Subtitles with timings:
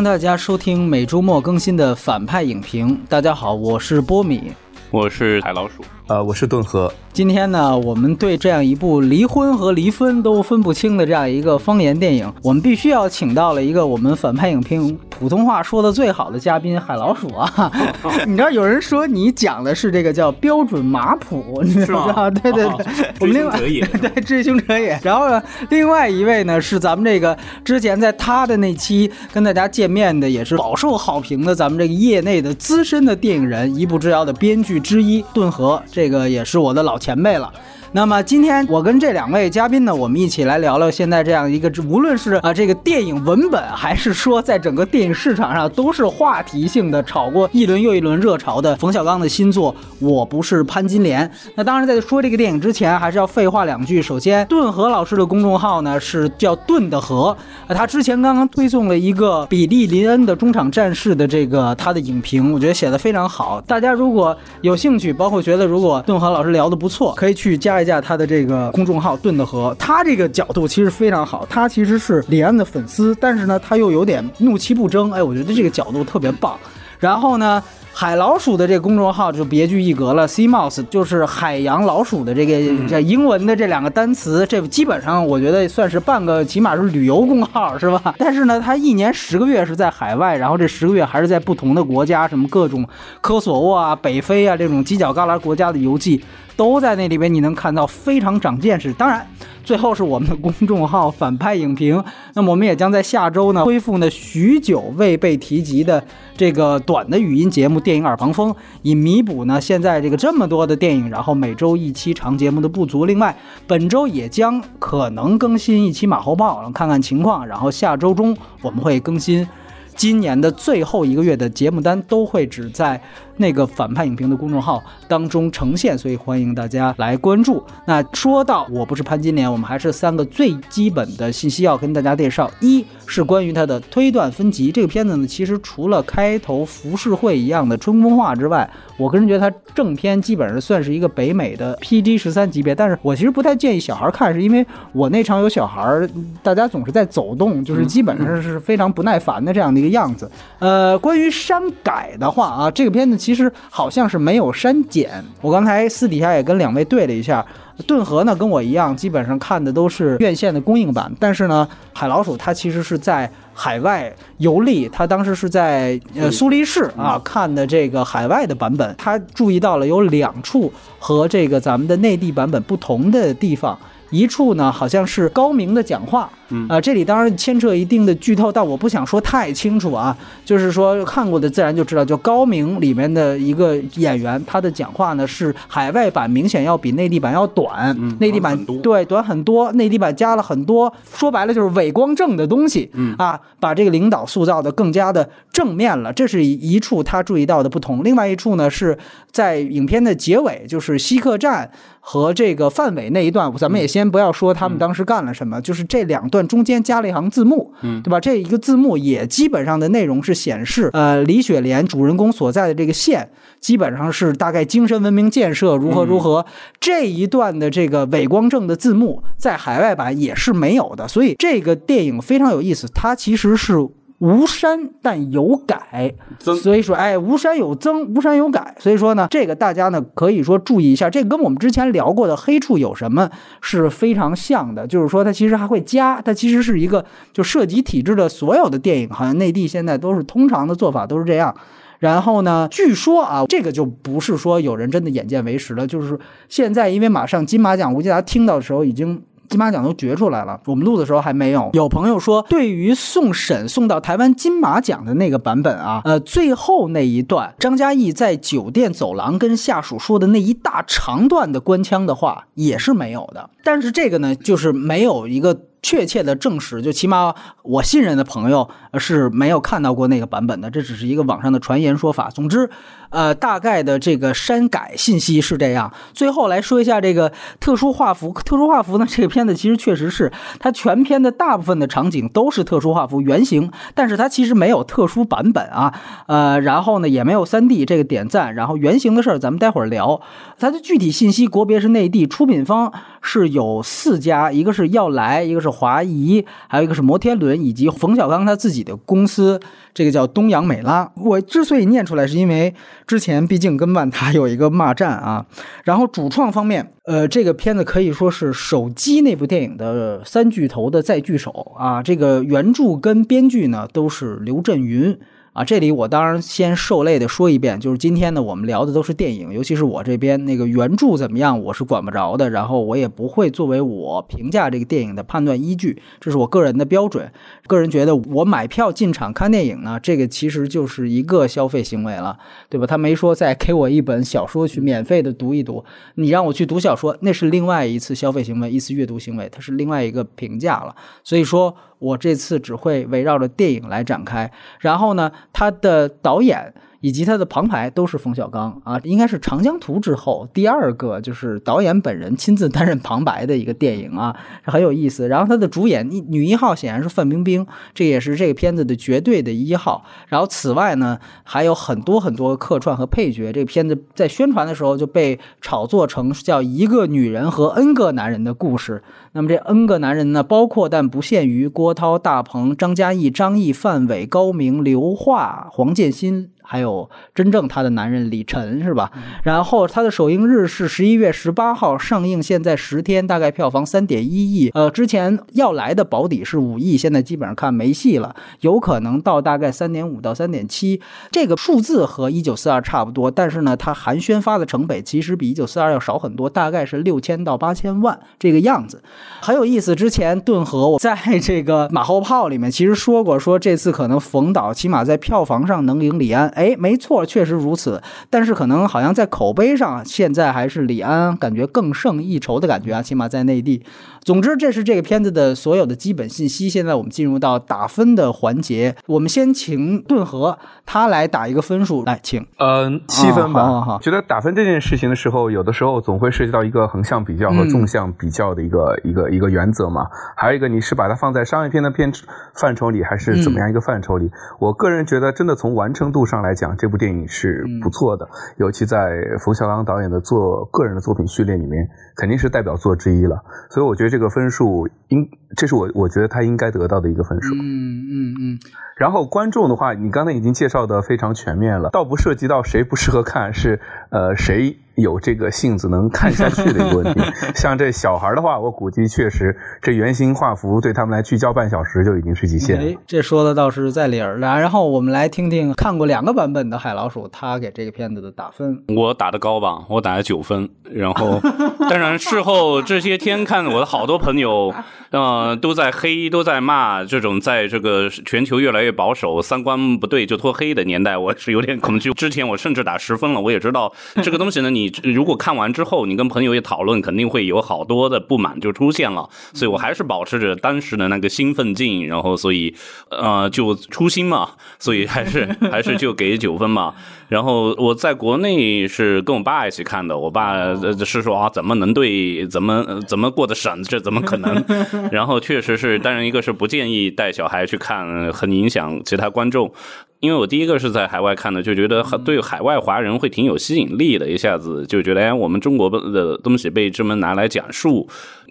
[0.00, 2.98] 欢迎大家收听每周末更新的反派影评。
[3.06, 4.50] 大家好，我是波米，
[4.90, 6.90] 我是海老鼠，呃，我是顿河。
[7.20, 17.70] 今天呢，我们对这样一部离婚和离婚都分不清的这样一个方言电影，我们必须要请到了一个我们反派影评普通话说的最好的嘉宾海老鼠啊！
[18.26, 22.30] 你知道有人说你讲的是这个叫标准马普，你知道吗？
[22.40, 22.86] 对对对，
[23.20, 24.98] 我们另外对追凶者也。
[25.02, 36.98] 然后呢，另外一位呢是咱们这个之前在他的那期跟大家见面的，也是饱受好评的咱们这个业内的资深的电影人，一步之遥的编剧之一顿河，这个也是我的老。
[37.00, 37.52] 前前辈了。
[37.92, 51.26] 那么今天我跟这两位嘉宾呢，我们一起来聊聊现在这样一个，无论是啊这个电影文本，还是说在整个电影市场上都是话题性的，炒过一轮又一轮热潮的冯小刚的新作《我不是潘金莲》。
[51.56, 54.00] 那当然在说这个电影之前，还是要废话两句。
[54.00, 57.36] 首先，顿河老师的公众号呢是叫顿的河，
[57.70, 63.60] 他之前刚刚推送了一个比利林恩的中场战事的这个他的影评，我觉得写的非常好。
[63.62, 67.79] 大家如果有兴趣，包括觉得如果顿河老师聊的不错，可以去加。
[67.82, 71.46] 一下他的这个公众号“盾的河”，他这个角度其实非常好。
[71.48, 75.10] 他其实是李安的粉丝，但是呢，他又有点怒其不争。
[75.12, 76.58] 哎，我觉得这个角度特别棒。
[76.98, 77.62] 然后呢，
[77.94, 88.14] 海老鼠的这个公众号就别具一格了，“sea mouse” 就是海洋老鼠的这个这英文的这两个单词，这基本上我觉得算是半个，起码是旅游公号是吧？
[88.18, 92.86] 但是呢，他一年十个月是在海外，然后这十个月还是在不同的国家，什么各种
[93.22, 96.22] 科索沃啊、北非啊这种犄角旮旯国家的游记。
[96.60, 98.92] 都在那里边，你能看到非常长见识。
[98.92, 99.26] 当然，
[99.64, 102.04] 最后是我们的公众号反派影评。
[102.34, 106.04] 那么我们也将在下周呢恢复呢许久未被提及的
[106.36, 108.52] 这个短的语音节目《电影耳旁风》，
[108.82, 113.06] 以弥补呢现在这个这么多的电影，然后每周一期长节目的不足。
[113.06, 113.34] 另外，
[113.66, 117.46] 本周也将可能更新一期马后炮，看看情况。
[117.46, 119.48] 然后下周中我们会更新。
[119.96, 122.98] 今年的最后一个月的节目单都会只在
[123.40, 127.64] 那个反派影评的公众号当中呈现，所以欢迎大家来关注。
[127.86, 134.72] 那说到我不是潘金莲，我们还是三个最基本的信息要跟大家介绍：一是关于它的推断分级。
[134.72, 138.66] 这个片子呢，其实除了开头浮世绘一样的春风画之外，
[138.96, 142.74] 我个人觉得它正片基本上算是一个北美的 PG 十三级别。
[142.74, 146.08] 但是我其实不太建议小孩看，是因为我那场有小孩，
[146.42, 149.90] 大家总是在走动，就是基本上是非常不耐烦的这样的一个。
[149.90, 155.10] 样子，呃，关于删改的话啊，这个片子其实好像是没有删减。
[155.40, 157.44] 我刚才私底下也跟两位对了一下，
[157.86, 161.10] 顿河呢跟我一样，基本上看的都是院线的公映版。
[161.18, 173.78] 但是呢，海老鼠它其实是在海外游历，他当时是在呃苏黎世啊看的这个海外的版本，他注意到了有两处和这个咱们的内地版本不同的地方。
[174.10, 176.28] 一处呢，好像是高明的讲话，
[176.68, 180.16] 啊，这里当然牵扯一定的剧透，但我不想说太清楚啊。
[180.44, 198.02] 就是说看过的自然就知道，就高明里面的一个演员，他的讲话呢是海外版明显要比内地版要短，内地版对短很多，内地版加了很多，说白了就是伪光正的东西，啊，把这个领导塑造的更加的正面了，这是一处他注意到的不同。
[198.02, 198.98] 另外一处呢是
[199.30, 201.70] 在影片的结尾，就是西客站。
[202.02, 208.18] 和这个范伟那一段，咱们也先不要说他们当时干了什么，就是这两段中间加了一行字幕，嗯，对吧？
[208.20, 213.28] 这一个字幕也基本上的内容是显示，呃，李雪莲主人公所在的这个县，
[213.60, 216.44] 基本上是大概精神文明建设如何如何。
[216.78, 223.76] 这一段的这个伪光正的字幕在海外版也是没有的，所以这个电影非常有意思，它其实是。
[224.20, 233.30] 无删但有改，所以说，哎，无删有增，无删有改，所以说呢，这个大家呢可以说注意一下，这跟我们之前聊过的黑处有什么
[233.62, 237.02] 是非常像的，就是说它其实还会加，它其实是一个
[237.32, 241.54] 就涉及体制的所有的电影，好像内地现在都是通常的做法都是这样。
[241.98, 249.22] 然后呢，据说啊，这个就不是说有人真的眼见为实了，就是现在因为马上金马奖，吴计达听到的时候已经。
[249.50, 251.68] 金马奖都决出来了，我们录的时候还没有。
[251.72, 263.50] 有朋友说，对于送审送到台湾金马奖的那个版本啊，呃，最后那一段，张嘉译在酒店走廊跟下属说的那一大长段的官腔的话，也是没有的。
[263.64, 265.62] 但是这个呢，就是没有一个。
[265.82, 268.68] 确切的证实，就起码我信任的朋友
[268.98, 272.28] 是没有看到过那个版本的，这只是一个网上的传言说法。
[272.30, 272.68] 总之，
[273.10, 275.92] 呃，大概的这个删改信息是这样。
[276.12, 285.94] 最后来说一下这个特殊画幅，特殊画幅呢，这个片子其实确实是它全片的大部分的场景都是特殊画幅原型，但是它其实没有特殊版本啊，
[286.26, 290.20] 呃，然后呢也没有三 D 这个点赞，然后原型的事儿咱们待会儿聊。
[290.58, 295.70] 它的具体信息，国别是内地，出品方是有四家，一个是要来，一个是。
[295.70, 299.58] 华谊，还有一个是摩天轮，以及冯小刚他自己的公司，
[299.94, 301.10] 这个叫东洋美拉。
[301.16, 302.74] 我之所以念出来，是因为
[303.06, 305.46] 之前毕竟跟万达有一个骂战啊。
[305.84, 312.02] 然后主创方面，呃，这个片子可以说是手机那部电影的三巨头的再聚首啊。
[312.02, 315.16] 这个原著跟编剧呢都是刘震云。
[315.52, 327.32] 啊，这里我当然先受累的说一遍，就是今天呢，我们聊的都是电影，尤其是我这边那个原著怎么样，我是管不着的，然后我也不会作为我评价这个电影的判断依据，这是我个人的标准。
[327.70, 332.36] 个人觉得，我买票进场看电影呢，这个其实就是一个消费行为了，
[332.68, 332.84] 对吧？
[332.86, 335.84] 他没说再给我一本小说去免费的读一读，
[336.16, 340.94] 你让我去读小说，那是另外一次消费行为，一次阅读行为，它是另外一个评价了。
[341.22, 341.76] 所以说。
[342.00, 346.72] 我这次只会围绕着电影来展开，然后呢，他的导演。
[347.00, 355.28] 以及他的旁白都是冯小刚啊，应该是《长江图》之后第二个就是导演本人亲自担任旁白的一个电影啊，很有意思。
[355.28, 360.04] 然后他的主演女一号显然是范冰冰，这也是这个片子的绝对的一号。
[360.28, 363.50] 然后此外呢，还有很多很多客串和配角。
[363.52, 369.02] 这个片子在宣传的时候就被炒作成叫一个女人和 N 个男人的故事。
[369.32, 376.50] 那么这 N 个男人呢，包括但不限于郭涛、大鹏、张嘉译、张译、范伟、高明、刘桦、黄建新。
[376.70, 379.10] 还有真正他的男人李晨是吧？
[379.42, 384.70] 然后他的首映日是十一月十八号上映，现在十天大概票房三点一亿。
[384.72, 391.00] 呃，之前要来的保底是五亿，现在基本上看没戏了，有可能到大概三点五到三点七。
[391.32, 399.02] 这个数字和一九四二差不多，但是呢，它寒暄发的成本其实比一九四二要少很多，大概是六千到八千万这个样子，
[399.40, 399.96] 很有意思。
[399.96, 406.48] 之前顿河我在这个马后炮里面其实说过，说这次可能冯导起码在票房上能赢李安。
[406.60, 408.02] 哎，没错，确实如此。
[408.28, 413.82] 但是可能好像在口碑上，现在还是李安感觉更胜一筹的感觉啊，起码在内地。
[414.22, 416.68] 总之，这是这个片子的所有的基本信息。
[416.68, 422.46] 现在我们进入到打分的环节，我们先请顿河他来打一个分数，来，请。
[422.58, 423.64] 嗯，七分吧。
[423.64, 423.98] 好好好。
[424.00, 430.06] 觉得打分这件事情的时候，有的时候总会涉及到一个横向比较和纵向比较的一个一个一个原则嘛。
[430.36, 432.12] 还有一个，你是把它放在商业片的片
[432.54, 434.30] 范畴里，还是怎么样一个范畴里？
[434.58, 436.49] 我个人觉得，真的从完成度上来。
[436.50, 441.88] 来讲，这部电影是不错的，尤其在冯小刚导演的作个人的作品序列里面，
[442.20, 443.42] 肯定是代表作之一了。
[443.70, 445.26] 所以我觉得这个分数应，
[445.56, 447.54] 这是我我觉得他应该得到的一个分数。
[447.54, 448.58] 嗯嗯嗯。
[448.96, 453.80] 然后观众的话，你刚才已经介绍的非常全面了，倒不涉及到谁不适合看，是
[454.10, 457.20] 呃谁有这个性子能看下去的一个问题。
[457.56, 462.78] 像这小孩的话，我估计确实这圆形画幅对他们来聚焦半小时就已经是极限。
[462.78, 464.60] 哎，这说的倒是在理儿了。
[464.60, 468.84] 然后我们来听听看过两个版本的海老鼠，他给这个片子的打分。
[468.94, 470.68] 我打的高吧，我打了九分。
[470.92, 471.40] 然后
[471.88, 474.74] 当然事后这些天看我的好多朋友，
[475.10, 478.90] 呃，都在黑，都在骂这种在这个全球越来越。
[478.90, 482.12] 保守三观不对就脱黑的年代，我是有点恐惧。
[482.18, 483.92] 之前我甚至打十分了，我也知道
[484.22, 484.68] 这个东西呢。
[484.70, 489.28] 你如果看完之后，你跟朋友也讨论，肯定会有好多的不满就出现了。
[489.54, 492.74] 所以我还是保持着当时的那个兴奋劲，然后所以
[493.10, 496.92] 呃就初心嘛，所以还是还是就给九分嘛。
[497.30, 504.64] 然后我在国内是跟我爸一起看的，我爸是说啊，怎么能对怎么怎么过的审，这怎么可能？
[505.12, 509.72] 然后确实是，当然一个是不建议带小孩去看，很影响其他观众。
[510.20, 518.06] 因为我第一个是在海外看的，就觉得对海外华人会挺有吸引力的，一下子就觉得哎，我们中国的东西被这么拿来讲述，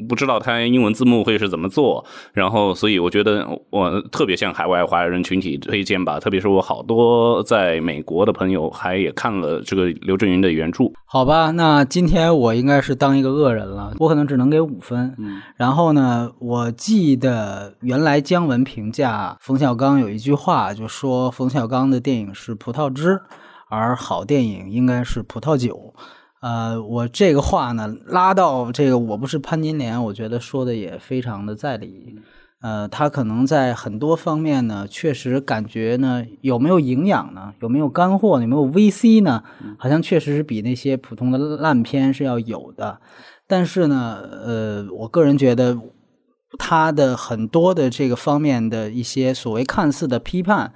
[0.08, 10.86] 不知道它英文字幕会是怎么做，然后所以我觉得我特别向海外华人群体推荐吧，特别是我好多在美国的朋友还也看了这个刘震云的原著。
[11.06, 15.14] 好吧，那今天我应该是当一个恶人了，我可能只能给五分。
[15.20, 21.59] 嗯，然后呢，我记得原来姜文评价冯小刚有一句话，就说冯小。
[21.60, 23.20] 小刚的电影是葡萄汁，
[23.68, 25.94] 而好电影应该是葡萄酒。
[26.42, 32.16] 呃，我这个话呢拉到这个，我不是潘金莲，我觉得说的也非常的在理。
[32.62, 37.54] 呃，他可能在很多方面呢，确实感觉呢有没有营养呢？
[37.60, 38.40] 有没有干货？
[38.40, 39.44] 有没有 VC 呢？
[39.78, 43.02] 好像确实是比那些普通的烂片是要有的。
[43.48, 45.78] 但是呢，呃，我个人觉得
[46.58, 50.72] 他的很多的这个方面的一些所谓看似的批判。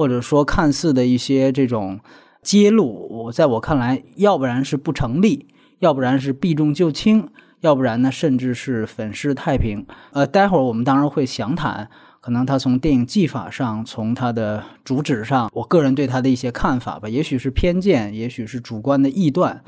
[0.00, 2.00] 或者说，看似的一些这种
[2.40, 5.46] 揭露，我在我看来，要不然是不成立，
[5.80, 7.28] 要不然是避重就轻，
[7.60, 9.84] 要不然呢，甚至是粉饰太平。
[10.12, 11.90] 呃，待会儿我们当然会详谈，
[12.22, 19.62] 可能他从电影技法上，从他的主旨上，我个人对他的一些看法吧，也许是偏见，也许是主观的臆断。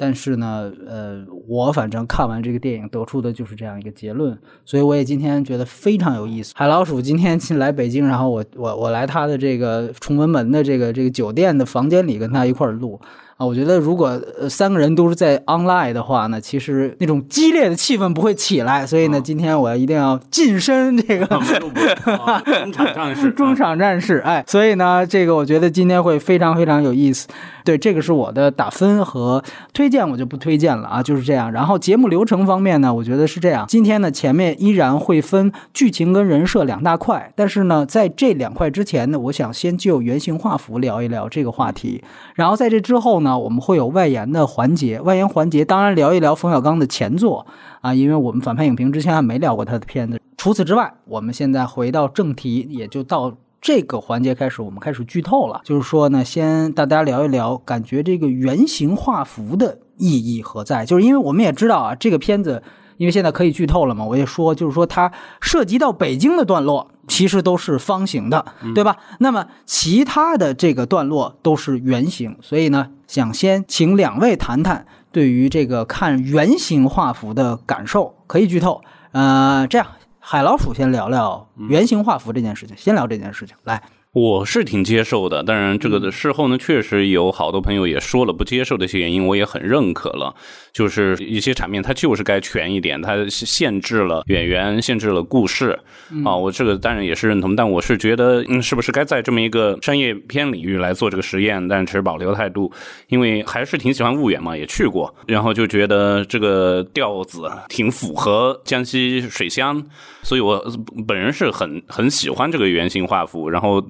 [0.00, 6.54] 但是呢，呃，我反正看完这个电影得出的就是这样一个结论，所以我也今天觉得非常有意思。
[6.56, 13.00] 海老鼠今天来北京，然后我我我来他的这个崇文门的这个这个酒店的房间里跟他一块儿录。
[13.38, 18.84] 啊，我觉得如果呃三个人都是在 online 的话呢，其实那种激烈的气氛不会起来。
[18.84, 21.24] 所以呢，今天我一定要晋升这个
[21.62, 23.30] 中场战士。
[23.30, 27.28] 中场战士，哎，所以呢，这个我觉得今天会非常非常有意思。
[27.64, 31.52] 对，这个是我的打分和推荐，我就不推荐了啊，就是这样。
[31.52, 33.66] 然后节目流程方面呢，我觉得是这样。
[33.68, 42.02] 今天呢，前面依然会分剧情跟人设两大块，但是呢，在这两块之前呢，我想先就原型画幅聊一聊这个话题。
[42.34, 43.27] 然后在这之后呢。
[43.28, 47.46] 那我们会有外延的环节，外延环节当然聊一聊冯小刚的前作
[47.82, 50.18] 啊，因为我们反派影评之前还没聊过他的片子。
[50.38, 55.60] 除此之外，我们现在回到正题，也就到这个环节开始，我们开始剧透了。
[55.62, 60.86] 就是说呢，先大家聊一聊，感觉这个原型画幅的意义何在？
[60.86, 62.62] 就是因为我们也知道啊，这个片子。
[62.98, 68.96] 因为现在可以剧透了嘛，我也说，就是说它涉及到北京的段落，其实都是方形的，对吧？
[69.20, 78.82] 那么其他的这个段落都是圆形，所以呢，想先请两位谈谈对于这个看圆形画幅的感受，可以剧透。
[79.12, 79.86] 呃，这样，
[80.18, 83.82] 海老鼠先聊聊圆形画幅这件事情，先聊这件事情，来。
[84.18, 90.34] 我是挺接受的，当然这个的事后呢，确实有好多朋友也说了不接受的一些原因，我也很认可了。
[90.72, 95.78] 就是一些场面它就是该全一点，它限制了演员，限制了故事
[96.24, 96.34] 啊。
[96.34, 101.68] 我这个当然也是认同，但我是觉得，嗯，是不是该在这么一个商业片领域来做这个实验？
[101.68, 102.72] 但持保留态度，
[103.06, 109.80] 因为还是挺喜欢婺源嘛，也去过，然后就觉得这个调子挺符合江西水乡。
[110.22, 110.62] 所以，我
[111.06, 113.82] 本人是很很喜欢这个圆形画幅，然后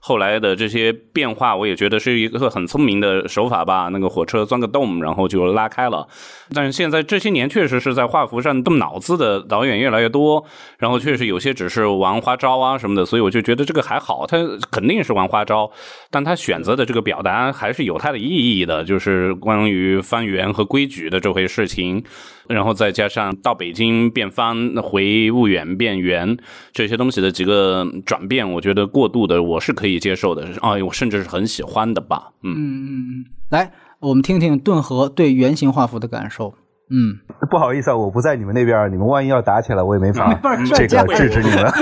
[0.00, 3.88] 后来的这些变化，我也觉得是一个很聪明的手法吧。
[3.92, 6.08] 那个火车钻个洞，然后就拉开了。
[6.54, 10.44] 但是现在这些年，确实是在画幅上动脑子的导演越来越多，
[10.78, 14.26] 然后确实有些只是玩花招啊什么的，所以我就觉得这个还好。
[14.26, 14.38] 他
[14.70, 15.70] 肯定是玩花招，
[16.10, 22.02] 但他选择的这个表达还是有它的意义的，就是关于方圆和规矩的这回事情。
[22.48, 26.36] 然后再加上到北京变方，回婺源变圆
[26.72, 32.32] 这些东西的几个转变，我觉得过度的我是可以以接受的，啊，我甚至是很喜欢的吧。
[32.42, 36.54] 嗯嗯嗯，来，我们听听顿河对圆形画幅的感受。
[36.92, 37.18] 嗯，
[37.48, 40.36] 不好意思啊，我不在你们那边，你们万一要打起来，我也没法
[40.74, 41.72] 这个制止你们。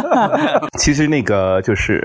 [0.78, 2.00] 其实那个就是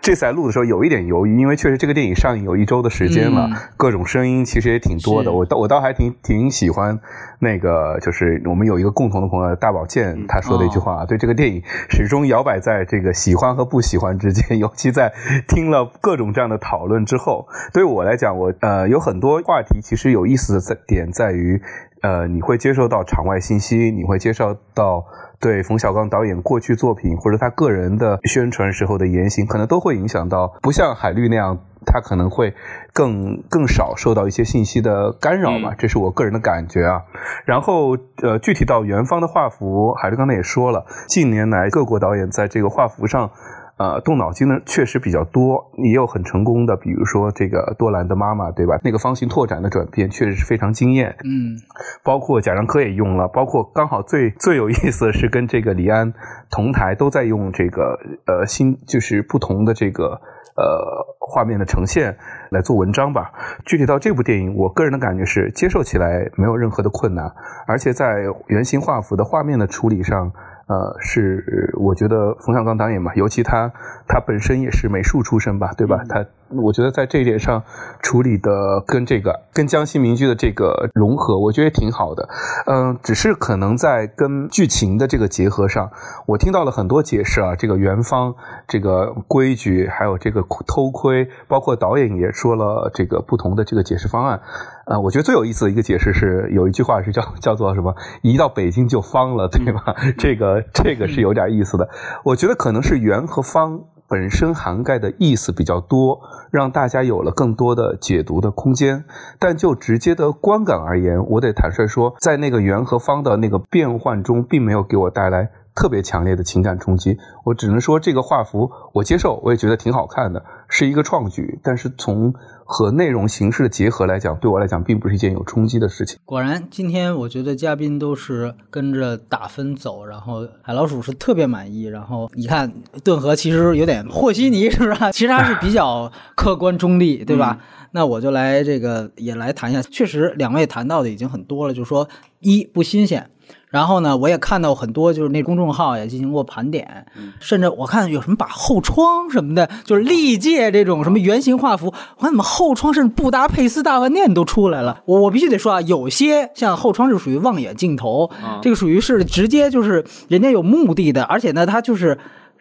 [0.00, 5.32] 这次来录的时候有一点犹豫，因为确实这个电影上映有一周的时间了，各种声音其实也挺多的。
[5.32, 6.96] 我倒我倒还挺挺喜欢
[7.40, 11.60] 那个，就是我们有一个共同的朋友大宝剑他说的一句话，对这个电影
[11.90, 15.12] 始终摇摆在这个喜欢和不喜欢之间，尤其在
[15.48, 21.60] 听了各种这样的讨论之后，对我来讲，我呃有很多话题其实有意思的在点在于。
[22.02, 25.04] 呃，你会接受到场外信息，你会接受到
[25.40, 30.54] 对冯小刚导演过去作品或者他个人的宣传时候的言行，可能都会影响到。
[30.62, 32.54] 不像海绿那样，他可能会
[32.92, 37.02] 更更少受到一些信息的干扰嘛，这是我个人的感觉啊。
[37.44, 43.30] 然后，呃，具体到元芳的画幅，海绿刚才也说了，近年来各国导演在这个画幅上。
[43.78, 48.80] 呃，动脑筋的确实比较多，也有很成功的，比如说这个多兰的妈妈，对吧？
[48.82, 51.14] 那个方形拓展的转变确实是非常惊艳。
[51.24, 51.60] 嗯，
[52.02, 56.14] 包括贾樟柯也用了，包括刚好最最有意思的是跟这个李安
[56.50, 60.22] 同台都在用这个呃新就是不同的这个
[60.56, 62.16] 呃画面的呈现
[62.50, 63.30] 来做文章吧。
[63.66, 67.30] 具体到这部电影，我个人的感觉是接受起来没有任何的困难，
[67.66, 70.32] 而且在原型画幅的画面的处理上。
[70.66, 73.72] 呃，是我觉得冯小刚导演嘛，尤其他
[74.08, 76.04] 他本身也是美术出身吧，对吧？
[76.08, 76.26] 他。
[76.48, 77.64] 我觉得在这一点上
[78.00, 82.28] 处理的跟这个跟江西民居的这个融合，我觉得挺好的。
[82.66, 85.90] 嗯，只是可能在跟剧情的这个结合上，
[86.26, 88.36] 我听到了很多解释啊，这个元芳
[88.68, 94.40] 这个规矩，还有这个偷窥，包括导演也说了这个不同的这个解释方案。
[94.86, 97.94] 呃，我觉得最有意思的一个解释是有一句话是叫 叫做什么？
[98.22, 99.94] 一到北京就方了，对吧？
[100.16, 101.88] 这个这个是有点意思的。
[102.24, 103.84] 我觉得可能是圆和方。
[104.08, 106.20] 本身涵盖的意思比较多，
[106.52, 109.04] 让大家有了更多的解读的空间。
[109.40, 117.18] 但就直接的观感而言，我得坦率说，在那个圆和方的那个变换中，并没有给我带来特别强烈的情感冲击。
[117.44, 121.58] 我只能说，这个画幅我接受，我也觉得挺好看的，是一个创举。
[121.64, 122.32] 但是从
[122.68, 126.18] 和内容形式的结合来讲，对我来讲并不是一件有冲击的事情。
[126.24, 131.84] 果然，今天我觉得嘉宾都是跟着打分走，然后海老鼠是特别满意。
[131.84, 132.72] 然后你看
[133.04, 134.96] 顿河其实有点和稀泥，是不是？
[135.12, 137.58] 其实还是比较客观中立，对吧？
[137.92, 142.08] 那我就来这个也来谈一下，确实两位谈到的已经很多了，就是说
[142.40, 143.30] 一不新鲜。
[143.68, 147.04] 然后呢，我也看到很多，就是那公众号也进行过盘点，
[147.40, 155.02] 甚至我看有什么把后窗什么的，就是历届这种什么原型画幅，我看怎么后窗甚至布达佩斯大饭店都出来了。
[155.04, 158.30] 我我必须得说啊，有些像后窗是属于望远镜头，
[158.62, 162.16] 这个属于是直接就是人家有目的的，而且呢，它就是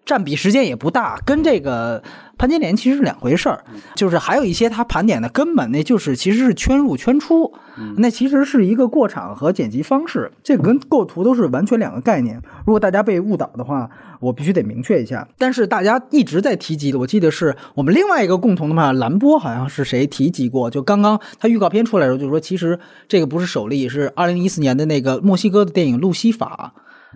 [0.05, 2.01] 占比时间也不大，跟这个。
[2.37, 3.63] 潘金莲其实是两回事儿，
[3.95, 7.53] 就是还有一些他盘点的根本那就是其实是圈入圈出，
[7.95, 12.41] 那其实是一个过场和剪辑方式，这个跟构图都是完全两个概念。
[12.65, 15.25] 如果大家被误导的话，我必须得明确一下。
[15.37, 20.69] 但是大家一直在提及的，我记得是我们另外一个共同的嘛，蓝波好像是谁提及过？
[20.69, 26.73] 就刚刚他预告片出来的时候，就说其实这个不是首例，是二零一四年的那个墨西哥的电影《路西法》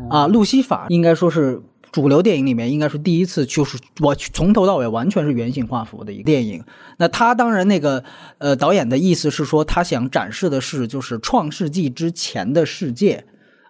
[0.09, 1.61] 啊，《路西法》应该说是。
[1.91, 6.63] 主流电影里面应该是第一次，就是我从头到尾完全是原型画幅的一个电影。
[6.97, 8.03] 那他当然那个
[8.37, 13.25] 呃导演的意思是说，他想展示的是就是创世纪之前的世界。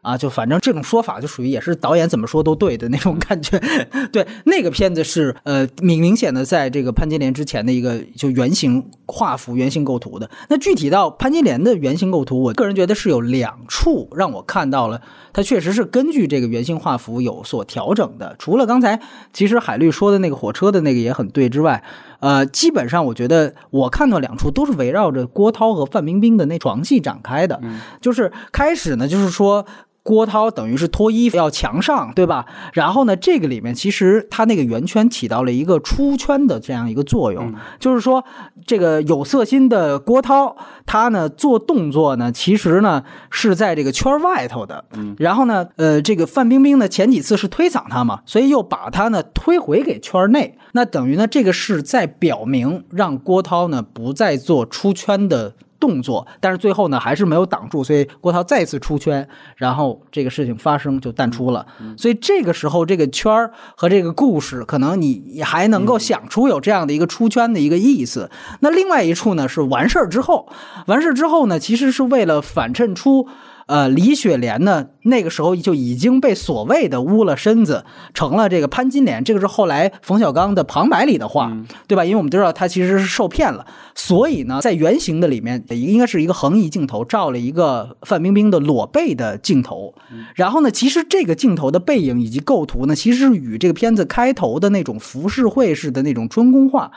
[0.10, 3.60] 啊，就反正这种说法就属于也是导演怎么说都对的那种感觉。
[4.12, 10.28] 对，那个片子是呃明明显的在这个潘金莲之前的一个就原型画幅、原型构图的。
[10.48, 15.00] 那具体到潘金莲的原型构图，我个人觉得是有两处让我看到了，
[15.32, 18.36] 它确实是根据这个原型画幅有所调整的。
[18.39, 19.00] 除了刚才
[19.32, 21.84] 其实海绿说的那个火车的那个也很对之外，
[22.20, 27.62] 呃，基本上我觉得我看到两处都是围绕着郭涛和范冰冰的那床戏展开的，
[28.01, 29.63] 就是开始呢，就是说。
[30.10, 32.48] 郭涛等于是脱衣服要墙上，对吧？
[32.74, 38.25] 然后呢，这个里面其实他那个圆圈起到了一个出圈的这样一个作用，就是说
[38.66, 44.84] 这个有色心的郭涛，他呢做动作呢，其实呢是在这个圈外头的。
[45.20, 55.54] 然后呢，呃，这个范冰冰呢前几次是推搡他嘛，所以又把他呢推回给圈内，那等于呢这个是在表明让郭涛呢不再做出圈的。
[55.80, 61.65] 动作，但是最后呢，还是没有挡住，所以郭涛再次出圈，然后这个事情发生就淡出了。
[61.98, 68.30] 所以这个时候，这个圈儿和这个故事，可能你还能够想出有这样的一个出圈的一个意思。
[68.60, 70.50] 那另外一处呢，是完事儿之后，
[70.88, 73.28] 完事儿之后呢，其实是为了反衬出。
[73.69, 79.23] 呃，李雪莲呢，那个时候就已经被所谓的污了身子，成了这个潘金莲。
[79.23, 81.55] 这个是后来冯小刚的旁白里的话，
[81.88, 82.03] 对吧？
[82.03, 89.93] 因为我们都知道他其实是受骗了，所以呢，在原型的里面，应该是一个横移镜头，照了一个范冰冰的裸背的镜头。
[90.34, 96.91] 然后呢，其实这个镜头的背影以及构图呢，其实是与这个片子开头的那种浮世绘式的那种春宫画。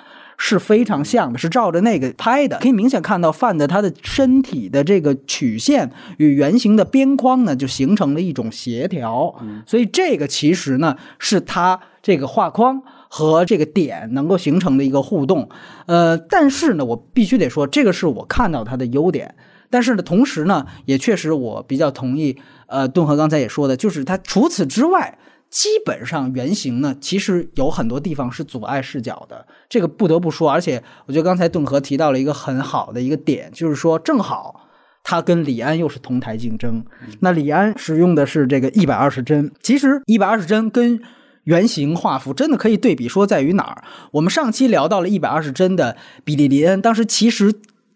[0.45, 9.33] 是非常像的，是照着那个拍的，可以明显看到范的他的身体的这个曲线与圆形的边框呢，就形成了一种协调。
[9.65, 15.49] 所以这个其实呢，是他这个画框和这个点能够形成的一个互动。
[15.87, 19.37] 呃，但是呢，我必须得说，这个是我看到他的优点。
[19.71, 25.17] 但是呢，同时呢，也确实我比较同意，呃，顿河刚才也说的，就是他除此之外。
[25.53, 30.51] 基本上原型呢，其实有很多地方是阻碍视角的，这个不得不说。
[30.51, 34.69] 而且我觉得刚才顿河提到了一个很好的一个点，就是说正好
[35.05, 36.83] 他跟李安又是同台竞争。
[37.21, 40.99] 那李安使用的是这个一百二十帧，其实一百二十帧跟
[41.45, 43.85] 原型画幅真的可以对比，说在于哪儿？
[44.13, 47.53] 我们上期聊到了一百二十帧的比利林恩，当时其实。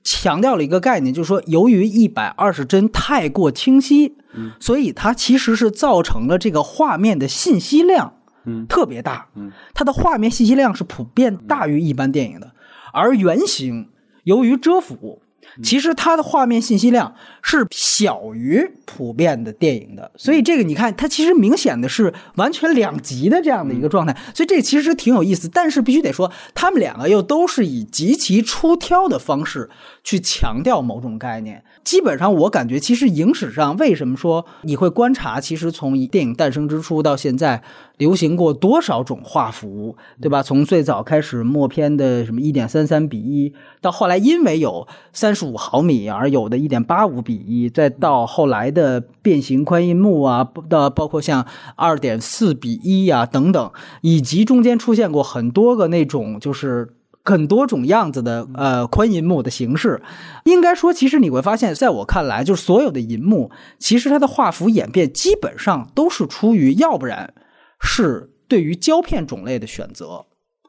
[0.06, 4.14] 强调了一个概念，就是说，由于一百二十帧太过清晰，
[4.60, 8.14] 所以它其实是造成了这个画面的信息量，
[8.68, 9.26] 特别大，
[9.74, 12.52] 它的画面信息量是普遍大于一般电影的，
[12.92, 13.88] 而原型
[14.22, 15.20] 由于遮幅。
[15.62, 25.48] 其实它的画面信息量是小于普遍的电影的，所以这个你看，它其实明显的是完全两极的这样的一个状态，所以这其实挺有意思。
[25.48, 29.70] 但是必须得说，他们两个又都是以极其出挑的方式
[30.04, 31.62] 去强调某种概念。
[31.86, 37.62] 基本上，我感觉其实影史上为什么说你会观察，其实从电影诞生之初到现在，
[37.96, 40.42] 流行过多少种画幅，对吧？
[40.42, 51.46] 从最早开始默片的什么一点三三比一，到后来因为有三十五毫米而有的一点八五比一，再到后来的变形宽银幕啊，到包括像
[51.76, 53.70] 二点四比一呀等等，
[54.00, 56.95] 以及中间出现过很多个那种就是。
[57.26, 60.00] 很多种样子的呃宽银幕的形式，
[60.44, 67.34] 应该说，其实你会发现，在我看来，就是所有的银幕，其实它的画幅演变基本上都是出于，要不然
[67.80, 70.26] 是对于胶片种类的选择，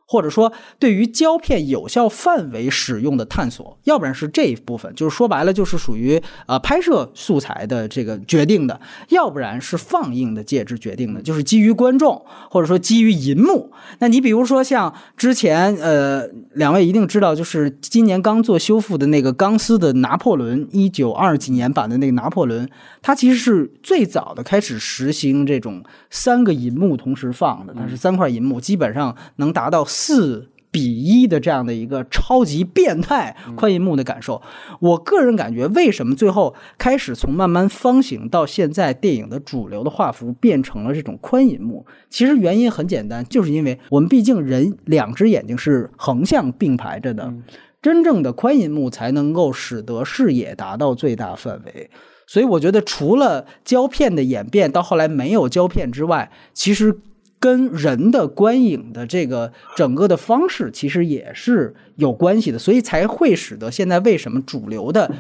[0.10, 13.70] 或者说对于胶片有效范围使用的探索，要不然是这一部分，就是说白了就是属于呃拍摄素材的这个决定的，要不然是放映的介质决定的，就是基于观众或者说基于银幕。
[14.00, 22.70] 那你比如说像之前呃两位一定知道，就是今年刚做修复的那个钢丝的拿破仑，一九二几年版的那个拿破仑，
[23.02, 29.86] 它其实是最早的开始实行这种三个银幕同时放的，它是三块银幕，基本上能达到。
[30.00, 34.40] 四比一的这样的一个超级变态宽银幕的感受，
[34.80, 41.84] 我个人感觉，为什么最后开始从慢慢方形到现在电影的主流的画幅变成了这种宽银幕？
[42.12, 47.34] 其实原因很简单，就是因为我们毕竟人两只眼睛是横向并排着的，
[47.82, 51.90] 真正的宽银幕才能够使得视野达到最大范围。
[52.28, 57.00] 所以我觉得，除了胶片的演变到后来没有胶片之外，其实。
[57.40, 65.12] 跟人的观影的这个整个的方式其实也是有关系的，所以才会使得现在为什么主流的，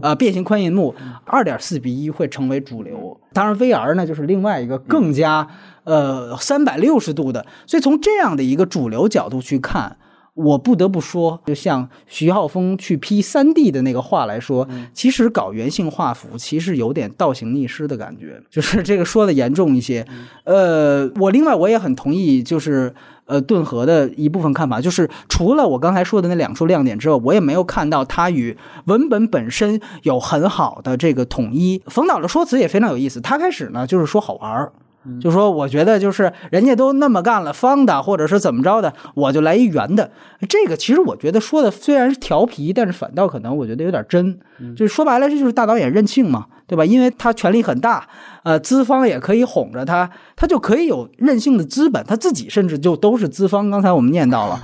[0.00, 3.20] 呃，变形宽银幕二点四比一会成为主流。
[3.32, 5.46] 当然，VR 呢就是另外一个更加
[5.84, 7.44] 呃三百六十度的。
[7.66, 9.96] 所以从这样的一个主流角度去看。
[10.36, 20.06] 我不得不说，就像徐浩峰去批三 D 的那个话来说，其实搞原性画幅其实有点倒行逆施的感觉，就是这个说的严重一些。
[20.44, 22.94] 呃，我另外我也很同意，就是
[23.24, 31.82] 呃顿河的一部分看法，就是除了我刚才说的那两处亮点之外，我也没有看到它与文本本身有很好的这个统一。
[31.86, 34.70] 冯导的说辞也非常有意思，他开始呢就是说好玩儿。
[35.20, 40.10] 就说我觉得就是人家都那么干了，方的或者是怎么着的，我就来一圆的。
[40.48, 44.38] 这个其实我觉得说的虽然是调皮，但是反倒可能我觉得有点真。
[44.74, 46.84] 就是说白了，这就是大导演任性嘛，对吧？
[46.84, 48.08] 因为他权力很大，
[48.42, 53.70] 呃，资方也可以哄着他，他就可以有任性的资本，他自己甚至就都是资方。
[53.70, 54.58] 刚才我们念到了。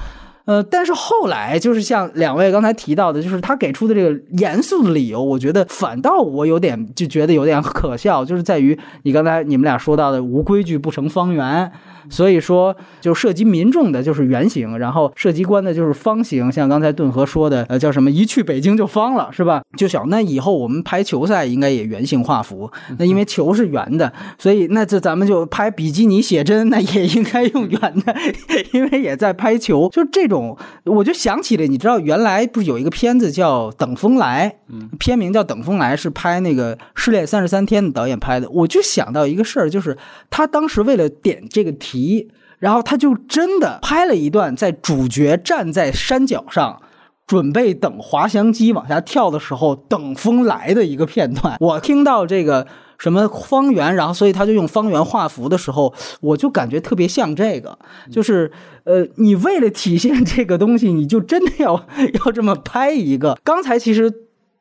[0.44, 11.70] 呃，但是后来就是像两位刚才提到的，就是他给出的这个严肃的理由，我觉得反倒我有点就觉得有点可笑，就是在于你刚才你们俩说到的无规矩不成方圆。
[12.08, 16.50] 所以说，就涉及民众的就是圆形，然后涉及官的就是方形。
[16.50, 18.10] 像刚才顿河说的，呃，叫什么？
[18.10, 19.62] 一去北京就方了，是吧？
[19.76, 22.70] 就想那以后我们拍球赛应该也圆形画幅。
[22.98, 28.14] 那因为球是圆的，所以那这咱们就拍比基尼写真，那也应该用圆的，
[28.72, 29.88] 因为也在拍球。
[29.90, 34.56] 就这种，我就想起了，你知道原来不是有一个片子叫《等风来》，
[34.98, 38.50] 片名叫《等风来》，是拍那个《失恋三十三天》的导演拍的。
[38.50, 39.96] 我就想到一个事儿，就是
[40.28, 41.91] 他当时为了点这个题。
[41.92, 46.81] 题，然后他就真的拍了一段，在主角站在山脚上，
[47.26, 51.57] 准备等滑翔机往下跳的时候，等风来的一个片段。
[51.61, 52.66] 我听到这个
[52.98, 57.78] 什么方圆，然后所以他就用方圆画符的时候，我就感觉特别像这个，
[58.11, 58.50] 就是
[58.85, 61.85] 呃，你为了体现这个东西，你就真的要
[62.24, 63.38] 要这么拍一个。
[63.44, 64.11] 刚才其实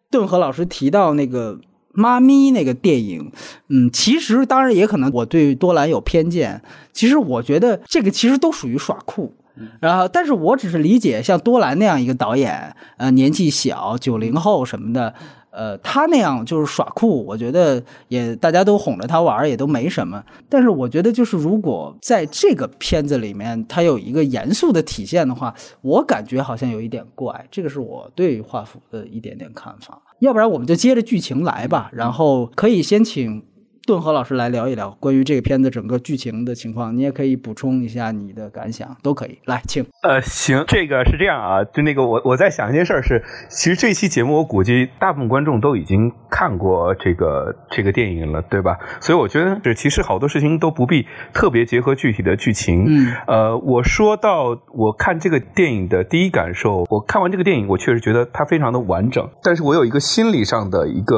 [0.10, 1.60] 顿河老师提到那个。
[1.94, 3.32] 妈咪那个电影，
[3.70, 6.62] 嗯，其实当然也可能我对多兰有偏见。
[6.94, 9.34] 其实我觉得这个其实都属于耍酷，
[9.80, 15.14] 然后，但是我只是理解像多兰那样一个导演，呃，年纪小，九零后什么的。
[15.54, 20.24] 呃，他那样就是耍酷，我觉得也大家都哄着他玩也都没什么。
[20.48, 27.46] 但是我觉得，就是如果在这个片子里面，他有一个严肃的体现的话，我感觉好像有一点怪。
[27.52, 30.02] 这个是我对画幅的一点点看法。
[30.22, 33.44] 要不然我们就接着剧情来吧，然后可以先请。
[33.92, 39.38] 顿河老师来聊一聊关于这个片子整个剧情的情况，你也可以补充一下你的感想，都可以。
[39.44, 39.86] 来，请。
[40.02, 48.78] 呃，行，这个是这样啊，就那个我我在想一件事儿是，其实这期节目我估计大部分观众都已经看过这个这个电影了，对吧？
[49.02, 52.86] 所以我觉得这其实好多事情都不必特别结合具体的剧情。
[52.88, 53.14] 嗯。
[53.28, 61.18] 呃，我说到我看这个电影的第一感受，我看完这个电影，我确实觉得它非常的完整，但是我有一个心理上的一个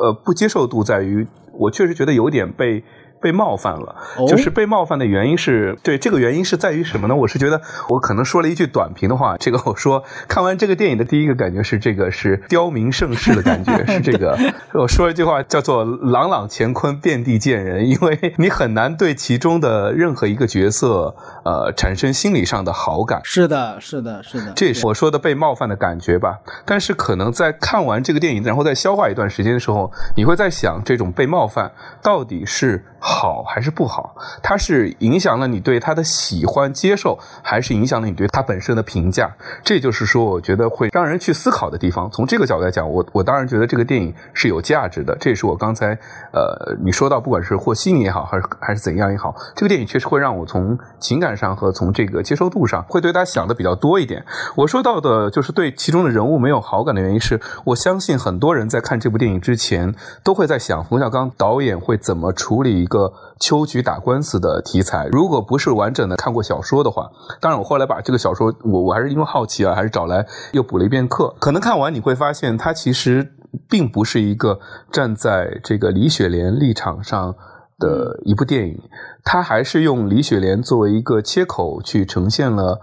[0.00, 1.26] 呃不接受度在于。
[1.58, 2.82] 我确实觉得有点被。
[3.26, 3.96] 被冒犯了，
[4.28, 7.16] 就是被冒犯的原因是对这个原因是在于什么呢？
[7.16, 14.38] 我是觉得我可能说了一句短评的话，这个我说看完这个电影的第一个感觉是这个是刁民盛世的感觉， 是这个
[14.74, 23.20] 我说一句话叫做朗朗乾坤遍地见人，因为你很难对其中的任何一个角色呃产生心理上的好感。
[23.24, 26.38] 是的，是的，是的，这是我说的被冒犯的感觉吧。
[26.64, 32.84] 但是可能在看完这个电影，然后再消化一段时间的时候，你会在想这种被冒犯到底是。
[33.08, 34.16] 好还是不好？
[34.42, 39.30] 它是影响了你对它的喜欢接受，还是影响了你对它本身的评价？
[39.62, 42.10] 这就是说，我觉得会让人去思考的地方。
[42.10, 45.16] 从这个角度来讲，我我当然觉得这个电影是有价值的。
[45.20, 45.96] 这也是我刚才
[46.32, 54.24] 呃你说到，不管是和稀泥也好，还是还是怎样也好，这个电影确实会让我从情感上和从这个接受度上，会对他想的比较多一点。
[54.56, 62.95] 我说到的就是对其中的人物没有好感的原因，是我相信很多人在看这部电影之前，都会在想冯小刚导演会怎么处理一个。
[62.96, 71.34] 个秋菊打官司的题材，如果不是完整的看过小说的话，当然我后来把这个小说，我我还是因为好奇啊，还是找来又补了一遍课。
[71.38, 73.34] 可能看完你会发现，它其实
[73.68, 74.58] 并不是一个
[74.90, 77.34] 站在这个李雪莲立场上
[77.78, 78.80] 的一部电影，
[79.22, 82.80] 它还是用李雪莲作为一个切口去呈现了。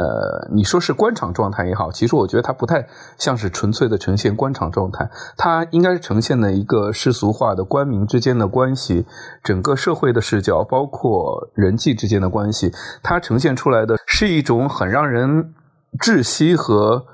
[0.00, 2.86] 呃，你说是官场状态也好，其实我觉得它不太
[3.18, 9.04] 像是纯粹的呈现官场状态，它应该是呈现的一个世俗化的官民之间的关系，
[9.44, 15.52] 整个社会的视角，包括人际之间的关系，它呈现出来的是一种很让人
[15.98, 17.04] 窒息和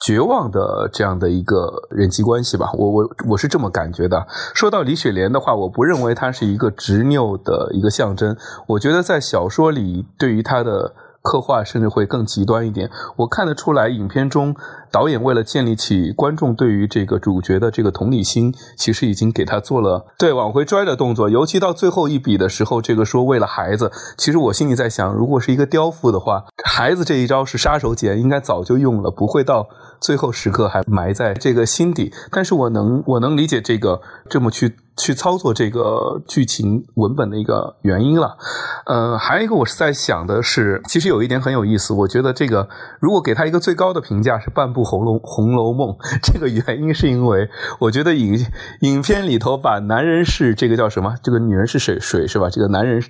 [0.00, 2.70] 绝望的这样的一个人际关系吧。
[2.78, 4.26] 我我我是这么感觉的。
[4.54, 8.34] 说到李雪莲的话，我不认为她是一个执拗的一个象征，
[8.68, 10.94] 我觉得在小说里对于她的。
[11.26, 12.88] 刻画甚至会更极端一点。
[13.16, 14.54] 我看得出来，影片中
[14.92, 21.28] 导演为了建立起观众对于这个主角的这个同理心，其实已经给他做了对往回拽的动作。
[21.28, 29.66] 尤其到最后一笔的时候，这个说为了孩子，其实我心里在想，如果是一个刁妇的话，孩子这一招是杀手锏，应该早就用了，不会到
[30.00, 32.12] 最后时刻还埋在这个心底。
[32.30, 34.76] 但是我能我能理解这个这么去。
[34.98, 38.38] 去操作这个剧情文本的一个原因了，
[38.86, 42.66] 呃，还有一个我是在想的是，其实有一点很有意思，我觉得这个
[42.98, 45.90] 如果给他一个最高的评价是半部《红楼红楼梦》，
[46.22, 48.46] 这个原因是因为我觉得影
[48.80, 52.48] 影片里头把男人是这个叫什么，这个女人是水水是吧？
[52.48, 53.02] 这个男人。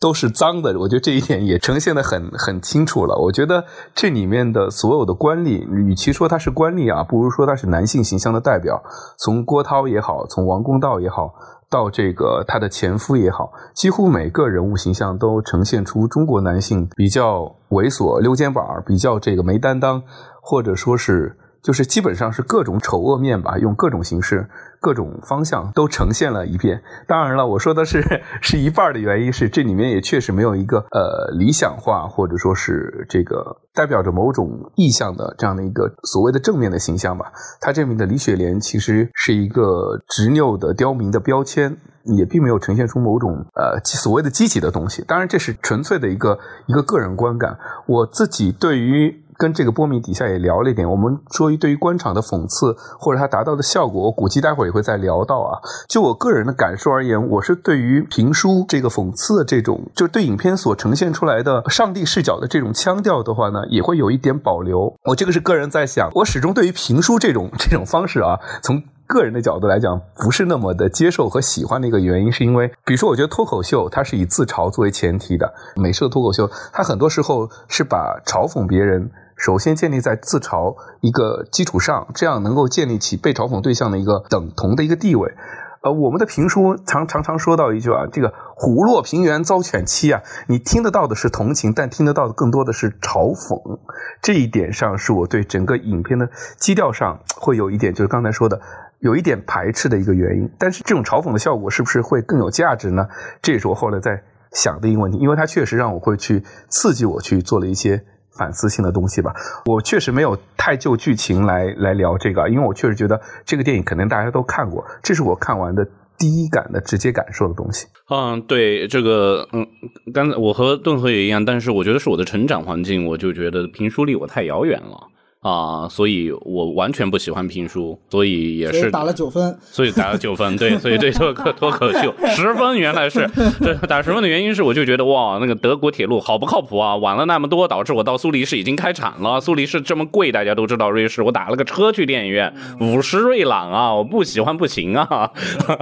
[0.00, 3.16] 都是脏的，我觉得这一点也呈现的很很清楚了。
[3.16, 8.80] 我觉得这里面的所有的官吏，与其说他是官吏啊，不如说他是男性形象的代表。
[9.18, 11.34] 从郭涛也好，从王公道也好，
[11.68, 20.04] 到这个他的前夫也好，几乎每个人物形象都呈现出中国男性比较猥琐、溜肩膀、比较这个没担当，
[20.40, 24.48] 或者说是就是基本上是各种丑恶面吧，用各种形式。
[24.80, 26.80] 各种方向都呈现了一遍。
[27.08, 28.00] 当然了，我说的是
[28.40, 37.32] 是一半的原因是这里面也确实没有一个呃理想化或者说是这个代表着某种意向的这样的一个所谓的正面的形象吧。
[37.60, 45.02] 他这里的李雪莲其实是一个执拗的刁民的标签，也并没有呈现出某种呃所谓的积极的东西。
[45.08, 47.58] 当然，这是纯粹的一个一个个人观感。
[47.88, 49.24] 我自己对于。
[49.38, 55.60] 跟这个波米底下也聊了一点，我们说于对于官场的讽刺或者它达到的效果，我估计待会儿也会再聊到啊。
[55.88, 64.92] 就我个人的感受而言，我是对于评书这个讽刺的这种，就对影片所呈现出来的上帝视角的这种腔调的话呢，也会有一点保留。
[65.04, 68.82] 我这个是个人在想，我始终对于评书这种这种方式啊，从。
[69.08, 75.50] 个人的角度来讲，不是那么的接受和喜欢的一个原因，是因为，比如说，我觉得脱口秀它是以自嘲作为前提的。
[75.76, 85.32] 美式的脱口秀，它很多时候是把嘲讽别人，首先建立在自嘲一个基础上，这样能够建立起被嘲讽对象的一个等同的一个地位。
[85.80, 93.78] 呃，我们的评书常常常说到一句啊，这个虎落平原遭犬欺啊，你听得到的是同情，但听得到的更多的是嘲讽。
[94.20, 98.60] 这一点上是我对整个影片的基调上会有一点，就是刚才说的。
[99.00, 103.06] 有一点排斥的一个原因，但是这种嘲讽的效果是不是会更有价值呢？
[103.40, 108.04] 这也是我后来在想的一个问题，因为它确实让我会去刺激我去做了一些
[108.38, 109.34] 反思性的东西吧。
[109.66, 117.88] 我确实没有太就剧情来来聊这个，因为我确实觉得这个电影肯定大家都看过，这是我看完的第一感的直接感受的东西。
[118.08, 119.66] 嗯，对这个，嗯，
[120.14, 125.08] 刚才我和顿河也一样，但是我觉得是我的成长环境，我就觉得评书离我太遥远了。
[125.40, 133.24] 啊，所以我完全不喜欢评书，所以也是打了九分，所以打了九分，对，所以对脱口脱口秀十分，原来是
[133.60, 145.30] 对打十分的原因是，我就觉得哇，那个德国铁路好不靠谱啊，晚了那么多，导致我到苏黎世已经开产了，苏黎世这么贵，大家都知道瑞士，我打了个车去电影院，五十瑞朗啊，我不喜欢不行啊，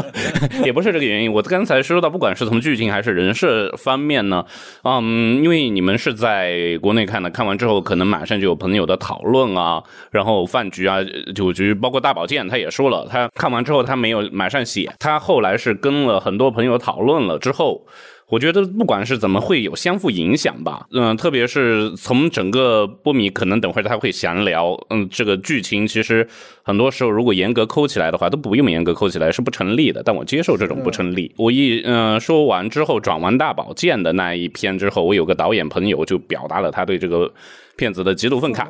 [0.66, 4.44] 也不是这个原因，我刚才说到，不管是从剧情还是人设方面呢，
[4.82, 9.46] 嗯，因为你们是在国内看的，看完之后可能马上就有朋友的讨论。
[9.56, 10.98] 啊，然后饭局啊，
[11.34, 17.86] 酒局，包括大保健，他也说了，他看完之后他没有马上写，他后来是跟了很多朋友讨论了之后，
[18.28, 26.26] 我觉得不管是怎么会有相互影响吧，嗯，特别是从整个波米，可能等会儿他会详聊，嗯，这个剧情其实
[26.64, 30.02] 很多时候如果严格抠起来的话，都不用严格抠起来是不成立的。
[30.02, 31.32] 但我接受这种不成立。
[31.36, 37.32] 我一嗯说完之后，转完大宝剑的那一篇之后，我有个导演朋友就表达了他对这个。
[37.76, 38.64] 骗子的极度愤慨，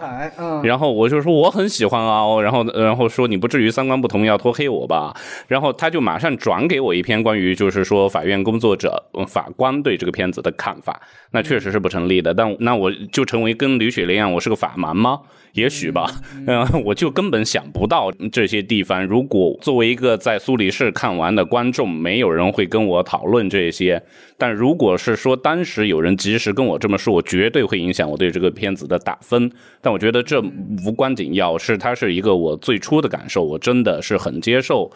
[0.63, 5.15] 然后我就说我很喜欢啊，然后然后说你不至于三观不同要拖黑我吧？
[5.47, 12.35] 然后他就马上转给我一篇关于就是说法院工作者法官对这个片子的看法，那确实是不成立的。
[12.35, 15.21] 但那我就成为跟吕雪莲一样，我是个法盲吗？
[15.57, 16.07] 也许吧，
[16.47, 19.05] 嗯，我就根本想不到这些地方。
[19.07, 24.03] 如果作为一个在苏黎世看完的观众，没有人会跟我讨论这些。
[24.37, 29.51] 但如果是说当时有人及时跟我这么说，我绝对会影响我对这个片子的打分。
[29.81, 30.43] 但我觉得这
[30.85, 34.93] 无关紧要，是它是一个我最初的感受，我真的是很接受。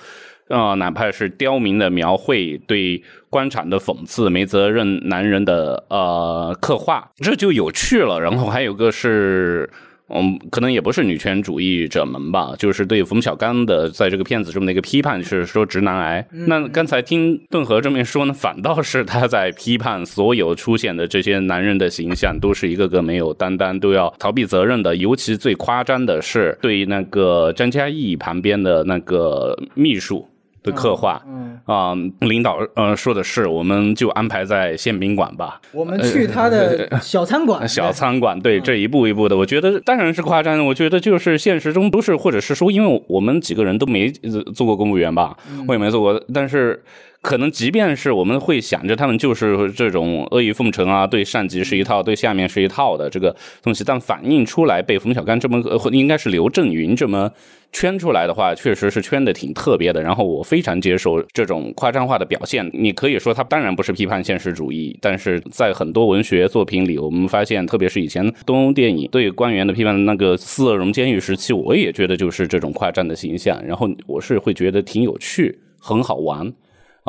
[0.49, 8.20] 啊，哪怕是刁民的描绘，对官场的讽刺，没责任男人的呃刻画，这就有趣了。
[8.20, 9.70] 然后还有个是。
[10.12, 16.27] 嗯，可能也不是女权主义者们吧，就是对冯小刚的在这个片子中的一个批判是说直男癌。
[16.31, 24.96] 那刚才听顿河这么说呢，反倒是他在批判所有出现的这些男人的形象都是一个个没有担当，都要逃避责任的。
[24.96, 30.27] 尤其最夸张的是对那个张嘉译旁边的那个秘书。
[30.62, 35.61] 的刻画，嗯啊，领导呃说的是，我们就安排在宪宾馆吧。
[35.73, 40.64] 我们去他的小餐馆， 小餐馆，对，这一步一步的，我觉得当然是夸张。
[40.66, 44.11] 我觉得就是现实中不是，或者是说，因为我们几个人都没
[44.55, 46.83] 做过公务员吧，我也没做过，但是。
[47.22, 57.30] 可能即便是我们会想着他们就是这种阿谀奉承啊，对上级是一套，对下面是一套的这个东西，但反映出来被冯小刚这么，应该是刘震云这么
[57.72, 60.02] 圈出来的话，确实是圈的挺特别的。
[60.02, 62.68] 然后我非常接受这种夸张化的表现。
[62.72, 73.62] 你可以说他当然不是批判现实主义，但是在很多文学作品里，我们发现，特别是以前东欧电影对官员的批判，那个四恶荣监狱时期，我也觉得就是这种夸张的形象。
[73.66, 76.50] 然后我是会觉得挺有趣，很好玩。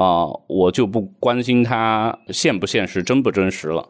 [0.01, 3.85] 啊，我就不关心它现不现实、真不真实了，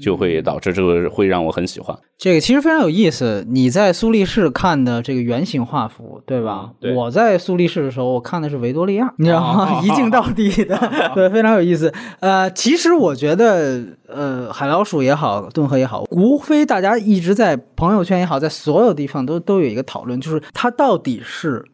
[0.00, 1.96] 就会导致这个会让我很喜欢。
[2.18, 3.44] 这个其实非常有意思。
[3.48, 6.70] 你在苏黎世看的这个圆形画幅，对吧？
[6.94, 9.80] 我在苏黎世的时候，我看的是维多利亚，你知道吗？
[9.82, 10.76] 一镜到底的，
[11.14, 11.92] 对，非常有意思。
[12.20, 21.64] 呃，其实我觉得，呃，海老鼠也好，顿河也好，无非大家一直在朋友圈也好，在所有地方都都有一个讨论，就是它到底是。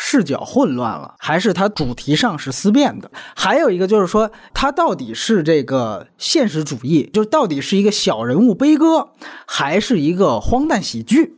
[0.00, 3.10] 视角混乱了，还是它主题上是思辨的？
[3.34, 9.08] 还有一个就是说，它到底是这个现实主义，就是到底是一个小人物悲歌，
[9.44, 11.34] 还是一个荒诞喜剧？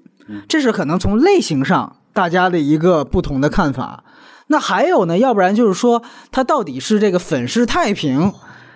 [0.47, 4.05] 这是可能从类型上大家的一个不同的看法。
[4.49, 5.17] 那还有呢？
[5.17, 8.35] 要不然就是说，它到底是这个粉饰太平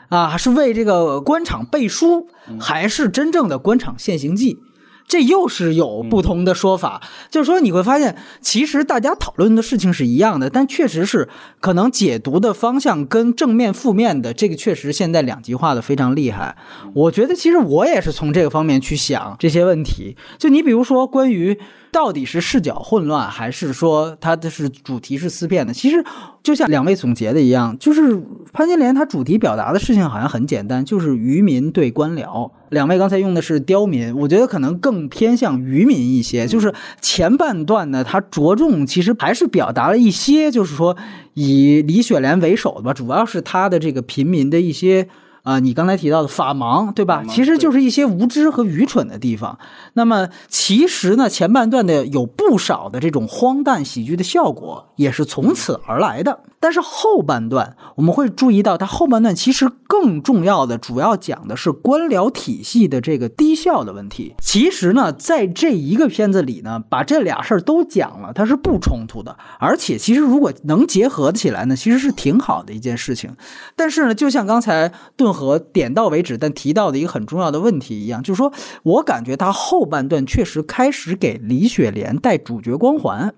[0.08, 2.26] 啊，是为这个官场背书，
[2.58, 4.60] 还是真正的官场现形记？
[5.06, 11.28] 这又是有不同的说法，就是说你会发现，其实大家讨论的事情是一样的，但确实是
[11.60, 16.56] 可能解读的方向跟正面、负面的这个确实现在两极化的非常厉害。
[16.94, 20.16] 我觉得其实我也是从这个方面去想这些问题。
[20.38, 21.58] 就你比如说关于。
[21.94, 25.72] 到底是视角混乱，还是说它的是主题是思辨的？
[25.72, 26.04] 其实
[26.42, 28.20] 就像两位总结的一样，就是
[28.52, 32.50] 潘金莲她主题表达的事情好像很简单，就是渔民对官僚。
[32.70, 36.48] 两位刚才用的是刁民，我觉得可能更偏向渔民一些。
[36.48, 40.96] 就是前半段呢，它着重其实还是表达了一些，就是说
[41.34, 45.08] 以李雪莲为首的吧，主要是他的这个平民的一些。
[45.44, 47.22] 啊，你刚才提到的法盲，对吧？
[47.28, 49.58] 其实就是一些无知和愚蠢的地方。
[49.92, 56.40] 那么，其实呢，前半段的有不少的这种荒诞喜剧的效果，也是从此而来的。
[56.64, 64.34] 但是后半段我们会注意到，它后半段其实更重要的，主要讲的是官僚体系的这个低效的问题。
[64.40, 69.36] 其实呢，在这一个片子里呢，把这俩事儿都讲了，它是不冲突的。
[69.58, 73.36] 而且，其实如果能结合起来呢，其实是挺好的一件事情。
[73.76, 78.50] 但是呢，就像刚才顿河点到为止，但提到的一个很重要的问题一样，就是说
[78.84, 83.34] 我感觉他后半段确实开始给李雪莲带主角光环。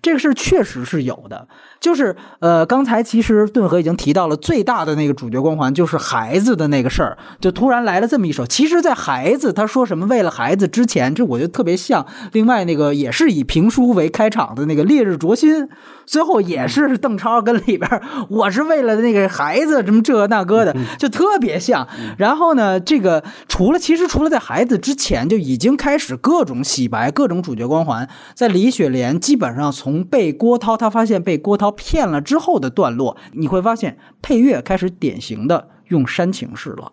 [0.00, 1.46] 这个事确实是有的，
[1.80, 8.46] 就是呃，刚才其实顿河已经提到了最大的那个主角光环，就是孩子的那个事儿，就突然来了这么一首。
[8.46, 15.64] 其实，在孩子他说什么为了孩子之前，这我觉得特别像另外那个也是以评书为开场的那个《烈日灼心》，
[16.04, 17.88] 最后也是邓超跟里边
[18.28, 21.86] 我是为了那个孩子什么这那个的，就特别像。
[22.18, 29.61] 然后呢，这个除了其实除了在孩子之前就已经开始各种洗白、各种主角光环，在李雪莲基本上。
[29.62, 36.92] 上从被郭涛他发现被郭涛骗了之后的段落，你会发现配乐开始典型的用煽情式了。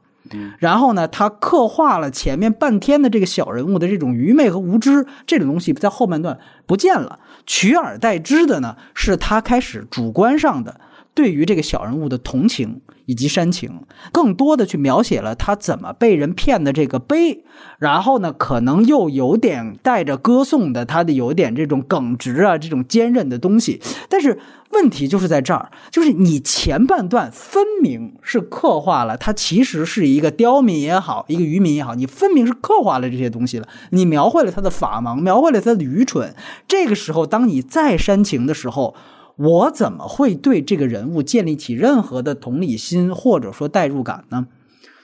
[0.59, 10.79] 然后呢，他刻画了前面半天的这个小人物的这种愚昧和无知，这种东西在后半段不见了，取而代之的呢，是他开始主观上的
[11.13, 13.81] 对于这个小人物的同情以及煽情，
[14.11, 17.43] 更多的去描写了他怎么被人骗的这个悲，
[17.77, 24.39] 然后呢，可能又有点带着歌颂的，他的有点这种耿直啊，这种坚韧的东西，但是。
[24.71, 36.35] 问题就是在这儿，就是你前半段分明是刻画了他其实是一个刁民也好，一个渔民也好，你分明是刻画了这些东西了，你描绘了他的法盲，描绘了他的愚蠢。
[36.67, 38.93] 这个时候，当你再煽情的时候，
[39.39, 44.47] 我怎么会对这个人物建立起任何的同理心或者说代入感呢？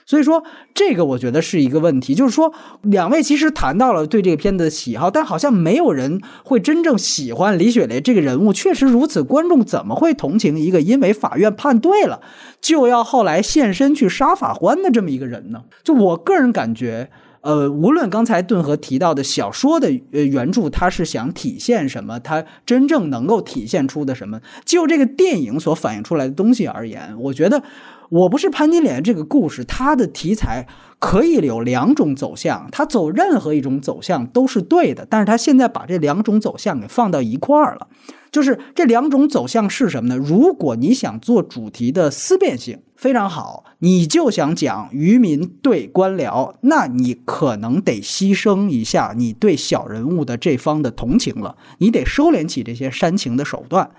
[0.08, 8.52] 所以说，这个我觉得是一个问题，就是说，两位其实谈到了对这个片子的喜好，但好像没有人会真正喜欢李雪莲这个人物。
[8.52, 12.20] 确实如此，观众怎么会同情一个因为法院判对了，
[12.60, 15.64] 就要后来现身去杀法官的这么一个人呢？
[15.82, 17.10] 就我个人感觉，
[17.46, 27.62] 呃，无论刚才顿河提到的小说的呃原著，它是想体现什么，它真正能够体现出的什么，就这个电影所反映出来的东西而言，我觉得。
[28.08, 30.64] 我不是潘金莲这个故事，它的题材
[31.00, 35.04] 可以有两种走向，它走任何一种走向都是对的。
[35.10, 37.88] 但是它现在把这两种走向给放到一块儿了，
[38.36, 40.22] 就是这两种走向是什么呢？
[40.22, 53.90] 如果你想做主题的思辨性非常好，你就想讲渔民对官僚，那你可能得牺牲一下你对小人物的这方的同情了，你得收敛起这些煽情的手段。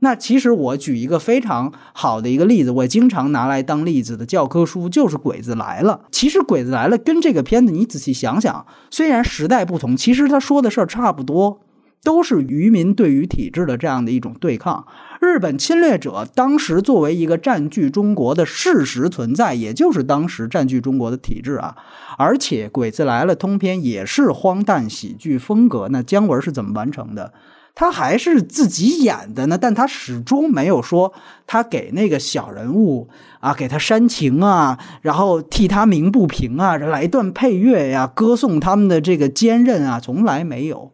[0.00, 6.00] 那其实我举一个非常好的一个例子，我经常拿来当例子的教科书就是《鬼子来了》。
[6.10, 11.60] 其实《鬼子来了》跟这个片子你仔细想想，虽然时代不同，其实他说的事儿差不多，
[12.04, 14.86] 都是渔民对于体制的这样的一种对抗。
[15.20, 21.74] 日本侵略者当时作为一个占据中国的事实存在，也就是当时占据中国的体制啊。
[22.18, 25.88] 而且《鬼子来了》通篇也是荒诞喜剧风格。
[25.90, 27.32] 那姜文是怎么完成的？
[27.76, 31.12] 他还是自己演的呢，但他始终没有说
[31.44, 33.08] 他给那个小人物
[33.40, 40.92] 啊，给他煽情啊，然后替他鸣不平啊，来段配乐呀，歌颂他们的这个坚韧啊，从来没有。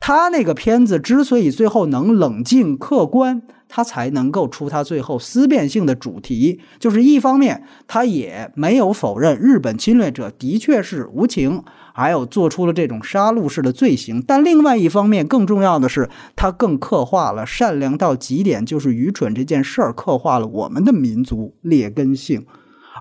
[0.00, 3.42] 他那个片子之所以最后能冷静客观。
[3.70, 22.46] 他才能够出他最后思辨性的主题，就是一方面他也没有否认日本侵略者的确是无情，还有做出了这种杀戮式的罪行，但另外一方面更重要的是，他更刻画了善良到极点就是愚蠢这件事儿，刻画了我们的民族劣根性。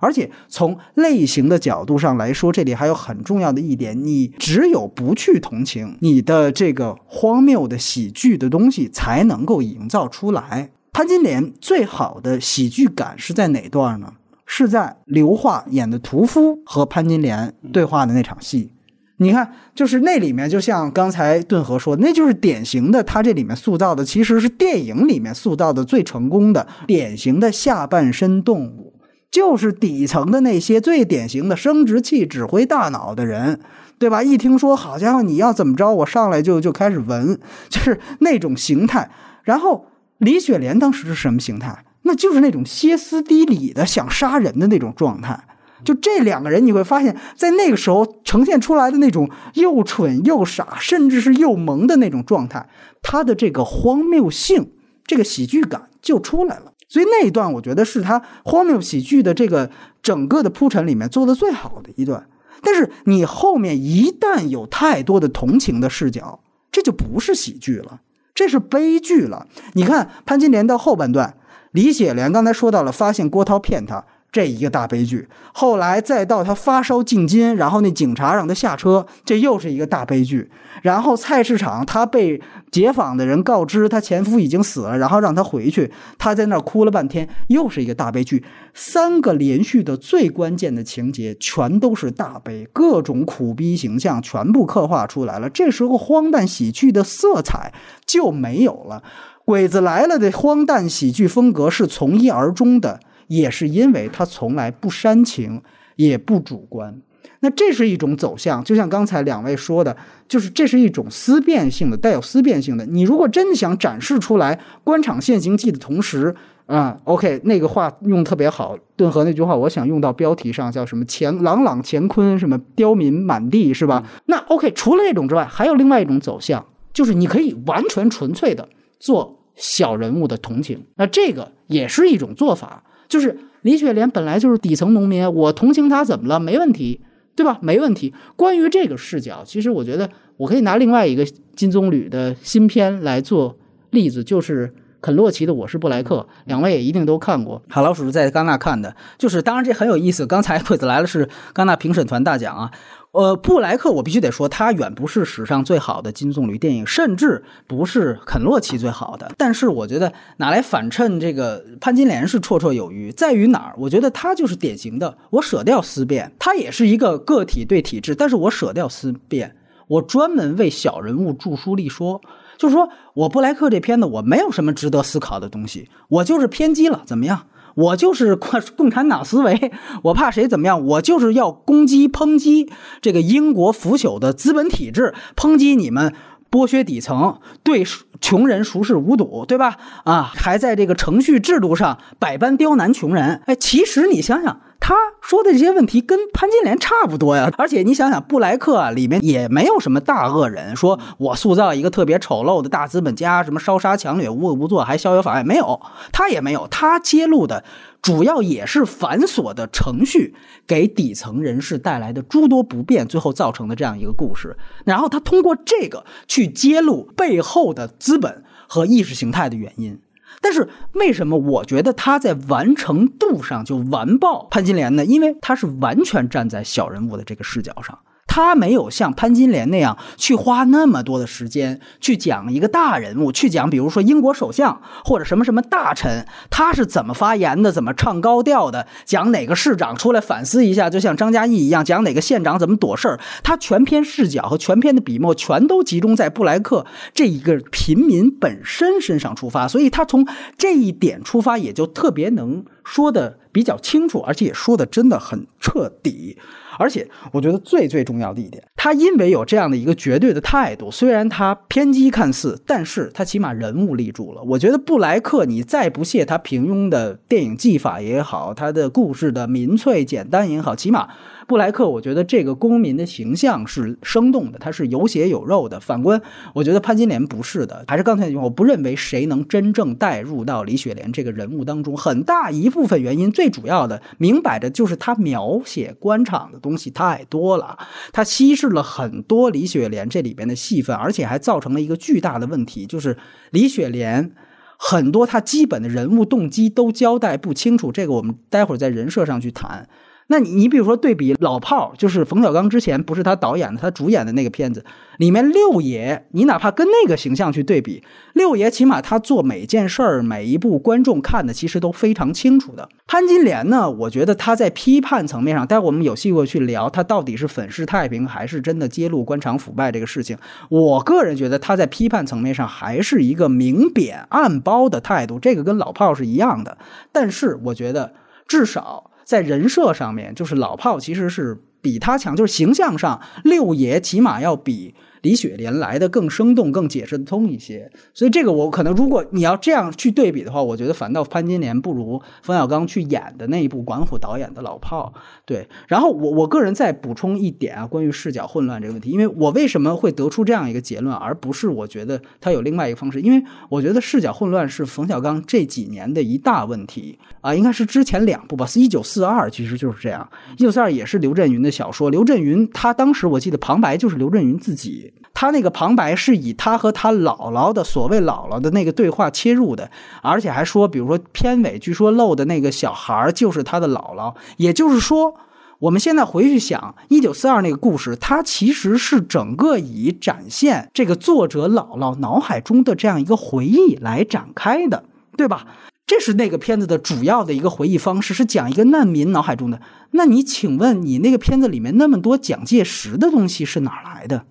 [0.02, 10.70] 而且从类型的角度上来说，这里还有很重要的一点：你只有不去同情你的这个荒谬的喜剧的东西，才能够营造出来。
[10.94, 14.14] 潘金莲最好的喜剧感是在哪段呢？
[14.46, 18.72] 是在刘桦演的屠夫和潘金莲对话的那场戏。
[19.18, 28.87] 你看，就是那里面，就像刚才顿河说，那就是典型的，他这里面塑造的其实是电影里面塑造的最成功的典型的下半身动物。
[29.30, 33.60] 就是底层的那些最典型的生殖器指挥大脑的人，
[34.00, 34.24] 对吧？
[34.24, 39.10] 一听说好家伙你要怎么着，我上来就就开始闻，就是那种形态。
[39.44, 39.86] 然后
[40.18, 41.84] 李雪莲当时是什么形态？
[42.04, 45.44] 那就是那种歇斯底里的想杀人的那种状态。
[45.84, 52.68] 就这两个人，你会发现在那个时候呈现出来的那种又蠢又傻，甚至是又萌的那种状态，
[53.02, 54.72] 他的这个荒谬性，
[55.06, 56.72] 这个喜剧感就出来了。
[56.88, 59.70] 所以那一段，我觉得是他荒谬喜剧的这个
[60.02, 62.28] 整个的铺陈里面做的最好的一段。
[62.62, 66.40] 但是你后面一旦有太多的同情的视角，
[66.72, 68.02] 这就不是喜剧了，
[68.34, 69.48] 这是悲剧了。
[69.74, 71.38] 你看潘金莲到后半段，
[71.72, 74.06] 李雪莲刚才说到了发现郭涛骗她。
[74.32, 80.52] 这一个大悲剧，后来再到他发烧进京，然后那警察让他下车，这又是一个大悲剧。
[80.84, 88.44] 然后菜市场，他被解访的人告知他前夫已经死了，然后让他回去，他在那儿哭了半天，又是一个大悲剧。
[88.76, 95.50] 三个连续的最关键的情节全都是大悲，各种苦逼形象全部刻画出来了。
[95.50, 97.74] 这时候荒诞喜剧的色彩
[98.06, 99.02] 就没有了，
[99.46, 103.00] 鬼子来了的荒诞喜剧风格是从一而终的。
[103.28, 105.62] 也是因为他从来不煽情，
[105.96, 107.02] 也不主观。
[107.42, 109.96] 那这是一种走向，就像刚才两位说的，
[110.28, 112.86] 就是这是一种思辨性的，带有思辨性的。
[112.86, 124.04] 你如果真的想展示出来官场现形记的同时，啊，OK，那个话用特别好，顿河那句话，我想用到标题上，叫什么“乾朗朗乾坤，什么刁民满地”，是吧？
[124.26, 126.66] 那 OK，除了这种之外，还有另外一种走向。
[126.94, 128.68] 就是你可以完全纯粹的
[129.00, 132.84] 做小人物的同情，那这个也是一种做法。
[133.08, 136.40] 就是李雪莲本来就是底层农民，我同情她怎么了？
[136.40, 137.00] 没问题，
[137.36, 137.58] 对吧？
[137.62, 138.14] 没问题。
[138.36, 143.58] 关于这个视角，其实我觉得我可以拿另外一个金棕榈的新片来做
[143.92, 144.74] 例子，就是
[145.08, 147.62] 肯洛奇的《我是布莱克》，两位也一定都看过。
[147.70, 150.28] 海老鼠是在戛纳看的，就是当然这很有意思。
[150.28, 152.70] 刚才 鬼子来了是戛纳评审团大奖啊。
[153.14, 159.32] 呃，布莱克，我必须得说，他远不是史上最好的金棕榈电影，甚至不是肯洛奇最好的。
[159.38, 163.10] 但是，我觉得拿来反衬这个潘金莲是绰绰有余。
[163.14, 163.76] 在于哪儿？
[163.78, 169.56] 我觉得他就是典型的，我舍掉思辨，他也是一个个体对体制，但是我舍掉思辨，
[169.88, 172.20] 我专门为小人物著书立说。
[172.58, 177.44] 就是说我布莱克这片子，我没有什么值得思考的东西，我就是偏激了，怎么样？
[177.76, 179.72] 我就是 共共产党思维，
[180.04, 180.84] 我怕谁怎么样？
[180.84, 186.14] 我就是要攻击、抨击这个英国腐朽的资本体制，抨击你们
[186.50, 187.84] 剥削底层，对
[188.20, 189.78] 穷人熟视无睹，对吧？
[190.06, 193.44] 啊，还在这个程序制度上百般刁难穷人。
[193.46, 194.60] 哎，其实你想想。
[194.80, 205.82] 他说的这些问题跟潘金莲差不多呀，而且你想想，布莱克啊里面也没有什么大恶人，说我塑造一个特别丑陋的大资本家，什么烧杀抢掠、无恶不作，还逍遥法外，没有，
[206.14, 207.64] 他也没有，他揭露的
[208.02, 210.34] 主要也是繁琐的程序
[210.66, 214.56] 给底层人士带来的诸多不便，最后造成的这样一个故事。
[214.86, 220.00] 然后他通过这个去揭露背后的资本和意识形态的原因。
[220.48, 225.04] 但是为什么我觉得他在完成度上就完爆潘金莲呢？
[225.04, 228.00] 因为他是完全站在小人物的这个视角上。
[228.38, 243.20] 他没有像潘金莲那样去花那么多的时间去讲一个大人物，去讲比如说英国首相或者什么什么大臣，他是怎么发言的，怎么唱高调的，讲哪个市长出来反思一下，就像张嘉译一样，讲哪个县长怎么躲事儿。
[243.42, 246.86] 他全篇视角和全篇的笔墨全都集中在布莱克
[247.16, 250.24] 这一个平民本身身上出发，所以他从
[250.56, 256.38] 这一点出发，也就特别能说的比较清楚，而且也说的真的很彻底。
[256.78, 264.42] 而且，我觉得最最重要的一点，他因为有这样的一个绝对的态度，虽然他偏激看似，但是他起码人物立住了。
[264.44, 271.10] 我觉得布莱克，你再不屑他平庸的电影技法也好，他的故事的民粹简单也好，起码。
[271.48, 275.80] 布莱克，我觉得这个公民的形象是生动的，他是有血有肉的。
[275.80, 276.22] 反观，
[276.54, 281.96] 我觉得潘金莲不是的，还是刚才那句话，我不认为谁能真正带入到李雪莲这个人物当中。
[281.96, 287.78] 很大一部分原因，最主要的，明摆着就是他描写官场的东西太多了，
[288.12, 293.16] 他稀释了很多李雪莲这里边的戏份，而且还造成了一个巨大的问题，就是
[293.52, 294.34] 李雪莲
[294.78, 297.90] 很多他基本的人物动机都交代不清楚。
[297.90, 299.88] 这个我们待会儿在人设上去谈。
[300.30, 304.84] 那你你比如说对比老炮儿，就是冯小刚之前不是他导演的，他主演的那个片子
[305.18, 308.04] 里面六爷，你哪怕跟那个形象去对比，
[308.34, 312.90] 六爷起码他做每件事儿每一部观众看的其实都非常清楚的。
[313.08, 320.38] 潘金莲呢，我觉得他在批判层面上，待会我们有机会去聊他到底是粉饰太平还是真的揭露官场腐败这个事情。
[320.68, 326.78] 我个人觉得他在批判层面上还是一个明贬暗褒的态度，这个跟老炮儿是一样的。
[327.14, 328.12] 但是我觉得
[328.46, 329.12] 至少。
[329.28, 334.96] 在人设上面，就是老炮其实是比他强，就是形象上，六爷起码要比。
[335.22, 345.14] 李雪莲来的更生动、更解释得通一些，所以这个我可能，如果你要这样去对比的话，我觉得反倒潘金莲不如冯小刚去演的那一部管虎导演的老炮。
[345.46, 353.22] 对，然后我我个人再补充一点啊，关于视角混乱这个问题，因为我为什么会得出这样一个结论，而不是我觉得他有另外一个方式？
[353.22, 365.07] 因为我觉得视角混乱是冯小刚这几年的一大问题啊，应该是之前两部吧，一九四二，其实就是这样，一九四二也是刘震云的小说，刘震云他当时我记得旁白就是刘震云自己。
[365.34, 369.90] 他那个旁白是以他和他姥姥的所谓姥姥的那个对话切入的，
[370.22, 374.34] 而且还说，比如说片尾据说露的那个小孩就是他的姥姥。
[374.58, 375.36] 也就是说，
[375.80, 385.04] 我们现在回去想一九四二那个故事，它其实是整个以展现这个作者姥姥脑海中的这样一个回忆来展开的，
[385.36, 385.68] 对吧？
[386.08, 389.82] 这是那个片子的主要的一个回忆方式，是讲一个难民脑海中的。
[390.12, 394.46] 那你请问，你那个片子里面那么多蒋介石的东西是哪来的？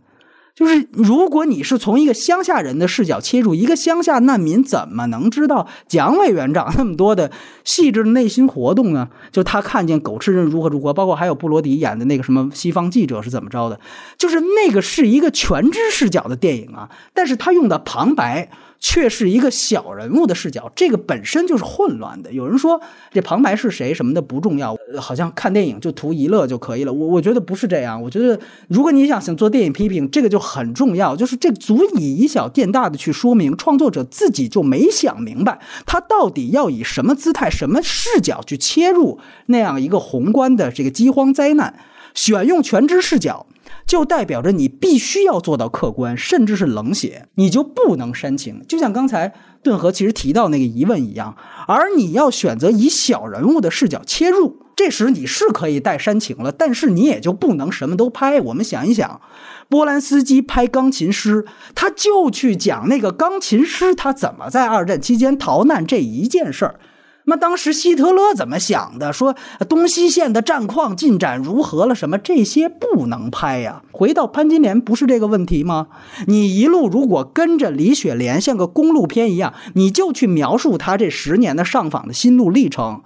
[0.56, 7.30] 就是如果你是从一个乡下人的视角切入，一个乡下难民怎么能知道蒋委员长那么多的
[7.62, 9.10] 细致的内心活动呢？
[9.30, 13.78] 就他看见狗吃人如何如何，包括还有布罗迪演的那个什么西方记者是怎么着的，
[14.16, 22.32] 就是那个是一个全知视角的电影啊，但是他用的旁白却是一个小人物的视角，这个本身就是混乱的。
[22.32, 26.92] 有人说这旁白是谁什么的不重要，好像看电影就图一乐就可以了。
[26.92, 41.78] 我我觉得不是这样，我觉得如果你想想做电影批评，这个就很重要，就是这足以以小见大的去说明创作者自己就没想明白，他到底要以什么姿态、什么视角去切入那样一个宏观的这个饥荒灾难，
[42.14, 43.45] 选用全知视角。
[43.86, 48.60] 就代表着你必须要做到客观，甚至是冷血，你就不能煽情。
[48.66, 49.32] 就像刚才
[49.62, 51.36] 顿河其实提到那个疑问一样，
[51.68, 58.40] 而你要选择以小人物的视角切入，这时你是可以带煽情了，但是你也就不能什么都拍。
[58.40, 59.20] 我们想一想，
[59.68, 66.80] 波兰斯基拍钢琴师，他就去讲那个钢琴师他怎么在二战期间逃难这一件事儿。
[67.28, 69.12] 那当时希特勒怎么想的？
[69.12, 69.34] 说
[69.68, 71.94] 东西线的战况进展如何了？
[71.94, 73.82] 什么这些不能拍呀？
[73.90, 75.88] 回到潘金莲不是这个问题吗？
[76.26, 83.02] 你一路如果跟着李雪莲像个公路片一样，你就去描述他这十年的上访的心路历程。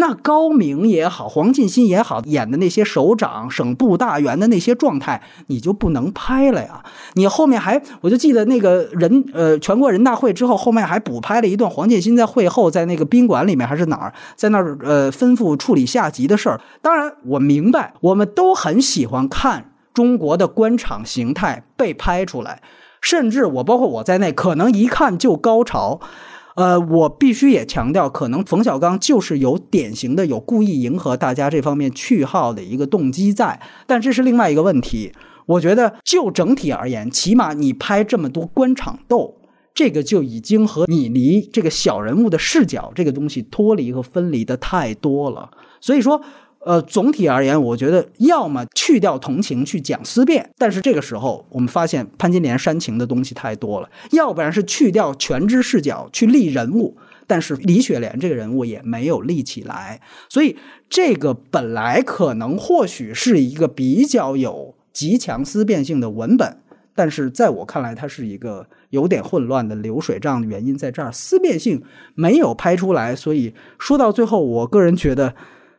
[0.00, 6.84] 那高明也好，黄进新也好，演的那些首长、省部大员的那些状态，你就不能拍了呀。
[7.14, 16.60] 你后面还，我就记得那个人，呃，全国人大会之后，后面还补拍了一段黄进新在会后在那个宾馆里面还是哪儿，在那儿呃吩咐处理下级的事儿。
[16.80, 22.62] 当然，我明白，我们都很喜欢看中国的官场形态被拍出来，
[23.00, 25.98] 甚至我包括我在内，可能一看就高潮。
[26.58, 35.12] 呃，我必须也强调，可能冯小刚就是有典型的有故意迎合大家这方面去号的一个动机在，但这是另外一个问题。
[35.46, 39.36] 我觉得就整体而言，起码你拍这么多官场斗，
[39.72, 45.50] 这个就已经和你离这个小人物的视角这个东西脱离和分离的太多了。
[45.80, 46.20] 所以说。
[46.64, 56.96] 呃，总体而言，我觉得要么去掉同情去讲思辨，但是这个时候我们发现潘金莲煽情的东西太多了；要不然是去掉全知视角去立人物，
[57.26, 60.56] 但是李雪莲这个人物也没有立起来，所以
[60.90, 66.58] 这个本来可能或许是一个比较有极强思辨性的文本，
[66.94, 71.82] 但是在我看来，它是一个有点混乱的流水账的原因在这儿，思辨性
[72.14, 75.34] 没有拍出来，所以说到最后，我个人觉得。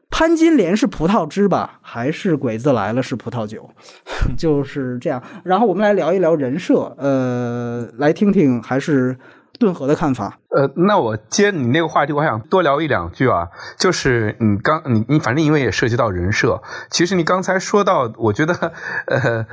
[0.09, 3.69] 潘金莲是葡萄汁吧，还是鬼子来了是葡萄酒？
[4.37, 5.21] 就是这样。
[5.43, 9.17] 然后我们来聊一聊人设，呃，来听听还是。
[9.57, 13.49] 顿河的看法，呃，那我接你那个话题，我还想多聊一两句啊。
[13.77, 18.53] 就是你刚你你反正因为也涉及到人设，其实你刚才说到，我觉得
[19.07, 19.45] 呃，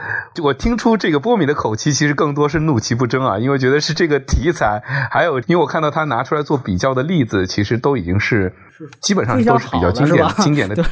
[0.44, 4.80] 我听出这个波米的口气，其实更多是怒其不争啊，因为觉得是这个题材，
[5.10, 8.54] 还有因为我看到他拿出来做比较的例子，其实都已经是
[9.00, 10.84] 基本上都是比较经典的 经典的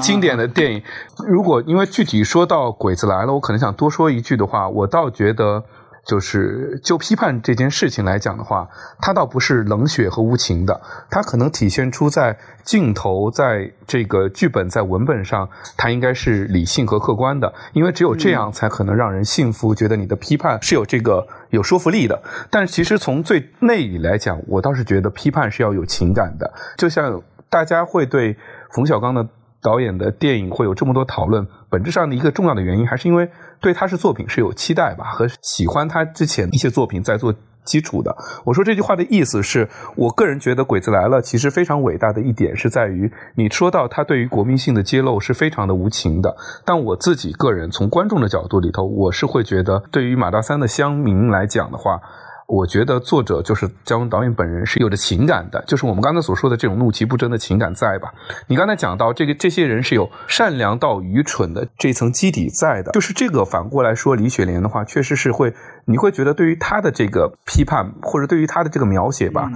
[0.00, 0.82] 经典的电影。
[1.26, 5.64] 如果因为具体说到鬼子来了，我可能想多说一句的话，我倒觉得。
[6.04, 8.68] 就是就批判这件事情来讲的话，
[9.00, 22.20] 它倒不是冷血和无情的，它可能体现出在镜头、在这个剧本、在文本上，它应该是理性和客观的，因为只有这样才可能让人信服，觉得你的批判是有这个有说服力的。
[22.50, 27.22] 但其实从最内里来讲，我倒是觉得批判是要有情感的，就像
[27.52, 28.36] 大家会对
[28.70, 29.28] 冯小刚的。
[29.64, 33.30] 导演的电影会有这么多讨论，本质上的一个重要的原因，还是因为
[33.60, 37.32] 对他是作品是有期待吧，和喜欢他之前一些作品在做
[37.62, 38.12] 基础的。
[38.44, 46.34] 我说这句话的意思是，我个人觉得《鬼子来了》其实非常伟大的一点是在于，你说到他对于国民性的揭露是非常的无情的，
[46.64, 52.00] 但我自己个人从观众的角度里头，我是会觉得，对于马大三的乡民来讲的话。
[52.46, 58.12] 我觉得作者就是姜文导演本人是有着情感的，就是我们刚才所说的这种怒其不争的情感在吧？
[58.46, 65.54] 你刚才讲到这个，这些人是有善良到愚蠢的这层基底在的，就是这个反过来说，李雪莲的话确实是会，
[65.86, 69.50] 你会觉得对于他的这个批判或者对于他的这个描写吧，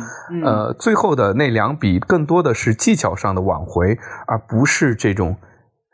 [0.44, 5.36] 呃，最后的那两笔更多的是技巧上的挽回，而不是这种。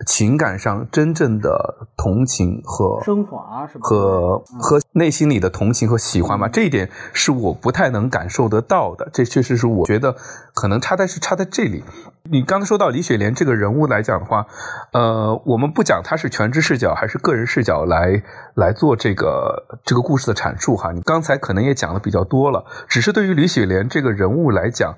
[0.06, 3.80] 情感上真正的同情和升华是吧？
[3.82, 9.08] 和和内心里的同情和喜欢吧，这一点是我不太能感受得到的。
[9.12, 10.16] 这确实是我觉得
[10.54, 11.84] 可能差在是差在这里。
[12.30, 14.46] 你刚才说到李雪莲这个人物来讲的话，
[14.92, 18.22] 呃，我们不讲他是全知视角还是个人视角来
[18.54, 20.92] 来做这个这个故事的阐述哈。
[20.92, 24.94] 你刚才可能也讲的比较多了，只是对于李雪莲这个人物来讲。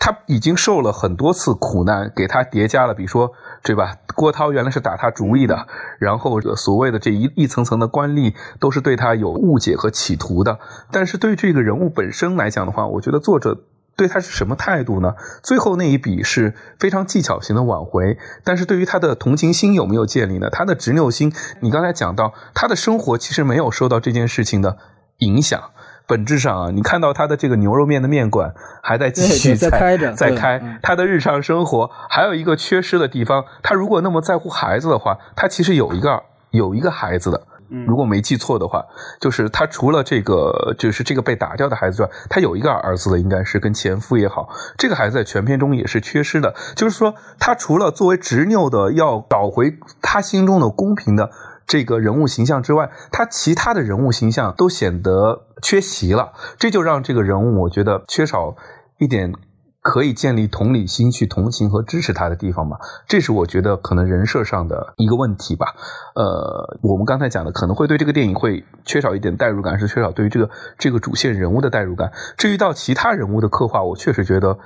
[0.00, 3.32] 他已经受了很多次苦难，给他叠加了，比如说，
[3.64, 3.96] 对吧？
[4.14, 5.66] 郭涛原来是打他主意的，
[5.98, 10.60] 然后所谓的这一一层层的官吏都是对他有误解和企图的。
[10.92, 13.64] 但是对于这个人物本身来讲的话，我觉得作者
[13.96, 15.14] 对他是什么态度呢？
[15.42, 20.48] 最后那一笔是非常技巧型的挽回，但是对于他的同情心有没有建立呢？
[20.50, 24.78] 他的执拗心，你刚才讲到他的生活其实没有受到这件事情的
[25.18, 25.60] 影响。
[26.08, 30.80] 本质上啊，你看到他的这个牛肉面的面馆还在继续在开着，在开。
[30.82, 37.42] 他的日常生活还有一个缺失的地方，他如果那么在乎孩子的话，他其实有一个有一个孩子的。
[37.86, 38.82] 如果没记错的话，
[39.20, 44.48] 就是他除了这个，就是这个被打掉的孩子之外，他有一个儿子的，应该是跟前夫也好，
[44.78, 46.54] 这个孩子在全片中也是缺失的。
[46.74, 51.30] 就是说，他除了作为执拗的要找回他心中的公平的
[51.68, 58.56] 这个人物形象之外，他其他的人物形象都显得缺席了，这就让这个人物我觉得缺少
[58.98, 59.32] 一点。
[59.80, 62.76] 可以建立同理心去同情和支持他的地方嘛？
[63.06, 65.68] 这是我觉得可能人设上的一个问题吧。
[66.14, 72.12] 呃，我们刚才讲的可能会对这个电影会缺少一点代入感，是缺少对于这个这个主线人物的代入感。
[72.36, 74.58] 至于到其他人物的刻画，我确实觉得，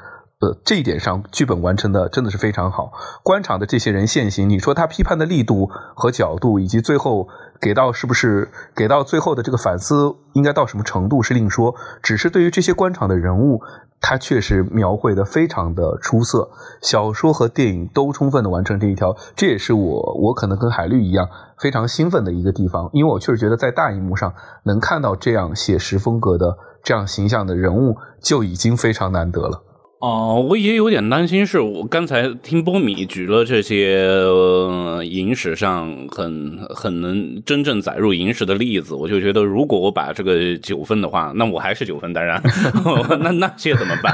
[0.43, 2.93] 呃，这一点上剧本完成的真的是非常好。
[3.23, 7.29] 官场的这些人现行，你说他批判的力度和角度，以及最后。
[7.63, 13.63] 给到是不是给到最后的这个反思应该到什么程度是另说，只是对于这些官场的人物，
[14.01, 24.35] 他确实描绘的非常的出色，小说和电影都充分的完成这一条，这也是我我可能跟海绿一样非常兴奋的一个地方，因为我确实觉得在大荧幕上
[24.65, 29.63] 能看到这样写实风格的这样形象的人物就已经非常难得了。
[30.03, 42.43] 哦，我也有点担心，是我刚才听波米举了这些呃影史上很很能真正载入影史的例子，我就觉得如果我把这个九分的话，那我还是九分，当然，
[43.23, 44.13] 那那些怎么办？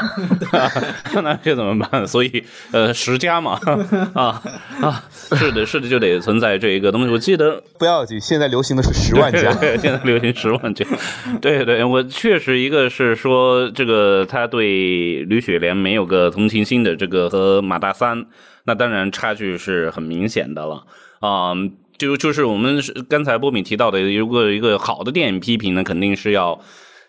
[1.24, 2.06] 那些怎么办？
[2.06, 3.58] 所以呃，十加嘛，
[4.12, 4.42] 啊
[4.82, 5.04] 啊，
[5.36, 7.10] 是的，是的，就得存在这一个东西。
[7.10, 10.84] 我记得不要紧，现在流行的是十万加，现在流行十万加。
[11.40, 15.77] 对对，我确实一个是说这个他对吕雪莲。
[15.78, 18.26] 没有个同情心的这个和马大三，
[18.64, 20.84] 那当然差距是很明显的了
[21.20, 21.54] 啊！
[21.96, 26.60] 就就是我们刚才波米提到的，如果一个好的电影批评呢，肯定是要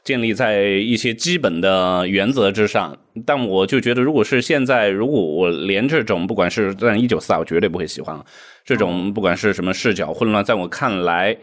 [0.03, 2.97] 建立在一些基本的原则之上。
[3.26, 8.20] 但我就觉得，如果是现在，如果我连这种不管是在一九四啊，我绝对不会喜欢
[8.63, 11.38] 这种，不管是什么视角混乱，在我看来。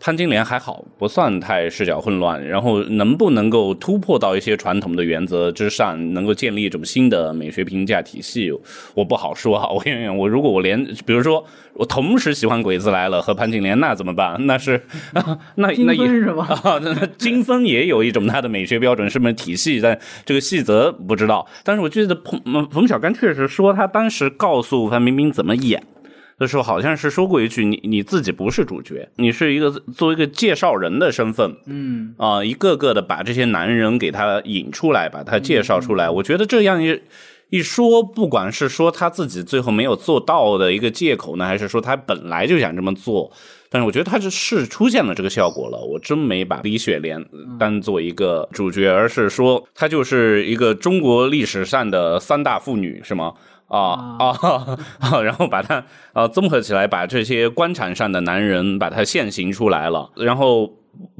[0.00, 2.46] 潘金莲还好，不算太视角混乱。
[2.46, 8.52] 然后能不能够突破到一些传统的原则之上，能够建立一种新的美学评价体系，
[8.94, 9.68] 我不好说哈。
[9.68, 9.82] 我
[10.16, 11.44] 我如果我连，比如说
[11.74, 14.36] 我同时喜欢《鬼子来了》和潘金莲，那怎么办？
[14.46, 14.80] 那是
[15.56, 16.46] 那那也是吧？
[16.80, 19.80] 那金分也有一种它的美学标准，是不是体系？
[19.80, 21.44] 但这个细则不知道。
[21.64, 25.82] 但是我记得冯冯小刚确实说，他当时告诉范冰冰怎么演。
[26.38, 36.08] 的时候好像是说过一句，你你自己不是主角，你是一个作为一个介绍人的身份，嗯啊，一个个的把这些男人给他引出来，把他介绍出来。
[36.08, 37.00] 我觉得这样一
[37.50, 43.32] 一说，不管是说他自己最后没有做到的一个借口呢，还是说他本来就想这么做，
[43.70, 45.78] 但是我觉得他是是出现了这个效果了。
[45.78, 47.24] 我真没把李雪莲
[47.58, 53.32] 当做一个主角，而是说她就是一个中国历史上的三大妇女，是吗？
[53.68, 60.10] 啊啊， 然后把它呃综合起来，把这些官场上的男人把它现形出来了。
[60.16, 60.66] 然后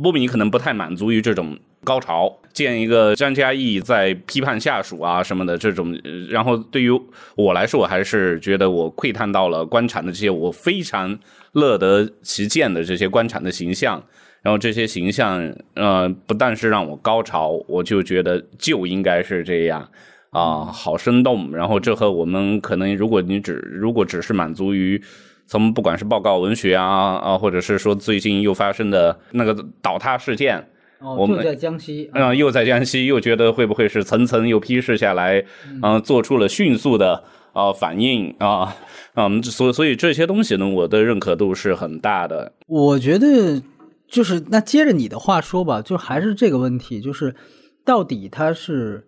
[0.03, 5.95] 波米可能不太满足于这种高潮，见一个张嘉译在批判下属啊什么的这种。
[6.29, 6.91] 然后对于
[7.37, 11.19] 我来说，我还是觉得我窥探到了官场的这些我非常
[11.53, 14.03] 乐得其见的这些官场的形象。
[14.41, 19.87] 然后这些形象，呃，不但是让我高潮，我就觉得就应该是这样。
[20.31, 21.51] 啊，好生动！
[21.53, 25.03] 然后这和我们可能，如果你只如果只是满足于
[25.47, 30.69] 从不管是报告文学啊啊，或者是说最近又发生的那个倒塌事件，
[31.01, 35.43] 我们在江西，嗯，又在江西，又觉得会不会是层层又批示下来，
[35.83, 37.25] 嗯，做出了迅速的
[37.55, 38.77] 啊反应啊，
[39.15, 42.53] 嗯，所所以这些东西呢，我的认可度是很大的。
[42.67, 43.63] 我觉得
[44.07, 47.35] 就是那接着你的话说吧，就还是这个问题，就是
[47.83, 49.07] 到底他是。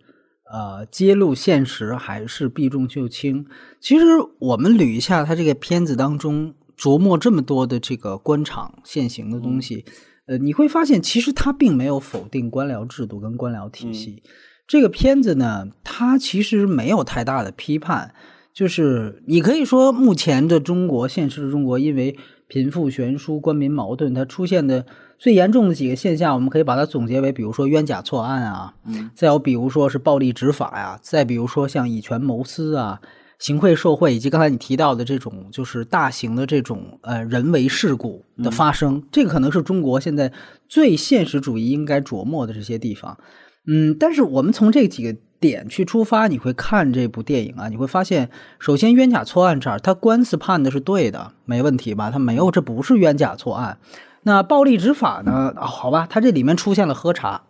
[0.53, 3.47] 呃，揭露现实还是避重就轻？
[3.79, 4.05] 其实
[4.41, 9.85] 我们捋一下他这个片子当中琢磨这么多的这个官场现行的东西，
[10.27, 14.25] 呃，你会发现其实他并没有否定官僚制度跟官僚体系。
[14.67, 18.13] 这个片子呢，它其实没有太大的批判，
[18.53, 22.17] 就是你可以说目前的中国现实的中国，因为
[22.49, 24.85] 贫富悬殊、官民矛盾，它出现的。
[25.21, 32.99] 最严重的几个现象，我们可以把它总结为，比如说冤假错案啊，嗯再有比如说是暴力执法呀，再比如说像以权谋私啊、
[33.39, 40.33] 行贿受贿，以及刚才你提到的这种就是大型的这种呃人为事故的发生，这个可能是中国现在
[40.71, 43.19] 最现实主义应该琢磨的这些地方。
[43.67, 52.11] 嗯，但是我们从这几个点去出发，你会看这部电影啊，你会发现，首先冤假错案这儿，他官司判的是对的，没问题吧？
[52.11, 53.77] 他没有，这不是冤假错案。
[54.23, 55.55] 那暴力执法呢？
[55.57, 57.43] 好吧，它这里面出现了喝茶，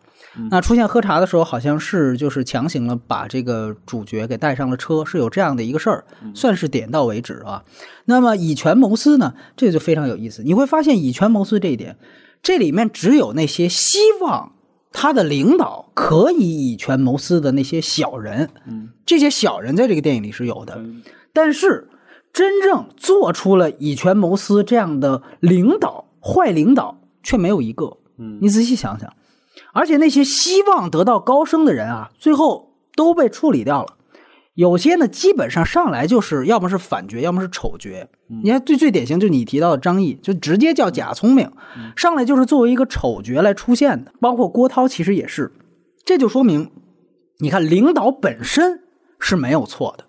[0.51, 6.05] 那出现喝茶的时候，好像是就是强行了把这个主角给带上了车，是有这样的一个事儿，
[6.35, 7.65] 算是点到为止啊。
[8.05, 10.43] 那么以权谋私呢，这就非常有意思。
[10.45, 11.97] 你会发现以权谋私这一点，
[12.43, 14.53] 这里面只有那些希望
[14.93, 20.81] 他的领导可以以权谋私的那些小人，嗯，这些小人在这个电影里是有的，
[21.33, 21.89] 但是
[22.33, 27.99] 真正做出了以权谋私这样的领导，坏领导却没有一个。
[28.19, 29.13] 嗯你仔细想想，
[29.73, 33.97] 而且那些希望得到高升的人啊，最后都被处理掉了。
[34.55, 37.89] 有些呢，基本上上来就是要么是反角，要么是丑角。
[38.43, 41.51] 你看最最典型就是你提到的张译，就直接叫假聪明，
[41.97, 44.13] 上来就是作为一个丑角来出现的。
[44.21, 45.53] 包括郭涛其实也是，
[46.05, 46.71] 这就说明，
[47.39, 48.83] 你看领导本身
[49.19, 50.05] 是没有错的，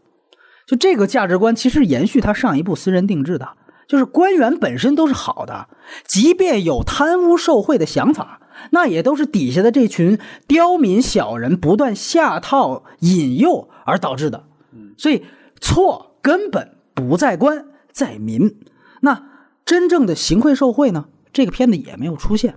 [0.68, 3.47] 就这个价值观其实延续他上一部《私人定制》的，
[3.92, 5.68] 就是官员本身都是好的，
[6.08, 8.39] 即便有贪污受贿的想法，
[8.70, 10.18] 那也都是底下的这群
[10.48, 14.46] 刁民小人不断下套引诱而导致的。
[14.98, 15.26] 所以
[15.60, 18.62] 错根本不在官，在民。
[19.02, 19.26] 那
[19.66, 21.08] 真正的行贿受贿呢？
[21.34, 22.56] 这个片子也没有出现。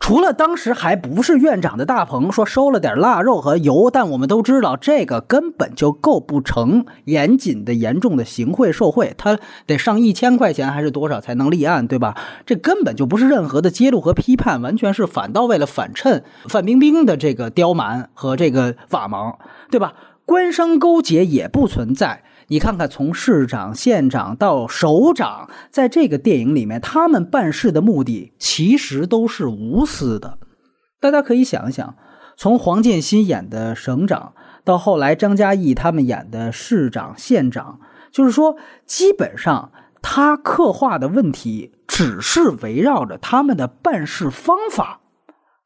[0.00, 12.16] 除了当时还不是院长的大鹏说收了点腊肉和油，但我们都知道这个根本就构不成严谨的、严重的行贿受贿，他得上一千块钱还是多少才能立案，对吧？
[12.44, 19.36] 这根本就不是任何的揭露和批判，完全是反倒为了反衬范冰冰的这个刁蛮和这个法盲，
[19.70, 19.94] 对吧？
[20.24, 22.22] 官商勾结也不存在。
[22.52, 30.36] 你看看，从市长、县长到首长，在这个电影里面，他们办事的目的其实都是无私的。
[31.00, 31.96] 大家可以想一想，
[32.36, 34.34] 从黄建新演的省长，
[34.66, 37.80] 到后来张嘉译他们演的市长、县长，
[38.10, 39.72] 就是说，基本上
[40.02, 45.00] 他刻画的问题只是围绕着他们的办事方法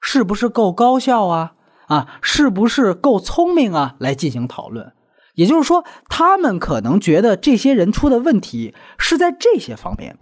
[0.00, 1.54] 是不是够高效啊，
[1.88, 4.92] 啊，是不是够聪明啊，来进行讨论。
[5.36, 10.18] 也就是说，他们可能觉得这些人出的问题是在这些方面，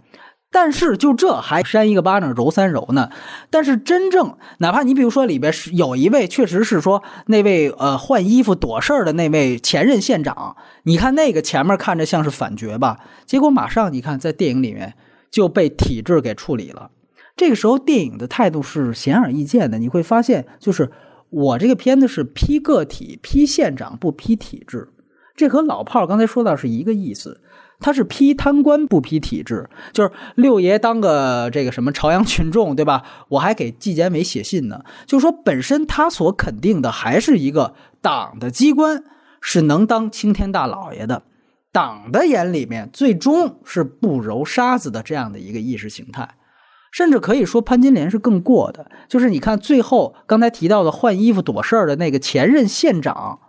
[0.51, 3.09] 但是就这还扇一个巴掌揉三揉呢。
[3.49, 14.93] 但是真正哪怕你比如说里边是有一位确实是说那位呃换衣服躲事儿的那位前任县长，你看那个前面看着像是反角吧，结果马上你看在电影里面
[15.31, 16.91] 就被体制给处理了。
[17.37, 20.91] 这个时候电影的态度是显而易见的，你会发现就是
[21.29, 24.89] 我这个片子是批个体、批县长不批体制。
[25.35, 27.41] 这和老炮儿刚才说到是一个意思，
[27.79, 33.03] 他是批贪官不批体制，就是六爷当个这个什么朝阳群众，对吧？
[33.27, 39.03] 我还给纪检委写信呢，就说本身他所肯定的还是一个党的机关
[39.41, 41.23] 是能当青天大老爷的，
[41.73, 46.35] 党的眼里面最终是不揉沙子的这样的一个意识形态。
[46.93, 53.41] 甚至可以说，潘金莲是更过的，就是你看最后刚才提到的换衣服躲事儿的那个前任县长，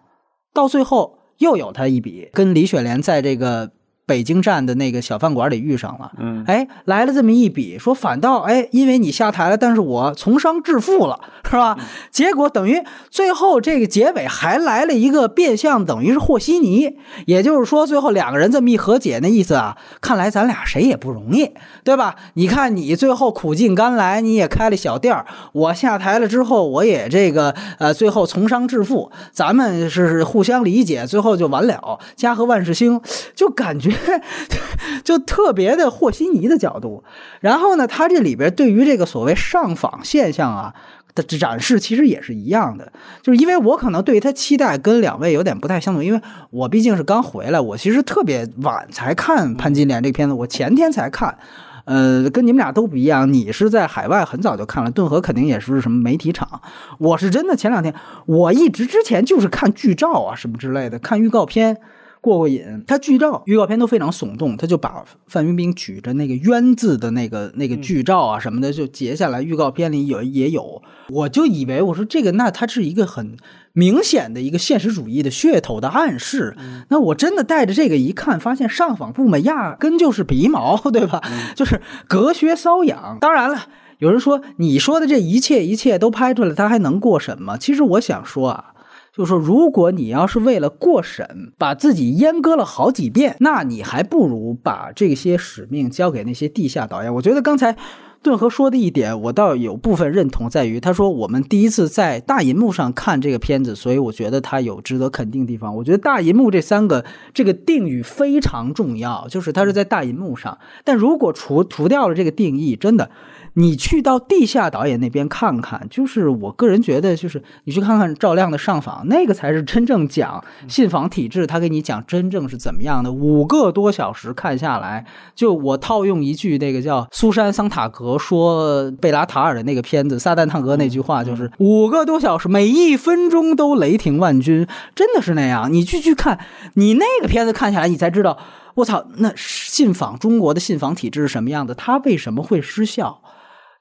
[0.53, 1.16] 到最后。
[1.39, 3.71] 又有他一笔，跟李雪莲在这个
[4.07, 6.13] 北京站的那个小饭馆里遇上了。
[6.19, 11.77] 嗯，哎，来了这么一笔，说反倒哎，因为你下台了，但是我从商致富了， 是吧？
[12.11, 12.81] 结果等于
[13.11, 16.97] 最后这个结尾还来了一个变相，等于是和稀泥。
[17.27, 21.51] 也就是说，最后两个人这么一和解，那意思啊，看来咱俩谁也不容易，
[21.83, 22.15] 对吧？
[22.35, 33.01] 你看你最后苦尽甘来，你也开了小店儿，我下台了之后，我也这个呃，最后从商致富，咱们是互相理解，最后就完了，家和万事兴，
[33.35, 33.96] 就感觉
[35.05, 37.05] 就特别的和稀泥的角度。
[37.41, 40.75] 然后呢，他这里边对于这个所谓上访现象啊
[41.15, 42.93] 的展示，其实也是一样的。
[43.23, 46.21] 就是因为我可能对于他期待跟两位有点不太相同，因为
[46.51, 51.39] 我毕竟是刚回来，我其实特别晚才看《潘金莲》这片子，我前天才看。
[51.87, 56.61] 呃，跟你们俩都不一样，你是在海外很早就看了，顿河肯定也是什么媒体场，
[56.99, 57.95] 我是真的前两天，
[58.27, 61.79] 我一直之前就是看剧照啊什么之类的，看预告片。
[62.27, 73.37] 过过瘾，他剧照、预告片都非常耸动，他就把范冰冰举着那个“冤”字的那个那个剧照啊什么的就截下来，预告片里有也有，我就以为我说这个那它是一个很
[73.73, 76.57] 明显的一个现实主义的噱头的暗示，
[76.89, 81.23] 那我真的带着这个一看，发现上访部门压根就是皮毛，对吧？
[81.55, 83.19] 就是隔靴搔痒。
[83.21, 83.67] 当然了，
[83.99, 87.57] 有人说你说的这一切一切都拍出来，他还能过审吗？
[87.57, 88.73] 其实我想说啊。
[89.17, 97.15] 就是说，如果你要是为了过审，把自己阉割了好几遍，那你还不如把这些使命交给那些地下导演。
[97.15, 97.75] 我觉得刚才
[98.23, 105.75] 顿河说的一点，我倒有部分认同，在于他说我们第一次在大银幕上看这个片子，所以我觉得他有值得肯定的地方。
[105.75, 107.03] 我觉得大银幕这三个
[107.33, 110.59] 这个定语非常重要，就是它是在大银幕上。
[110.85, 113.11] 但如果除除掉了这个定义，真的。
[113.59, 123.11] 你去到地下导演那边看看，就是我个人觉得，就是你去看看赵亮的上访，那个才是真正讲信访体制，他给你讲真正是怎么样的。
[123.11, 135.73] 五个多小时看下来，就我套用一句那个叫苏珊桑塔格说贝拉塔尔的那个片子《撒旦探戈》那句话，就是五个多小时，每一分钟都雷霆万钧，真的是那样。
[135.73, 136.39] 你去去看，
[136.75, 138.37] 你那个片子看下来，你才知道，
[138.75, 143.23] 我操，那信访中国的信访体制是什么样的，它为什么会失效？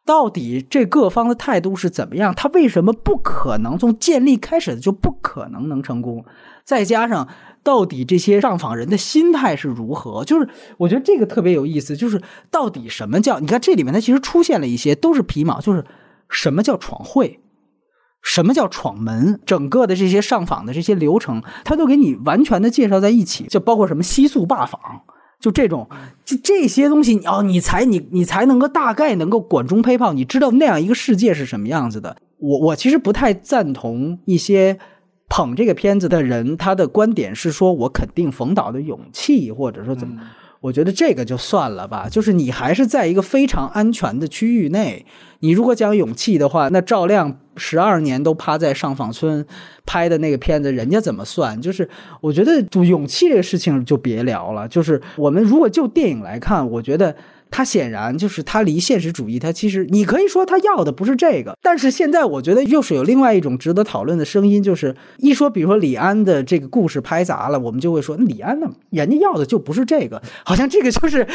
[0.05, 2.33] 到底这各方的态度是怎么样？
[2.35, 6.23] 他为什么不可能从建立开始就不可能能成功？
[6.63, 7.27] 再加上
[7.63, 10.23] 到底这些上访人的心态是如何？
[10.23, 10.47] 就是
[10.77, 11.97] 我觉得这个特别有意思。
[11.97, 13.39] 就是到底什么叫？
[13.39, 15.83] 你看这里面它其实出现了一些都是皮毛，就是
[16.29, 17.39] 什么叫闯会，
[18.21, 19.39] 什么叫闯门？
[19.43, 24.79] 整个的这些上访的这些流程，他都给你完全的介绍在一起，就包括什么西速罢访。
[25.45, 25.87] 就这种，
[26.25, 32.17] 就这些东西，哦，你才你你才能够大概能够管中胚炮，你知道那样一个世界是什么样子的。
[32.39, 34.79] 我我其实不太赞同一些
[35.29, 40.19] 捧这个片子的人，他的观点是说我肯定冯导的勇气，或者说怎么。
[40.65, 45.05] 我觉得这个就算了吧，就是你还是在一个非常安全的区域内。
[45.41, 49.45] 你如果讲勇气的话，那赵亮十二年都趴在上访村
[49.85, 51.61] 拍的那个片子，人家怎么算？
[51.61, 51.87] 就是
[52.19, 54.67] 我觉得勇气这个事情就别聊了。
[54.67, 57.15] 就是我们如果就电影来看，我觉得。
[57.55, 71.25] 他显然就是他离现实主义，他其实你可以说他要的不是这个，但是现在我觉得又是有另外一种值得讨论的声音，就是一说比如说李安的这个故事拍砸了，我们就会说李安呢，人家要的就不是这个，好像这个就是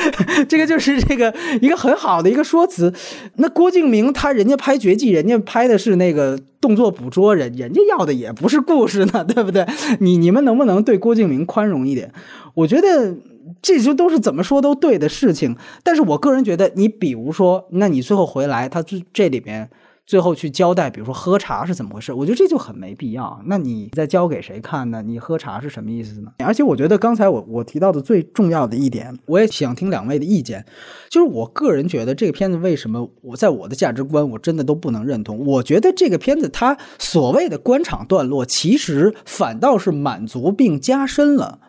[0.46, 2.92] 这个就是这个一个很好的一个说辞。
[3.36, 9.66] 那郭敬明他人家拍绝技，人家拍的是那个动作捕捉，人人家要的也不是故事呢，对不对？
[10.00, 12.12] 你你们能不能对郭敬明宽容一点？
[12.52, 13.14] 我觉得。
[13.62, 19.70] 这就都是怎么说都对的事情，但是我个人觉得，你比如说，那你最后回来，他这这里边
[20.06, 23.40] 最后去交代，比如说喝茶是怎么回事，我觉得这就很没必要。
[23.46, 25.02] 那你再交给谁看呢？
[25.02, 26.32] 你喝茶是什么意思呢？
[26.38, 30.64] 而且我觉得刚才我我提到的最重要的一点，我也想听两位的意见，
[31.08, 35.46] 就是我个人觉得这个片子为什么我在我的价值观我真的都不能认同？
[35.46, 41.60] 我觉得这个片子它所谓的官场段落，其实反倒是满足并加深了。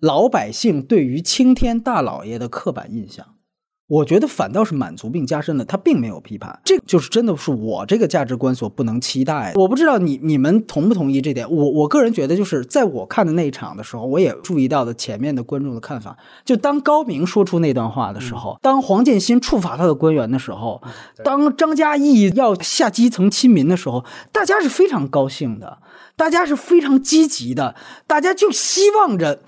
[0.00, 3.26] 老百姓对于青天大老爷的刻板印象，
[3.88, 5.64] 我觉得反倒是满足并加深了。
[5.64, 9.52] 他并没有批判，这就是真的是我这个价值观所不能期待。
[9.54, 11.48] 我不知道你你们同不同意这点。
[11.48, 16.16] 我我个人觉得，就是在我看的那一场的时候，我也注意到了前面的观众的看法。
[16.44, 20.82] 就当高明说出那段话的时候，当黄建新处罚他的官员的时候，
[21.22, 25.78] 当张嘉译要下基层亲民的时候，大家是非常高兴的，
[26.16, 27.76] 大家是非常积极的，
[28.08, 29.40] 大家就希望着。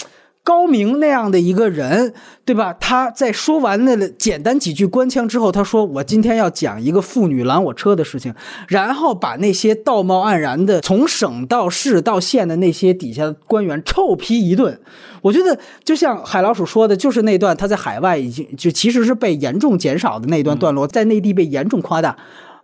[0.48, 2.14] 高明那样的一个人，
[2.46, 2.72] 对吧？
[2.80, 8.34] 他在说完那简单几句官腔之后，他说：“我今天要讲一个妇女拦我车的事情。”
[8.66, 14.80] 然后把那些道貌岸然的从省到市到县的那些底下的官员臭批一顿。
[15.20, 22.16] 我觉得就像海老鼠说的，就是那段他在海外已经就其实是被严重减少的那段段落，在内地被严重夸大。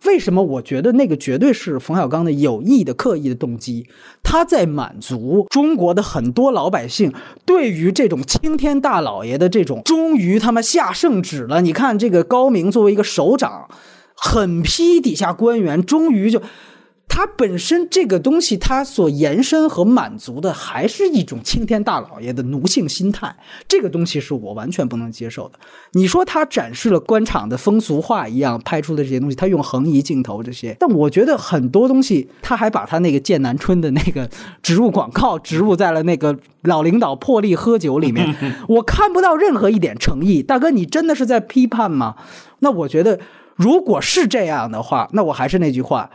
[0.07, 3.87] 为什么我觉得那个绝对是冯小刚的有意的、刻意的动机？
[4.23, 7.13] 他在满足中国的很多老百姓
[7.45, 11.61] 对于这种青天大老爷的这种终于他妈下圣旨了。
[11.61, 13.69] 你看这个高明作为一个首长，
[14.15, 16.41] 狠批底下官员，终于就。
[17.07, 23.37] 它本身这个东西，它所延伸和满足的还是一种青天大老爷的奴性心态。
[23.69, 25.59] 这个东西是我完全不能接受的。
[25.93, 34.29] 你说他展示了官场的风俗化一样拍出的这些东西，他用横移镜头这些，但我觉得很多东西，他还把他那个剑南春的那个
[34.61, 38.35] 植入广告植入在了那个老领导破例喝酒里面，
[38.67, 40.43] 我看不到任何一点诚意。
[40.43, 42.17] 大哥，你真的是在批判吗？
[42.59, 43.21] 那我觉得，
[43.55, 46.11] 如果是这样的话，那我还是那句话。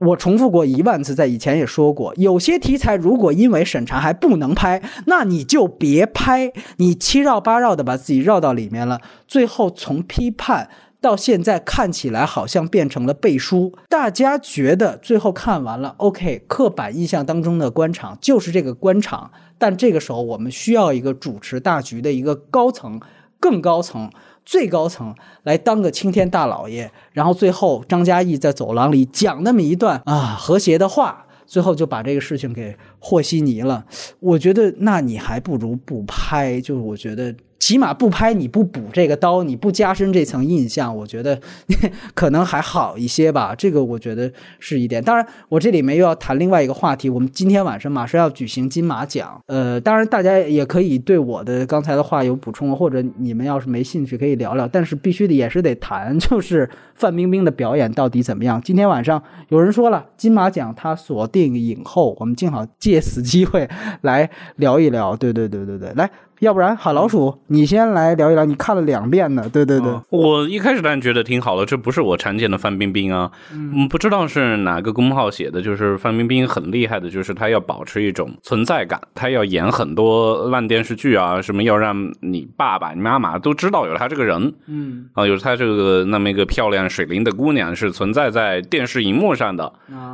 [0.00, 10.70] 我重复过一万次，在以前也说过，有些题材如果因为审查还不能拍，那你就别拍，你七绕八绕的把自己绕到里面了，最后从批判
[11.02, 22.98] 到现在看起来好像变成了背书，大家觉得最后看完了，OK，刻板印象当中的官场就是这个官场，但这个时候我们需要一个主持大局的一个高层，
[23.38, 24.10] 更高层。
[24.50, 33.84] 最高层来当个青天大老爷，然后最后张嘉译在走廊里讲那么一段啊和谐的话，最后就把这个事情给和稀泥了。
[34.20, 41.38] 我觉得那你还不如不拍，就是我觉得起码不拍，你不补这个刀，你不加深这层印象，我觉得
[42.14, 43.54] 可能还好一些吧。
[43.54, 45.02] 这个我觉得是一点。
[45.04, 47.10] 当然，我这里面又要谈另外一个话题。
[47.10, 54.66] 我们今天晚上马上要举行金马奖，呃，当然大家也可以对我的刚才的话有补充，或者你们要是没兴趣可以聊聊。
[54.66, 58.58] 但是必须的也是得谈， 就是范冰冰的表演到底怎么样。
[58.62, 63.68] 今天晚上有人说了，金马奖她锁定影后，我们正好借此机会
[64.00, 65.14] 来聊一聊。
[65.14, 66.10] 对对对对对，来。
[66.40, 68.46] 要不然，喊老鼠，你先来聊一聊。
[68.46, 69.92] 你看了两遍呢，对对对。
[70.08, 73.30] 我一开始当然觉得挺好的，这不是我常见的范冰冰啊。
[73.52, 84.54] 嗯，不知道是哪个公号写的，就是范冰冰很厉害的，就是她要保持一种存在感，她要演很多烂电视剧啊，什么要让你爸爸、你妈妈都知道有她这个人。
[84.66, 89.70] 嗯，啊，有她这个那么一个漂亮水灵的姑娘是存在在电视荧幕上的。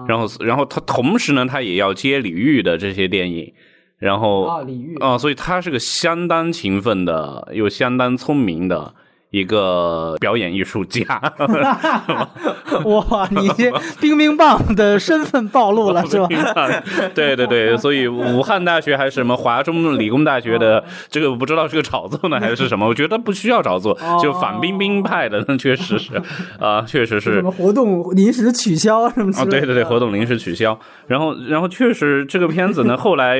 [0.08, 3.52] 然后，然后她同时呢，她也要接李玉的这些电影。
[3.98, 8.94] 然后啊，李煜啊，所以他是个相当勤奋的，又相当聪明的。
[9.30, 11.04] 一个表演艺术家，
[12.86, 13.28] 哇！
[13.30, 13.70] 你这
[14.00, 16.28] 冰冰棒的身份暴露了 是吧？
[17.14, 22.86] 对对对，所以武汉大学还是什么华中理工大学的这个我不知道是个炒作呢还是什么？
[22.86, 26.22] 我觉得不需要炒作，就反冰冰派的，那确实是
[26.58, 29.32] 啊，确实是什么活动临时取消什么？
[29.36, 30.78] 啊，对对对，活动临时取消。
[31.08, 33.36] 然后然后确实这个片子呢，后来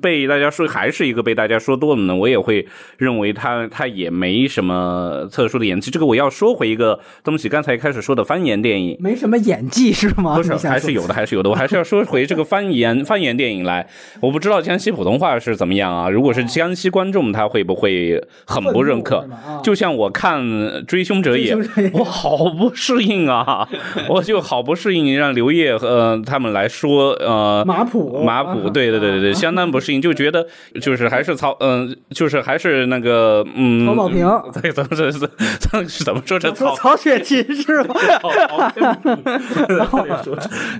[0.00, 4.97] 被大家说还是一个被大家说多了呢，我也会认为他他也没什么。
[4.98, 7.48] 呃，特殊的演技，这个我要说回一个东西。
[7.48, 10.34] 刚才开始说的方言电影，没什么演技是吗？
[10.36, 11.48] 不是，还是有的，还是有的。
[11.48, 13.86] 我还是要说回这个方言方言电影来。
[14.20, 16.10] 我不知道江西普通话是怎么样啊？
[16.10, 19.24] 如果是江西观众，他会不会很不认可？
[19.62, 20.42] 就像我看
[20.84, 21.54] 《追凶者 也》，
[21.92, 23.68] 我好不适应啊！
[24.08, 30.46] 我就好不适应，让刘烨和他们来说，呃，马普，马普，对对对对对，相当不适应，就觉得
[30.80, 34.26] 就是还是曹，嗯，就是还是那个，嗯，曹保平，
[34.60, 34.87] 对的。
[34.90, 35.18] 这是
[35.60, 36.38] 这是怎么说？
[36.38, 37.94] 这曹曹雪芹是吗？
[39.68, 40.06] 然后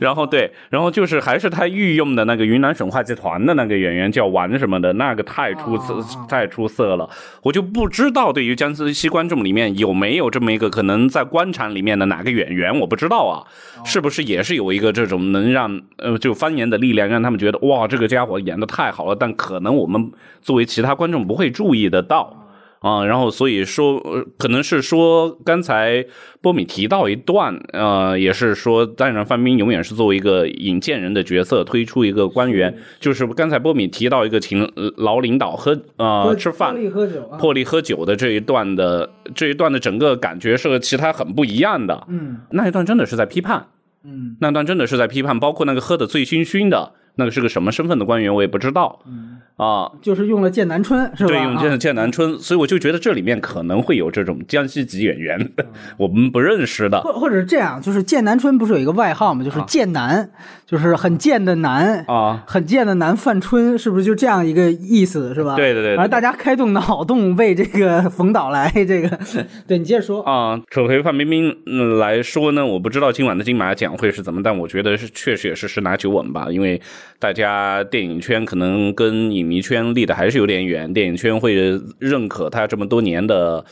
[0.00, 7.08] 然后对，然后就是还是他御用的那个云南省话剧团的那个演员叫王什么的，那个太出色，太出色了。
[7.42, 13.44] 我就不知道对于江西观众里面有没有这么一个可能在官场里面的哪个演员，我不知道啊，
[13.84, 19.16] 是不是也是有一个这种能让呃就方言的力量，让他们觉得哇，这个家伙演的太好了。
[19.18, 20.10] 但可能我们
[20.42, 22.47] 作为其他观众不会注意得到。
[22.80, 24.00] 啊，然后所以说，
[24.38, 26.06] 可能是说刚才
[26.40, 43.66] 波米提到一段，呃，也是说，当然范冰永远是作为一个引荐人的角色推出一个官员，就是刚才波米提到一个请老领导喝呃吃饭破例喝酒破例喝酒的这一段的这一段的整个感觉是和其他很不一样的，嗯，那一段真的是在批判，
[44.04, 49.37] 嗯，那段真的是在批判，包括那个喝的醉醺醺的那个是个什么身份的官员，我也不知道，嗯。
[49.58, 51.28] 啊，就是用了剑南春，是吧？
[51.28, 55.50] 对，用剑剑南春，所以我就觉得这里面可能会有这种江西籍演员，
[55.98, 59.42] 我们不认识的，或或者是这样，就是剑南春不是有一个外号吗？
[59.44, 60.30] 就是剑南，
[60.64, 65.56] 就是很贱的南啊，很贱的南范春，是不是就这样一个意思，是吧？
[65.56, 69.18] 对对对，而大家开动脑洞为这个冯导来 这个，
[69.66, 70.60] 对你接着说啊。
[70.70, 76.80] 扯回范冰冰来说呢，我不知道今晚的金马奖会是怎么，但我觉得是确实也是十拿九稳吧，因为
[77.18, 79.47] 大家电影圈可能跟影。
[79.48, 81.54] 迷圈离的还是有点远，电影圈会
[81.98, 83.64] 认可他这么多年的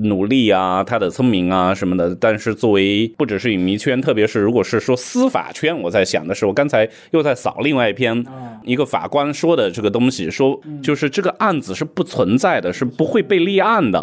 [0.00, 2.14] 努力啊，他的聪明啊什么的。
[2.14, 8.24] 但是作为不只是影迷圈，特别是如果是说司法圈，我在想的是，我刚才又在扫另外一篇，
[8.62, 13.98] 一个法官说的这个东西，说就是这个案子是不存在的，是不会被立案的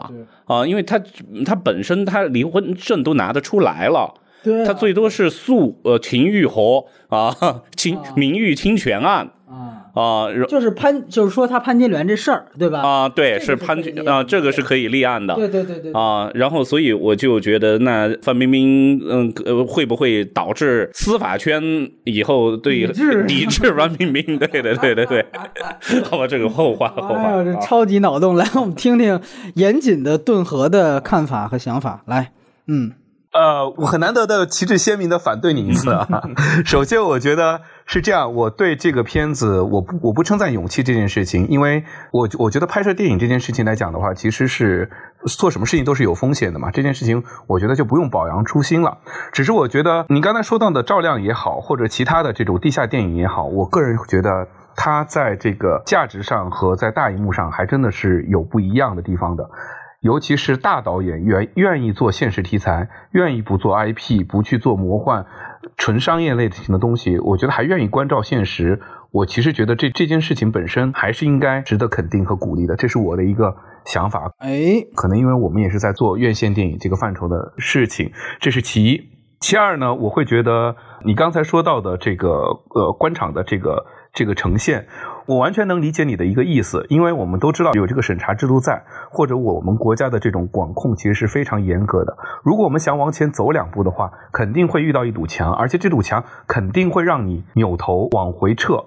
[0.46, 1.02] 啊，因为他
[1.46, 4.14] 他本身他离婚证都拿得出来了，
[4.66, 7.34] 他最多是诉呃情欲和啊
[7.78, 9.32] 侵名誉侵权案。
[9.48, 9.85] 啊，
[10.50, 12.82] 就是潘，就是说他潘金莲这事儿，对吧？
[12.82, 15.34] 啊，对，是潘金啊，这个是可以立案的。
[15.36, 15.92] 对对对对。
[15.94, 19.32] 啊，然后所以我就觉得，那范冰冰，嗯，
[19.66, 21.62] 会不会导致司法圈
[22.04, 22.86] 以后对
[23.26, 24.38] 抵制范冰冰？
[24.38, 25.26] 对对对对对。
[26.10, 27.16] 好吧，这个后话后话。
[27.16, 28.36] 哎呦，这超级脑洞！
[28.36, 29.20] 来，我们听听
[29.56, 32.04] 严谨的顿河的看法和想法。
[32.06, 32.32] 来，
[32.68, 32.92] 嗯。
[33.36, 36.08] 呃，我很难得的旗帜鲜明的反对你一次啊。
[36.64, 44.90] 首先，我觉得是这样，我对这个片子，我不我不称赞勇气这件事情，因为我我觉得拍摄电影这件事情来讲的话，其实是
[45.28, 46.72] 做什么事情都是有风险的嘛。
[46.72, 49.00] 这件事情，我觉得就不用保扬初心了。
[49.34, 59.50] 只是我觉得你刚才说到的赵亮也好，或者其他的这种地下电影也好，我个人觉得它在这个价值上和在大荧幕上还真的是有不一样的地方的。
[60.06, 65.26] 尤其是大导演愿愿意做现实题材，愿意不做 IP，不去做魔幻、
[65.78, 68.80] 纯商业类型的东西，我觉得还愿意关照现实。
[69.10, 74.30] 我其实觉得这这件事情本身还是应该值得肯定和鼓励的，这是我的一个想法。
[74.38, 79.10] 哎，可能因为我们也是在做院线电影这个范畴的事情，这是其一。
[79.40, 82.30] 其二呢，我会觉得你刚才说到的这个
[82.76, 84.88] 呃官场的这个这个呈现，
[85.26, 88.82] 我完全能理解你的一个意思，因为我们都知道有这个审查制度在，
[89.12, 92.18] 或者我们国家的这种管控其实是非常严格的。
[92.42, 98.86] 如果我们想往前走两步的话，肯定会遇到一堵墙，而且这堵墙肯定会让你扭头往回撤。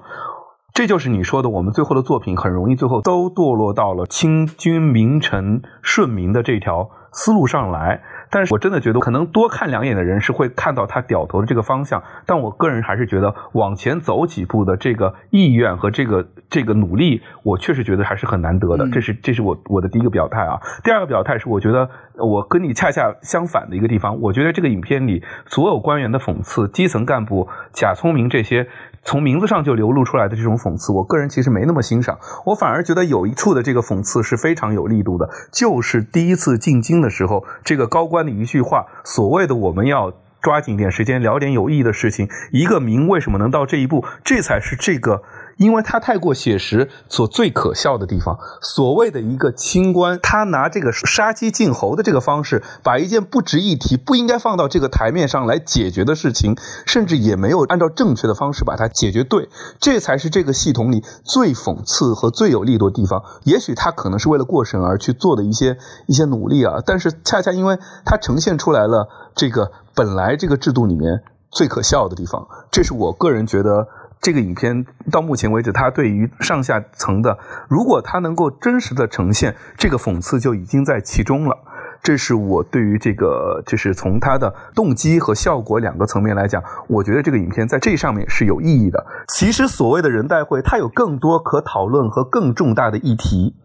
[0.72, 8.00] 这就是你说的，我们最后的作品很容易最后都堕落到了清君名臣顺民的这条思路上来。
[8.30, 12.02] 但是我真的觉得，可能多看两眼的人是会看到他掉头的这个方向。
[12.26, 18.88] 但我个人还是觉得，往前走几步的这个意愿和这个这个努力，我确实觉得还是很难得的。
[18.90, 20.60] 这是这是我我的第一个表态啊。
[20.84, 24.20] 第二个表态是，我觉得我跟你恰恰相反的一个地方。
[24.20, 28.68] 我觉得这个影片里所有官员的讽刺、基层干部假聪明这些。
[29.02, 32.18] 从名字上就流露出来的这种讽刺，我个人其实没那么欣赏。
[32.46, 42.28] 我反而觉得有一处的这个讽刺是非常有力度的，就是第一次进京的时候，这个高官的一句话，所谓的我们要抓紧点时间聊点有意义的事情。
[42.52, 44.04] 一个名为什么能到这一步？
[44.24, 45.22] 这才是这个。
[45.58, 56.56] 因为他太过写实，所最可笑的地方，所谓的一个清官，他拿这个杀鸡儆猴的这个方式，把一件不值一提、不应该放到这个台面上来解决的事情，
[56.86, 59.48] 甚至也没有按照正确的方式把它解决对，
[59.80, 63.24] 这才是这个系统里最讽刺和最有力度的地方。
[63.42, 65.76] 也许他可能是为了过审而去做的一些
[66.06, 73.88] 一些努力啊，但是恰恰因为它呈现出来了这个本来这个制度里面最可笑的地方，这是我个人觉得。
[74.20, 77.38] 这个影片到目前为止，它对于上下层的，
[77.68, 81.56] 如果它能够真实的呈现这个讽刺，就已经在其中了。
[82.02, 89.04] 这是我对于这个，就是从它的动机和效果两个层面来讲，我觉得这个影片在这上面是有意义的。
[89.28, 93.56] 其实所谓的人代会，它有更多可讨论和更重大的议题。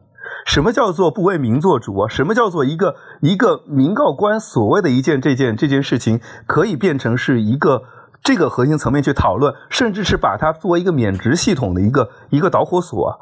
[0.45, 2.07] 什么叫做不为民做主啊？
[2.07, 7.83] 什么叫做一个一个民告官所谓的一件这件这件事情，可以变成是一个。
[8.23, 13.19] 这个核心层面去讨论，甚至是把它作为一个免职系统的一个一个导火索。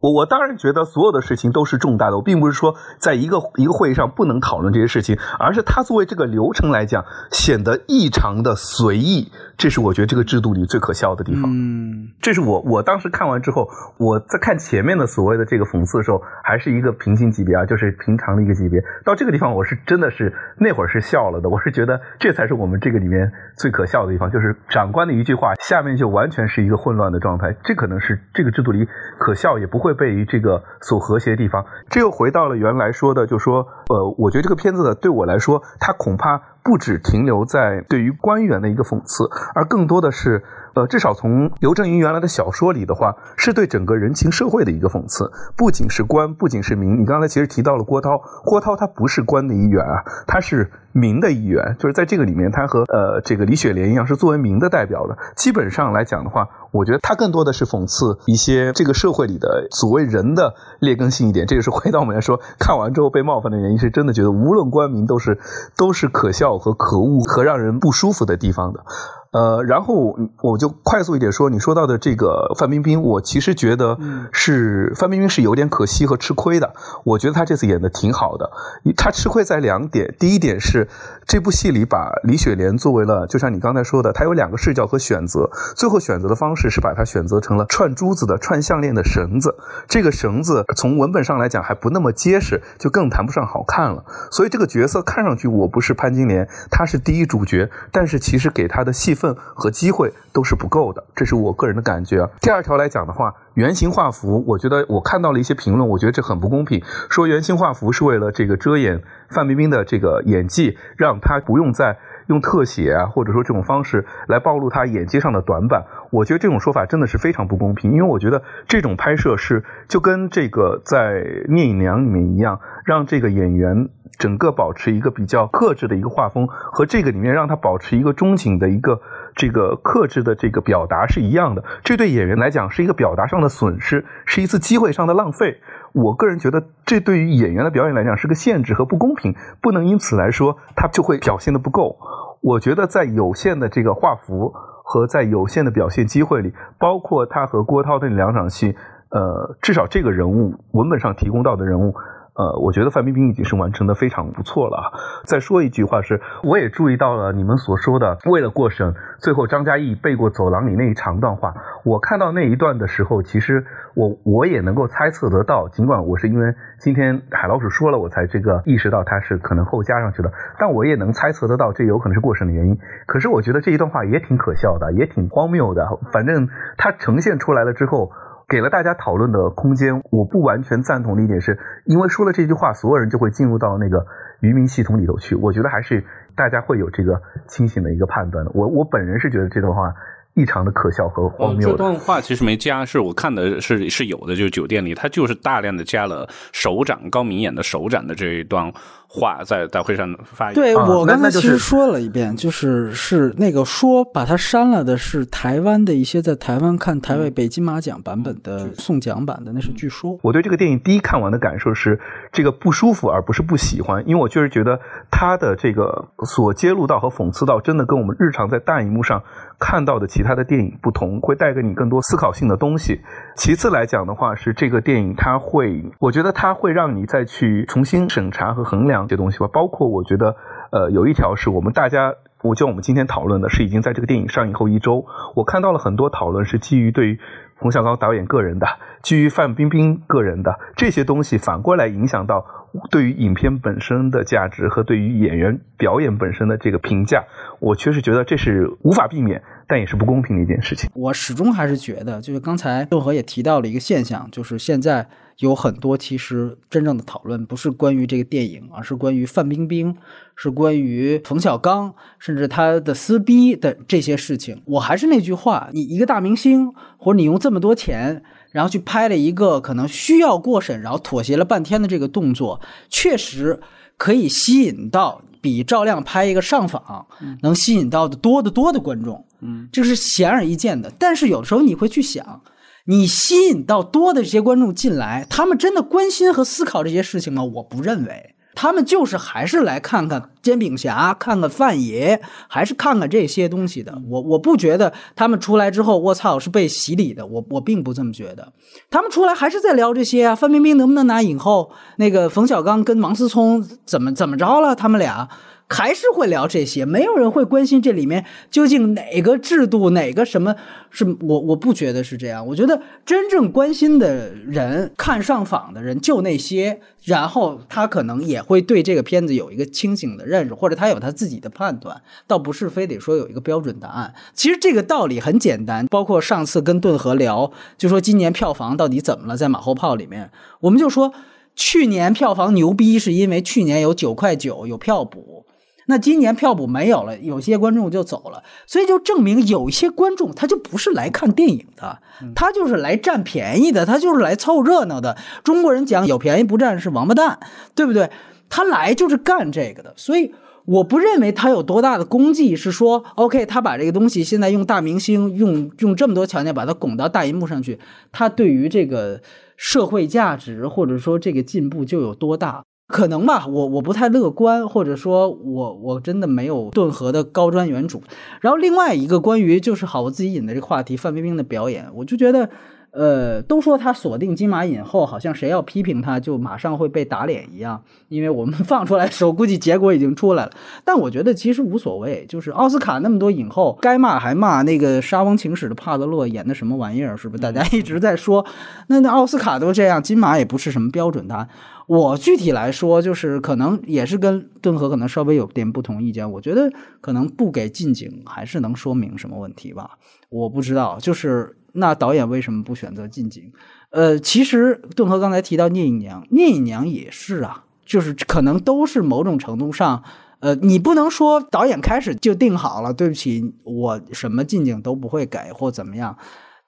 [0.00, 11.50] 我我当然觉得所有的事情都是重大的，我并不是说在一个一个会议上不能讨论这些事情，而是它作为这个流程来讲显得异常的随意，这是我觉得这个制度里最可笑的地方。
[11.50, 13.68] 嗯，这是我我当时看完之后，
[13.98, 18.80] 我在看前面的所谓的这个讽刺的时候，还是一个平行级别啊，就是平常的一个级别。
[19.04, 28.86] 到这个地方，我是真的是那会儿是笑了的，我是觉得这才是我们这个里面最可笑的地方，就是长官的一句话，下面就完全是一个混乱的状态，这可能是这个制度里
[29.18, 29.87] 可笑也不会。
[29.88, 39.24] 会被这个所和谐的地方，这又回到了原来说的，就说，呃，我觉得这个片子，对我来说，它恐怕不只停留在对于官员的一个讽刺，
[39.54, 40.44] 而更多的是。
[40.74, 45.28] 呃，至少从刘震云原来的小说里的话，是对整个人情社会的一个讽刺。
[45.56, 47.00] 不仅是官，不仅是民。
[47.00, 51.76] 你刚才其实提到了郭涛，郭涛他不是官的一员啊，他是民的一员。
[51.78, 55.16] 就是在这个里面，他和呃这个李雪莲一样，是作为民的代表的。
[55.36, 61.46] 基本上来讲的话，我觉得他更多的是讽刺一些这个社会里的所谓人的劣根性一点。
[61.46, 65.38] 这个是回到我们来说，看完之后被冒犯的原因，是真的觉得无论官民都是
[65.76, 68.84] 都是可笑和可恶和让人不舒服的地方的。
[69.30, 73.98] 呃，然后我就快速一点说，你说到的这个范冰冰，我其实觉得
[74.32, 76.72] 是范冰冰是有点可惜和吃亏的。
[77.04, 78.50] 我觉得她这次演的挺好的，
[78.96, 80.14] 她吃亏在两点。
[80.18, 80.88] 第一点是
[81.26, 89.54] 这部戏里把李雪莲作为了，就像你刚才说的，她有两个视角和选择，最后选择的方式是把她选择成了串珠子的、串项链的绳子。
[89.86, 94.02] 这个绳子从文本上来讲还不那么结实，就更谈不上好看了。
[94.30, 99.17] 所以这个角色看上去我不是潘金莲，她是第一主角，但是其实给她的戏。
[99.18, 102.26] 份和机会都是不够的，这是我个人的感觉。
[102.40, 106.80] 第二条来讲的话，原型画幅，我觉得我看到了一些评论，我觉得这很不公平。
[107.10, 115.84] 说原型画幅是为了这个遮掩范冰冰的这个演技，让她不用再用特写啊，或者说这种方式来暴露他演技上的短板。
[116.10, 121.22] 我觉得这种说法真的是非常不公平，因为我觉得这种拍摄是就跟这个在
[121.52, 123.88] 《聂隐娘》里面一样，让这个演员。
[124.18, 129.00] 整个保持一个比较克制的一个画风，和这个里面让他保持一个中景的一个
[129.36, 131.62] 这个克制的这个表达是一样的。
[131.84, 135.60] 这对演员来讲是一个表达上的损失，是一次机会上的浪费。
[135.92, 141.96] 我个人觉得，这对于演员的表演来讲是个限制和不公平，不能因此来说他就会表现的不够。
[142.40, 144.52] 我觉得在有限的这个画幅
[144.84, 148.76] 和在有限的表现机会里，包括他和郭涛的两场戏，
[149.10, 151.94] 呃，至少这个人物文本上提供到的人物。
[152.38, 154.92] 呃，我觉得范冰冰已经是完成的非常不错了。
[155.24, 161.52] 再说一句话是，我也注意到了你们所说的为了过审，最后张嘉译背过走廊里那一长段话。
[161.84, 163.66] 我看到那一段的时候，其实
[163.96, 172.78] 我我也能够猜测得到，尽管我是因为今天海老鼠说了，我才这个意识到他是可能后加上去的，但我也能猜测得到这有可能是过审的原因。
[173.06, 175.88] 可是我觉得这一段话也挺可笑的，也挺荒谬的。
[176.12, 178.12] 反正它呈现出来了之后。
[178.48, 180.02] 给了大家讨论的空间。
[180.10, 184.06] 我不完全赞同的一点是，因为说了这句话，所有人就会进入到那个
[184.40, 185.34] 愚民系统里头去。
[185.34, 186.04] 我觉得还是
[186.34, 188.50] 大家会有这个清醒的一个判断的。
[188.54, 189.92] 我我本人是觉得这段话。
[190.34, 191.68] 异常的可笑和荒谬。
[191.68, 198.72] 这段话其实没加，是我看的是是有的，就是酒店里他就是大量的加了首长高明演的首长的这一段
[199.10, 200.54] 话，在大会上发言。
[200.54, 210.16] 对我刚才其实说了一遍，就是是那个说把它删了的是台湾的一些在台湾看台北北金马奖版本的送奖版的，那是据说。
[210.22, 211.98] 我对这个电影第一看完的感受是
[212.30, 214.78] 这个不舒服，而不是不喜欢，因为我确实觉得
[215.10, 219.20] 他的这个所揭露到和讽刺到，真的跟我们日常在大荧幕上
[219.58, 220.22] 看到的其。
[220.28, 223.00] 他的电影不同，会带给你更多思考性的东西。
[223.38, 229.46] 其次来讲的话，是这个电影，它会，我觉得它会让你再去重新审查和衡量这东西吧。
[229.52, 230.34] 包括我觉得，
[230.72, 232.12] 呃，有一条是我们大家，
[232.42, 235.06] 我就我们今天讨论的是已经在这个电影上映后一周，
[235.36, 237.20] 我看到了很多讨论是基于对于
[237.60, 238.66] 冯小刚导演个人的，
[239.02, 242.44] 基于范冰冰个人的这些东西，反过来影响到。
[242.90, 247.24] 对于影片本身的价值和对于演员表演本身的这个评价，
[247.60, 250.90] 我确实觉得这是无法避免，但也是不公平的一件事情。
[250.94, 255.06] 我始终还是觉得，就是刚才顿河也提到了一个现象，就是现在
[255.38, 259.94] 有很多其实真正的讨论不是关于这个电影，而是关于范冰冰，
[260.34, 264.62] 是关于冯小刚，甚至他的撕逼的这些事情。
[264.64, 268.22] 我还是那句话，你一个大明星，或者你用这么多钱。
[268.50, 272.58] 然后去拍了一个可能需要过审，然后妥协了半天的这个动作，
[272.88, 273.60] 确实
[273.98, 277.06] 可以吸引到比赵亮拍一个上访
[277.42, 280.92] 能吸引到的多得多的观众，嗯，这是显而易见的。
[280.98, 282.42] 但是有的时候你会去想，
[282.86, 287.42] 你吸引到多的这些观众进来，他们真的关心和思考这些事情吗？
[287.44, 288.34] 我不认为。
[288.60, 293.96] 他们就是还是来看看煎饼侠，看看范爷，还是看看这些东西的。
[294.08, 297.24] 我我不觉得他们出来之后，我操是被洗礼的。
[297.24, 298.52] 我我并不这么觉得。
[298.90, 301.70] 他们出来还是在聊这些啊，范冰冰能不能拿影后？
[301.98, 304.74] 那个冯小刚跟王思聪怎么怎么着了？
[304.74, 305.28] 他们俩。
[305.70, 310.56] 还是会聊这些，没有人会关心这里面究竟哪个制度、哪个什么
[310.90, 312.46] 是我我不觉得是这样。
[312.46, 324.14] 我觉得真正关心的人、看上访的人就那些，然后他可能也会对这个片子有一个清醒的认识，或者他有他自己的判断，倒不是非得说有一个标准答案。
[324.32, 330.30] 其实这个道理很简单，包括上次跟顿河聊，就说今年票房到底怎么了，在马后炮里面，
[330.60, 331.12] 我们就说
[331.54, 335.44] 去年票房牛逼是因为去年有九块九有票补。
[335.90, 341.98] 那今年票补没有了，有些观众就走了，所以就证明有一些观众他就不是来看电影的，
[342.34, 345.16] 他就是来占便宜的，他就是来凑热闹的。
[345.42, 347.40] 中国人讲有便宜不占是王八蛋，
[347.74, 348.10] 对不对？
[348.50, 350.32] 他来就是干这个的，所以
[350.66, 357.78] 我不认为他有多大的功绩，是说 OK，他把这个东西现在用大明星用用这么多条件把它拱到大银幕上去，
[358.12, 359.22] 他对于这个
[359.56, 362.62] 社会价值或者说这个进步就有多大。
[362.88, 368.00] 可能吧，我我不太乐观，或者说我我真的没有顿河的高瞻远瞩。
[368.40, 372.50] 然后另外一个关于就是好，我自己引的这个话题，范冰冰的表演，我就觉得。
[372.90, 377.82] 呃，都说她锁定金马影后，好像谁要批评她就马上会被打脸一样。
[378.08, 380.50] 因为我们 放出来的时候，估计结果已经出来了。
[380.86, 384.62] 但我觉得其实无所谓，就是奥斯卡那么多影后，该骂还骂。
[384.62, 387.14] 那个《沙翁情史》的帕德洛演的什么玩意儿？
[387.14, 388.44] 是不是大家一直在说？
[388.86, 391.48] 那那奥斯卡都这样，金马也不是什么标准答案。
[391.88, 396.30] 我具体来说，就是可能也是跟顿河可能稍微有点不同意见。
[396.30, 399.98] 我觉得可能不给近景，还是能说明什么问题吧？
[400.28, 401.56] 我不知道，就是。
[401.72, 403.52] 那导演为什么不选择近景？
[403.90, 410.02] 呃，其实顿河刚才提到聂隐娘，聂隐娘也是啊，就是可能都是某种程度上，
[410.40, 416.16] 呃，你不能说导演开始就定好了，对不起，我什么近景都不会给或怎么样。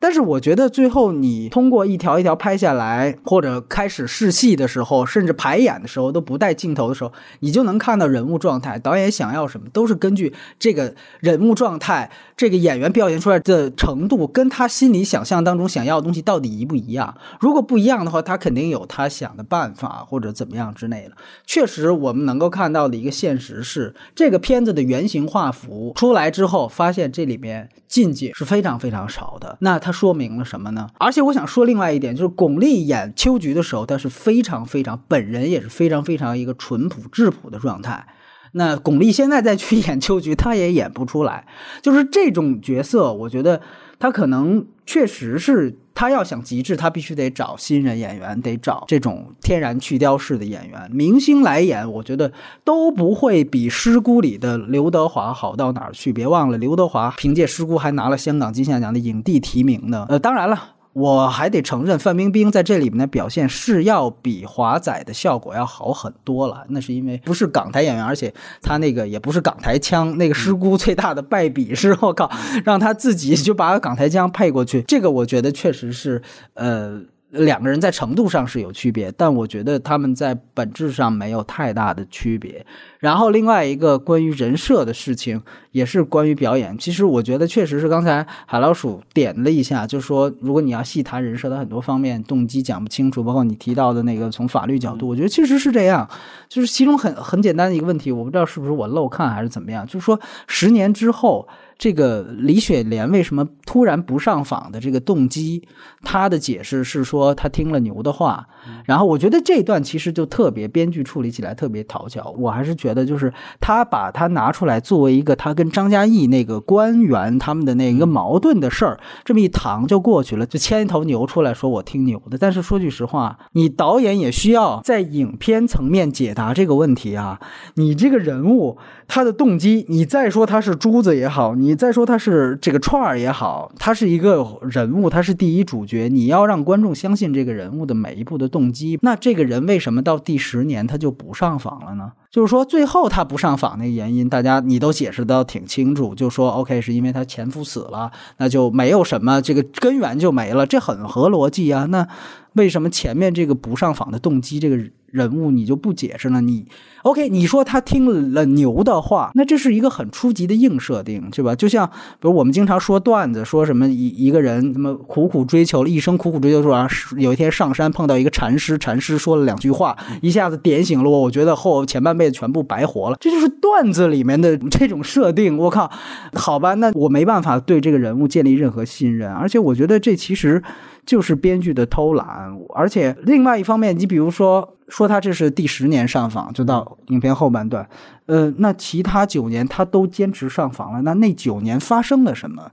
[0.03, 8.79] 但是我觉得最后你通过一条一条拍下来，或者开始试戏的时候，甚至排演的时候都不带镜头的时候，你就能看到人物状态。
[8.79, 17.15] 导演想要什么，都是根据这个人物状态，这个演员表现出来的程度，跟他心里想象当中想要的东西到底一不一样。
[17.39, 21.13] 如果不一样的话，他肯定有他想的办法或者怎么样之类的。
[21.45, 29.59] 确实，我们能够看到的一个现实是，这个片子的原型画幅出来之后，发现这里面近景是非常非常少的。
[29.61, 29.90] 那他。
[29.91, 30.89] 说明了什么呢？
[30.99, 38.07] 而且我想说另外一点，就是巩俐演秋菊的时候，她是非常非常，本人也是非常非常一个淳朴质朴的状态。
[38.53, 41.47] 那巩俐现在再去演秋菊，她也演不出来。
[41.83, 43.61] 就是这种角色，我觉得
[43.99, 50.91] 她可能确实是，他要想极致，他必须得找新人演员，得找这种天然去雕式的演员。
[50.91, 52.33] 明星来演，我觉得
[52.65, 56.11] 都不会比《师姑》里的刘德华好到哪儿去。
[56.11, 60.07] 别忘了，刘德华凭借《师姑》还拿了香港金像奖的影帝提名呢。
[60.09, 60.77] 呃，当然了。
[60.93, 66.65] 我还得承认，范冰冰在这里面的表现是要比华仔的效果要好很多了。
[66.71, 70.19] 那是因为不是港台演员，而且他那个也不是港台腔。
[70.19, 72.31] 那个师姑最大的败笔是，我靠，
[72.65, 74.83] 让他自己就把港台腔配过去。
[74.83, 76.23] 这个我觉得确实是，
[76.55, 77.03] 呃。
[77.31, 82.65] 两个人在程度上是有区别，但我觉得他们在本质上没有太大的区别。
[82.99, 85.41] 然后另外一个关于人设的事情，
[85.73, 86.77] 也是关于表演。
[86.77, 96.09] 其实我觉得确实是刚才海老鼠点了一下，就是说如果你要细谈人设的很多方面，动机讲不清楚，包括你提到的那个从法律角度，我觉得确实是这样。
[96.49, 101.49] 就是其中很很简单的一个问题，我不知道是不是我漏看还是怎么样，就是说十年之后。
[101.81, 105.67] 这个李雪莲为什么突然不上访的这个动机，
[106.03, 108.47] 他的解释是说他听了牛的话，
[108.85, 113.33] 然后我觉得这段其实就特别编剧处理起来特别讨巧，我还是觉得就是
[113.63, 122.37] 他把他拿出来作为一个他跟张嘉译那个官员他们的那个矛盾的事儿，这么一搪就过去了，就牵一头牛出来说我听牛的。
[122.37, 127.41] 但是说句实话，你导演也需要在影片层面解答这个问题啊，
[127.77, 128.77] 你这个人物
[129.13, 131.75] 他的动机，你再说他是珠子也好，你。
[131.75, 138.97] 再说他是这个串儿也好，他是一个人物，他是第一主角，你要让观众相信这个人物的每一步的动机。
[139.03, 142.13] 那这个人为什么到第十年他就不上访了呢？
[142.31, 151.87] 就是说最后他不上访那个原因，大家你都解释的挺清楚，就说 OK 是因为他前夫死了，那就没有什么这个根源就没了，这很合逻辑啊。
[151.87, 152.07] 那
[152.53, 154.79] 为什么前面这个不上访的动机这个？
[155.11, 156.65] 人物你就不解释了，你
[157.03, 157.29] OK？
[157.29, 161.55] 你说他听了牛的话，那这是一个很初级的硬设定，对吧？
[161.55, 173.17] 就像比如我们经常说段子，说什么一一个人什么苦苦追求了一生，苦苦追求说啊，有一天上山碰到一个禅师，禅师说了两句话，一下子点醒了我，我觉得后前半辈子全部白活了。
[173.21, 175.57] 这就是段子里面的这种设定。
[175.57, 175.91] 我靠，
[176.35, 180.63] 好吧，那我没办法对这个人物建立任何信任，而且我觉得这其实。
[181.07, 187.89] 就是编剧的偷懒，而且另外一方面，你比如说说他这是第十年上访，就到影片后半段，
[188.27, 192.71] 呃，那其他九年他都坚持上访了，那那九年发生了什么？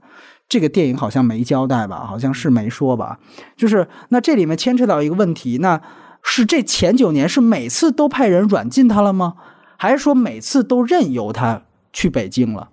[0.48, 2.06] 这个电影好像没交代吧？
[2.06, 3.18] 好像是没说吧？
[3.56, 5.80] 就是那这里面牵扯到一个问题，那
[6.22, 9.34] 是这前九年是每次都派人软禁他了吗？
[9.76, 11.62] 还是说每次都任由他
[11.92, 12.68] 去北京了？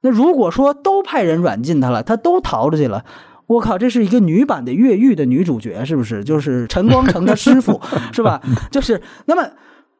[0.00, 3.04] 那如果说都派人软禁他了，他都逃出去了？
[3.48, 6.22] 我靠，这是一个女版的越狱的女主角，是不是？
[6.22, 7.80] 就是陈光诚的师傅，
[8.12, 8.40] 是吧？
[8.70, 9.42] 就是那么，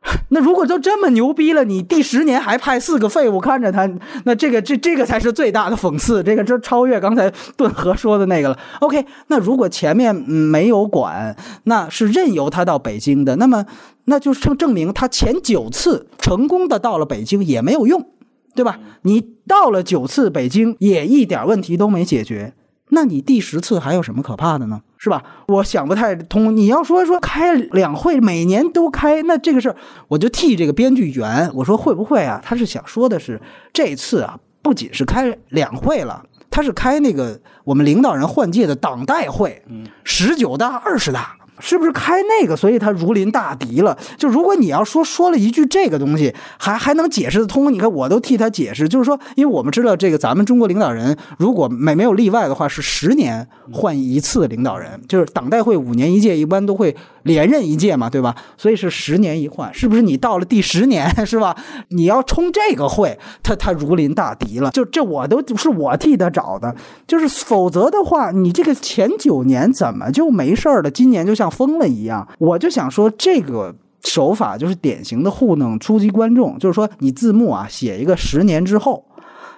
[0.30, 3.88] 那如果都这么牛逼了，你第十年还派四个废物看着他，
[4.24, 8.58] 那这个这这个才是最大的讽刺，这个这超越刚才顿河说的那个了。
[8.80, 13.66] OK，那如果前面没有管，那是任由他到北京的，那么
[14.04, 18.08] 那就证证明他前九次成功的到了北京也没有用，
[18.54, 18.78] 对吧？
[19.02, 22.54] 你到了九次北京也一点问题都没解决。
[22.90, 24.80] 那你第十次还有什么可怕的呢？
[24.98, 25.22] 是吧？
[25.46, 26.54] 我想不太通。
[26.54, 29.76] 你要说说开两会，每年都开，那这个事儿，
[30.08, 31.50] 我就替这个编剧圆。
[31.54, 32.40] 我说会不会啊？
[32.44, 33.40] 他是想说的是，
[33.72, 39.62] 这次啊，不仅是开两会了，他是开那个我们领导人换届的党代会，
[40.04, 41.36] 十九大、二十大。
[41.60, 43.96] 是不是开那个，所以他如临大敌了？
[44.16, 47.72] 就如果你要说说了一句这个东西，还还能解释得通？
[47.72, 56.94] 你看，我都替他解释，就是说，因为我们知道这个咱们中国领导人，如果没没有例外的话，是十年换一次领导人，就是党代会五年一届，一般都会
[57.28, 58.34] 连任一届嘛，对吧？
[58.56, 60.02] 所以是十年一换，是不是？
[60.02, 61.54] 你到了第十年， 是吧？
[61.90, 64.70] 你要冲这个会，他他如临大敌了。
[64.70, 66.74] 就这我都是我替他找的，
[67.06, 70.90] 就是否则的话，你这个前九年怎么就没事儿了？
[70.90, 71.48] 今年就像。
[71.58, 73.74] 疯了一样，我就想说，这个
[74.04, 79.04] 手法就是典型的糊弄初级观众，就是说你字幕啊写一个十年之后。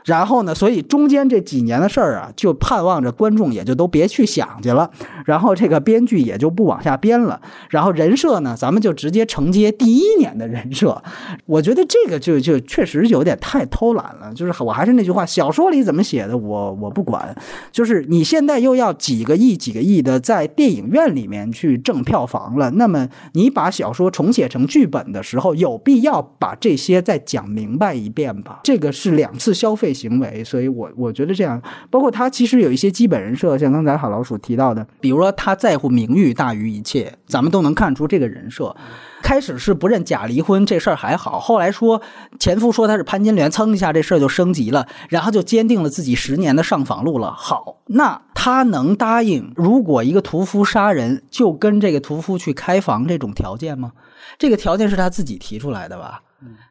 [0.05, 0.55] 然后呢？
[0.55, 4.90] 所以中间这几年的事儿啊，就盼望着观众也就都别去想去了。
[5.27, 7.40] 然后这个编剧也就不往下编了。
[7.68, 11.02] 然后人设呢，咱们就直接承接第一年的人设。
[11.47, 14.32] 我觉得这个就就确实有点太偷懒了。
[14.35, 17.36] 就是我还是那句话，小说里怎么写的我我不管。
[17.70, 28.60] 就是你现在又要几个亿几个亿的在电影院里面去挣票房了，那么你把小说重写成剧本的时候，有必要把这些再讲明白一遍吧？
[28.64, 29.90] 这个是两次消费。
[29.93, 31.61] 行为，所以我我觉得这样，
[31.91, 38.75] 包括他其实有一些基本人设，像刚才好老鼠提到的，比如说他在乎名誉大于一切，咱们都能看出这个人设。
[39.23, 42.01] 开始是不认假离婚这事儿还好，后来说
[42.39, 47.31] 前夫说他是潘金莲，蹭一下这事儿就升级了，然后就坚定了自己十年的上访路了。
[47.33, 53.93] 好，那他能答应如果一个屠夫杀人，就跟这个屠夫去开房这种条件吗？
[54.39, 56.23] 这个条件是他自己提出来的吧？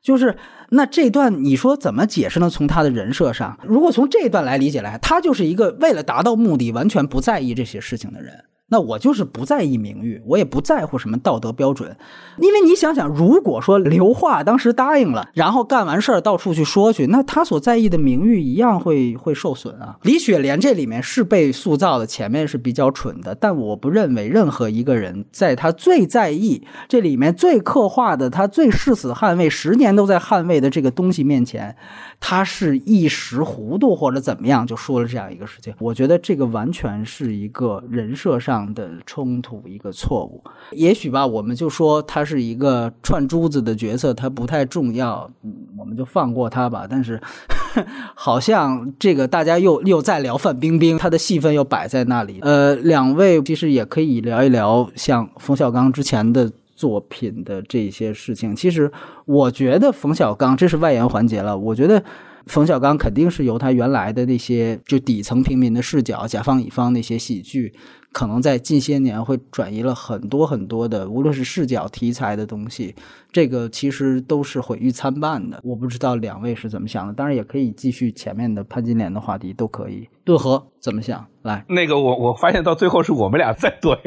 [0.02, 0.36] 就是
[0.72, 2.50] 那这段你说怎么解释呢？
[2.50, 8.44] 从他的人设上，如果从这段来理解来，他就是一个为了达到目的完全不在意这些事情的人。
[8.70, 11.96] 那我就是不在意名誉，我也不在乎什么道德标准，
[12.38, 19.98] 因为你想想，如果说刘化当时答应了，然后干完事儿到处去说去，那他所在意的名誉一样会会受损啊。
[20.04, 31.76] 李雪莲这里面是被塑造的，前面是比较蠢的，但我不认为任何一个人在他最在意这里面最刻画的他最誓死捍卫十年都在捍卫的这个东西面前。
[32.20, 40.44] 他是一时糊涂或者怎么样就说了这样一个事情，我觉得这个完全是一个人设上的冲突，一个错误。
[40.72, 45.30] 也许吧，我们就说他是一个串珠子的角色，他不太重要，
[45.78, 46.86] 我们就放过他吧。
[46.90, 47.20] 但是，
[48.14, 52.40] 好像这个大家又又在聊范冰冰，她的戏份又摆在那里。
[52.42, 56.52] 呃，两位其实也可以聊一聊像冯小刚之前的。
[56.80, 58.90] 作品的这些事情，其实
[59.26, 61.58] 我觉得冯小刚这是外延环节了。
[61.58, 62.02] 我觉得
[62.46, 67.74] 冯小刚肯定是由他原来的那些就底层平民的视角、甲方乙方那些喜剧，
[68.14, 72.96] 可能在近些年会转移了很多很多的，无论是视角、题材的东西，
[73.30, 75.60] 这个其实都是毁誉参半的。
[75.66, 80.08] 我不知道两位是怎么想的，当然也可以继续前面的潘金莲的话题，都可以。
[80.30, 81.26] 顿河怎么想？
[81.42, 83.98] 来，那个我我发现到最后是我们俩在怼，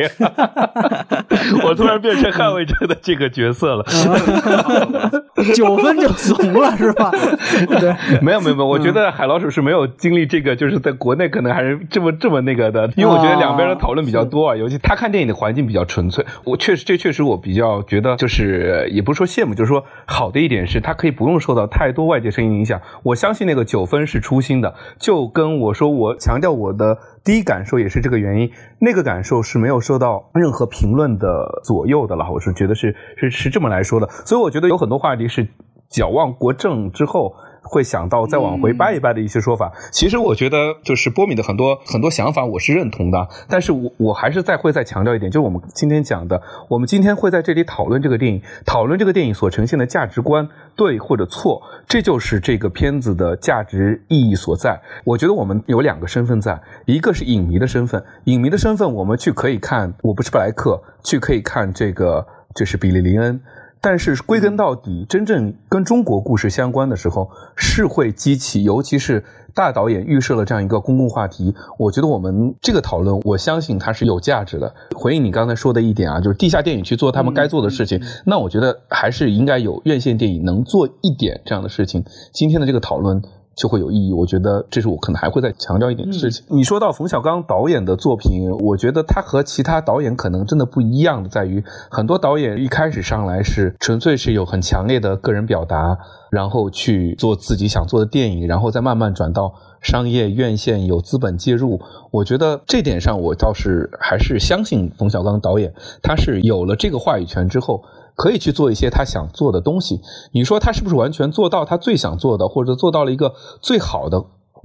[1.65, 3.83] 我突然变成捍卫者的这个角色了，
[5.57, 7.11] 九分就怂了是吧？
[7.81, 26.99] 对，没有没有没有，我觉得海老鼠是没有经历这个，就是在国内可能还是这么这么那个的，因为我觉得两边的讨论比较多啊，尤其他看电影的环境比较纯粹，我确实这确实我比较觉得就是也不是说羡慕，就是说好的一点是他可以不用受到太多外界声音影响，我相信那个九分是初心的，就跟我说我强调我的。
[27.25, 32.29] 第一感受也是这个原因，那个感受是没有受到任何评论的左右的了。
[32.33, 35.47] 我是觉得是是是这么来说的，所以我觉得有很多话题是
[35.89, 37.35] 矫枉过正之后。
[37.63, 54.81] 会想到再往回掰一掰的一些说法，其实我觉得就是波米的很多很多想法我是认同的，但是我我还是再会再强调一点，就是我们今天讲的，我们今天会在这里讨论这个电影，讨论这个电影所呈现的价值观对或者错，这就是这个片子的价值意义所在。
[55.05, 63.41] 我觉得我们有两个身份在，一个是影迷的身份，影迷的身份我们去可以看我不是布莱克，去可以看这个就是比利林恩。
[63.85, 71.53] 但是归根到底，真正跟中国故事相关的时候，是会激起，尤其是大导演预设了这样一个公共话题。
[71.77, 74.73] 我觉得我们这个讨论，我相信它是有价值的。
[74.95, 82.05] 回应你刚才说的一点啊，就是地下电影去做他们该做的事情，那我觉得还是应该有院线电影能做一点这样的事情。
[82.33, 83.21] 今天的这个讨论。
[83.55, 84.13] 就会有意义。
[84.13, 86.45] 我觉得这是我可能还会再强调一点事情。
[86.49, 95.99] 你说到冯小刚导演的作品，我觉得他和其他导演可能真的不一样的在于，很多导演一开始上来是纯粹是有很强烈的个人表达，
[96.31, 101.81] 然后去做自己想做的电影，然后再慢慢转到商业院线有资本介入。
[102.11, 105.73] 我觉得这点上，我倒是还是相信冯小刚导演，
[106.03, 107.83] 他是有了这个话语权之后。
[108.15, 110.01] 可以去做一些他想做的东西。
[110.33, 114.25] 你说他是不是完全做到他最想做的，或者做到了一个最好的？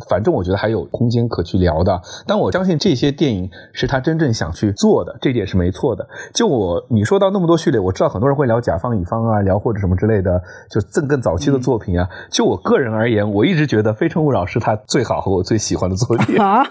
[0.10, 6.08] 反正我觉得还有空间可去聊的，但我相信这些电影是他真正想去做的，这点是没错的。
[6.34, 12.08] 就我你说到那么多序列，我知道很多人会聊甲方乙方啊，聊或者什么之类的，就更更早期的作品啊。
[12.30, 16.64] 就我个人而言，我一直觉得《非诚勿扰》是他最好和我最喜欢的作品啊！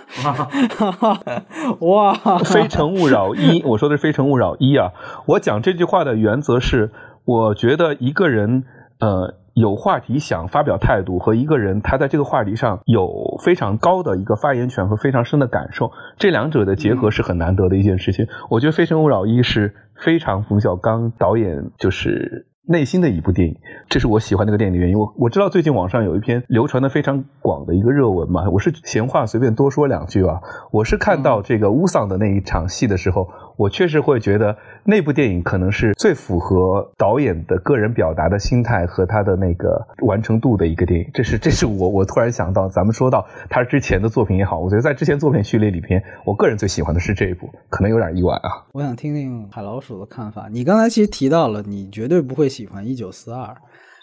[1.80, 4.92] 哇，《非诚勿扰》一，我说的是《非诚勿扰》一啊。
[5.26, 6.92] 我讲这句话的原则是，
[7.24, 8.62] 我觉得一个人
[9.00, 9.34] 呃。
[9.56, 18.26] 有话题想发表态度和一个人他在这个话题上有非常高的一个发言权和非常深的感受，这两者的结合是很难得的一件事情。
[18.50, 23.56] 我觉得《非诚勿扰》一是非常冯小刚导演就是内心的一部电影，
[23.88, 24.98] 这是我喜欢那个电影的原因。
[24.98, 30.38] 我我知道最近网上有一篇流传的非常广的一个热文嘛，我是闲话随便多说两句啊。
[30.70, 33.26] 我是看到这个乌桑的那一场戏的时候。
[33.56, 41.10] 我确实会觉得那部电影可能是最符合导演的个人表达的心态和他的那个完成度的一个电影。
[41.14, 48.66] 这是，这是我我突然想到，咱们说到他之前的作品也好，我觉得在之前作品序列里边，我个人最喜欢的是这一部，可能有点意外啊。
[48.72, 50.48] 我想听听海老鼠的看法。
[50.50, 53.44] 你刚才其实提到了，你绝对不会喜欢《一九四二》。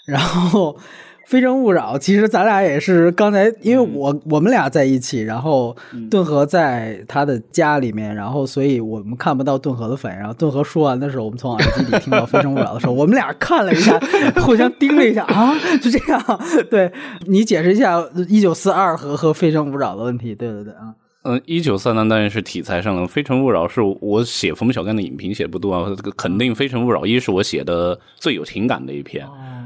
[0.06, 0.78] 然后。
[1.26, 5.76] 非诚勿扰，其实咱俩也是刚才，因为我我们俩在一起，然后
[6.12, 10.20] 顿河在他的家里面，然后所以我们看不到顿河的反应。
[10.20, 13.98] 然后顿河说完的时候，我们从耳机里听到非诚勿扰的时候，我们俩看了一下，
[14.42, 16.22] 互相盯了一下啊，就这样。
[16.70, 16.92] 对
[17.26, 20.36] 你解释一下一九四二和和非诚勿扰的问题。
[20.36, 20.94] 对对对啊。
[21.24, 29.26] 嗯，一九三三当然是题材上了，《非诚勿扰》是我写《冯小刚的影评写的不多啊，肯定《非诚勿扰》一是我写的最有情感的一篇。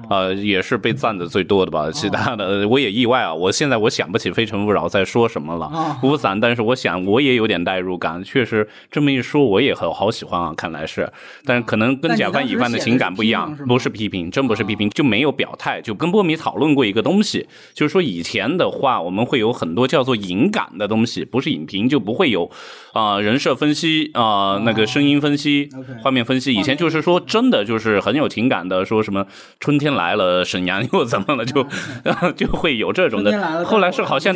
[0.09, 1.91] 呃，也是被赞的最多的吧。
[1.91, 3.33] 其他的我也意外啊。
[3.33, 6.39] 我现在我想不起《非诚勿扰》在说什么了，无伞。
[6.39, 10.53] 但是我想我也有点代入感，确实这么一说，我也很好喜欢啊。
[10.55, 11.11] 看来是，
[11.43, 15.81] 但是可能跟甲方乙方的情感不一样，不是批评，真不是批评，就没有表态。
[15.81, 22.49] 就跟波米讨论过一个东西，就是说以前的话，我们会有很多叫做影感的东西，不是影评就不会有
[22.93, 25.67] 啊人设分析啊那个声音分析、
[26.01, 26.53] 画面分析。
[26.53, 29.25] 以前就是说真的就是很有情感的，说什么
[29.59, 29.87] 春天。
[29.97, 31.43] 来了，沈阳又怎么了？
[31.43, 31.65] 就
[32.37, 33.65] 就会有这种的。
[33.65, 34.35] 后来是好像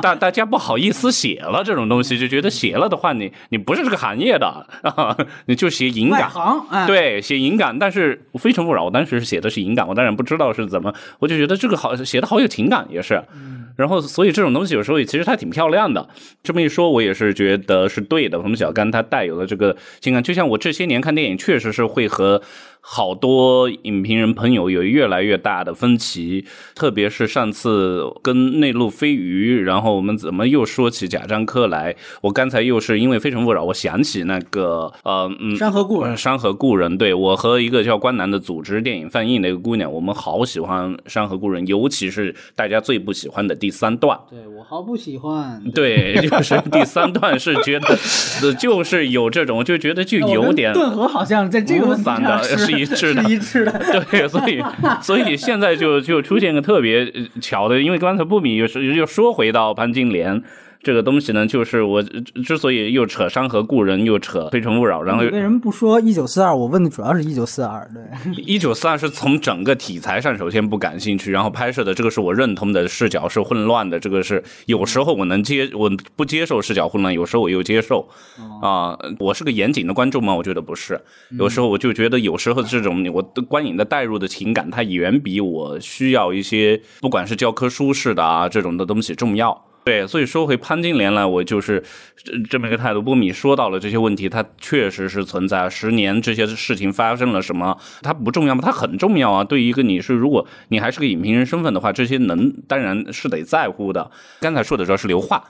[0.00, 4.66] 大大家不好意思写了这种东西，就觉得写了的话，你你不是这个行业的，
[5.46, 6.30] 你就写影感。
[6.86, 7.76] 对，写影感。
[7.76, 13.20] 但是《非诚勿扰》，我当时写的是影感，我当然不知道是怎么，我就觉得这个好写的好有情感，也是。
[13.76, 16.08] 然后，所以这种东西有时候也其实它挺漂亮的。
[16.42, 18.40] 这么一说，我也是觉得是对的。
[18.42, 22.40] 冯小刚他带有的这个情感，就像我这些年看电影，确实是会和。
[22.80, 26.44] 好多影评人朋友有越来越大的分歧，
[26.74, 31.94] 特别是上次跟内陆飞鱼，然后我们怎么又说起贾樟柯来？
[32.22, 44.18] 我刚才又是因为《非诚勿扰》，我想起那个呃，嗯，山河故人，山河故人，对我和一个叫关南的组织电影放映的一个姑娘，我们好喜欢《山河故人》，尤其是大家最不喜欢的第三段。
[44.28, 45.62] 对我毫不喜欢。
[45.74, 47.96] 对， 就是第三段是觉得，
[48.58, 52.80] 就是有这种，就觉得就有点顿河好像在这个问题上是。
[52.80, 53.72] 一致的， 一致的，
[54.10, 54.62] 对，所以，
[55.02, 60.42] 所以现在就就出现个特别巧的，因为刚才不米又是又说回到潘金莲。
[60.82, 66.56] 这个东西呢，就是我之所以又扯《山河故人》，又扯《非诚勿扰》，然后为什么不说一九四二？
[66.56, 67.86] 我问的主要是一九四二。
[67.92, 68.02] 对，
[68.42, 78.08] 一九四二是从整个题材上首先不感兴趣，然后拍摄的这个是我认同的视角是混乱的，这个是有时候我能接，我不接受视角混乱，有时候我又接受。
[78.62, 80.34] 啊，我是个严谨的观众吗？
[80.34, 80.98] 我觉得不是。
[81.38, 89.66] 有时候我就觉得，有时候这种我的观影的带入的情感，它远比我需要一些不管是教科书式的啊这种的东西重要。
[89.82, 91.82] 对，所以说回潘金莲来，我就是
[92.50, 93.00] 这么一个态度。
[93.00, 95.70] 波米说到了这些问题，它确实是存在。
[95.70, 97.76] 十年这些事情发生了什么？
[98.02, 98.60] 它不重要吗？
[98.62, 99.42] 它很重要啊！
[99.42, 104.10] 对于一个你是，如果你还是个影评人身份的话，这些能当然是得在乎的。
[104.40, 105.42] 刚才说的主要是刘化，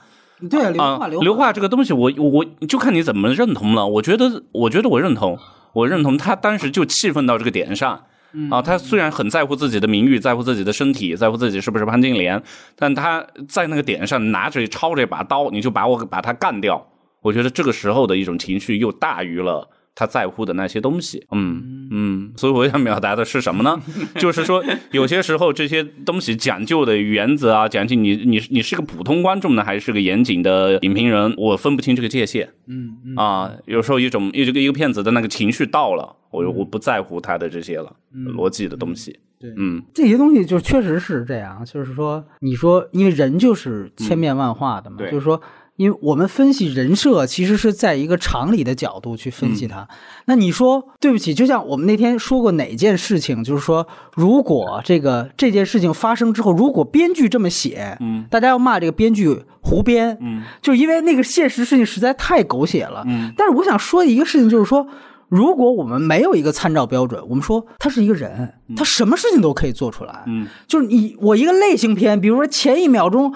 [0.49, 3.85] 对刘化，刘化这个东西，我我就看你怎么认同了。
[3.85, 5.37] 我觉得，我觉得我认同，
[5.73, 8.05] 我认同他当时就气愤到这个点上。
[8.49, 12.41] 啊，他虽然很在乎自己的名誉，在乎自己的身体，在乎自己是不是潘金莲，
[12.75, 16.87] 但他在那个点上拿着抄着一把刀，你就把我把他干掉。
[17.21, 21.25] 我觉得这个时候的一种情绪又大于了他在乎的那些东西。
[21.31, 23.81] 嗯嗯，所以我想表达的是什么呢？
[24.19, 32.49] 就是说，有些时候这些东西讲究的原则啊，讲究你你你是个普通观众呢，还是个严谨的影评人，我分不清这个界限。
[32.67, 36.15] 嗯嗯啊，有时候一种一个一个骗子的那个情绪到了。
[36.31, 39.19] 我我不在乎他的这些了，逻辑的东西。
[39.37, 41.61] 对，嗯，这些东西就确实是这样。
[41.65, 45.41] 就是说，你说，因为人就是千变万化的嘛，就是说，
[45.77, 49.87] 因为我们分析人设，其实是在一个常理的角度去分析它。
[50.25, 63.33] 那你说，对不起，就像我们那天说过哪件事情，就是说，如果这个这件事情发生之后，如果编剧这么写，嗯，大家要骂这个编剧胡编，嗯，就因为那个现实事情实在太狗血了，嗯。
[63.35, 64.87] 但是我想说的一个事情就是说。
[65.31, 70.23] 如果我们没有一个参照标准，我们说他是一个人，他什么事情都可以做出来。
[70.27, 73.33] 嗯，就是你我一个类型片，比如说前一秒钟，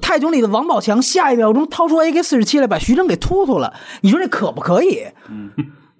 [0.00, 5.06] 泰囧里的王宝强，下一秒钟掏出 AK 四十七来把徐峥给突突了，你说这可不可以？
[5.28, 5.50] 嗯。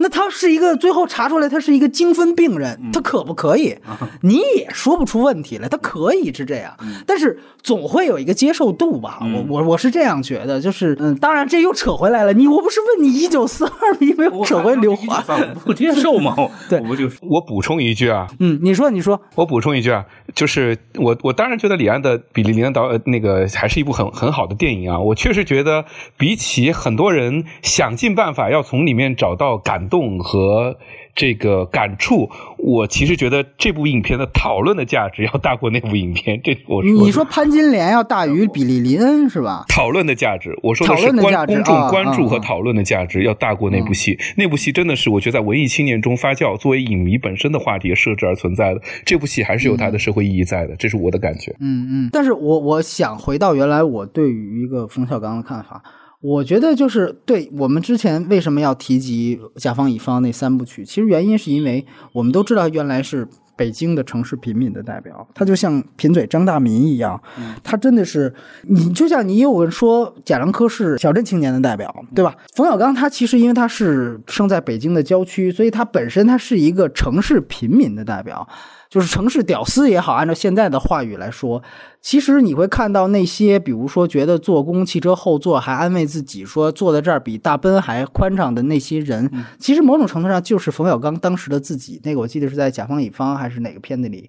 [0.02, 3.76] 那他是一个最后查出来他是一个精分病人，他可不可以？
[4.22, 6.76] 你也说不出问题来，他可以是这样，
[7.06, 9.20] 但是总会有一个接受度吧？
[9.22, 12.32] 我我我是这样觉得，就是嗯，当然这又扯回来了。
[12.32, 15.22] 你我不是问你一九四二，你没有扯回刘华，
[15.64, 16.34] 不接受吗？
[16.68, 20.04] 对，我就我补充一句啊，嗯，你说你说，我补充一句啊，
[20.34, 25.84] 就是我我当然觉得李安的《比利林恩导》那个还是一部很很好的电影啊，我确实觉得
[26.16, 29.82] 比起很多人想尽办法要从里面找到感。
[29.92, 30.74] 动和
[31.14, 36.40] 这个感触，我其实觉得这部影片的讨论的价值要大过那部影片。
[36.42, 39.66] 这我说你说潘金莲要大于比利林恩是吧？
[39.68, 44.18] 讨论的价值，我说的是关公众关注和讨论的价值要大过那部戏。
[44.38, 48.80] 那部戏真的是我觉得在文艺青年中发酵，作为影迷本身的话题设置而存在的。
[49.04, 51.54] 这部戏还是有它的社会意义在的，这是我的感觉。
[51.60, 52.10] 嗯嗯。
[52.10, 55.82] 但是我我想回到原来我对于一个冯小刚的看法。
[56.22, 63.26] 我觉得就是对我们之前为什么要提及甲方乙方那三部曲，其实原因是因为我们都知道原来是
[63.56, 67.20] 北京的城市平民的代表，他就像贫嘴张大民一样，
[67.64, 68.32] 他真的是
[68.68, 72.34] 你就像你有人说贾樟柯是小镇青年的代表，对吧？
[72.54, 78.48] 冯小刚他其实因为他是生在北京的郊区，所以他本身他是一个城市平民的代表。
[78.88, 81.62] 就是城市屌丝也好，按照现在的话语来说，
[82.02, 92.00] 其实你会看到那些，比如说觉得做工汽车后座还安慰自己说坐在这儿比大奔还宽敞的那些人，其实某种程度上就是冯小刚当时的自己。
[92.02, 94.28] 那个我记得是在《甲方乙方》还是哪个片子里。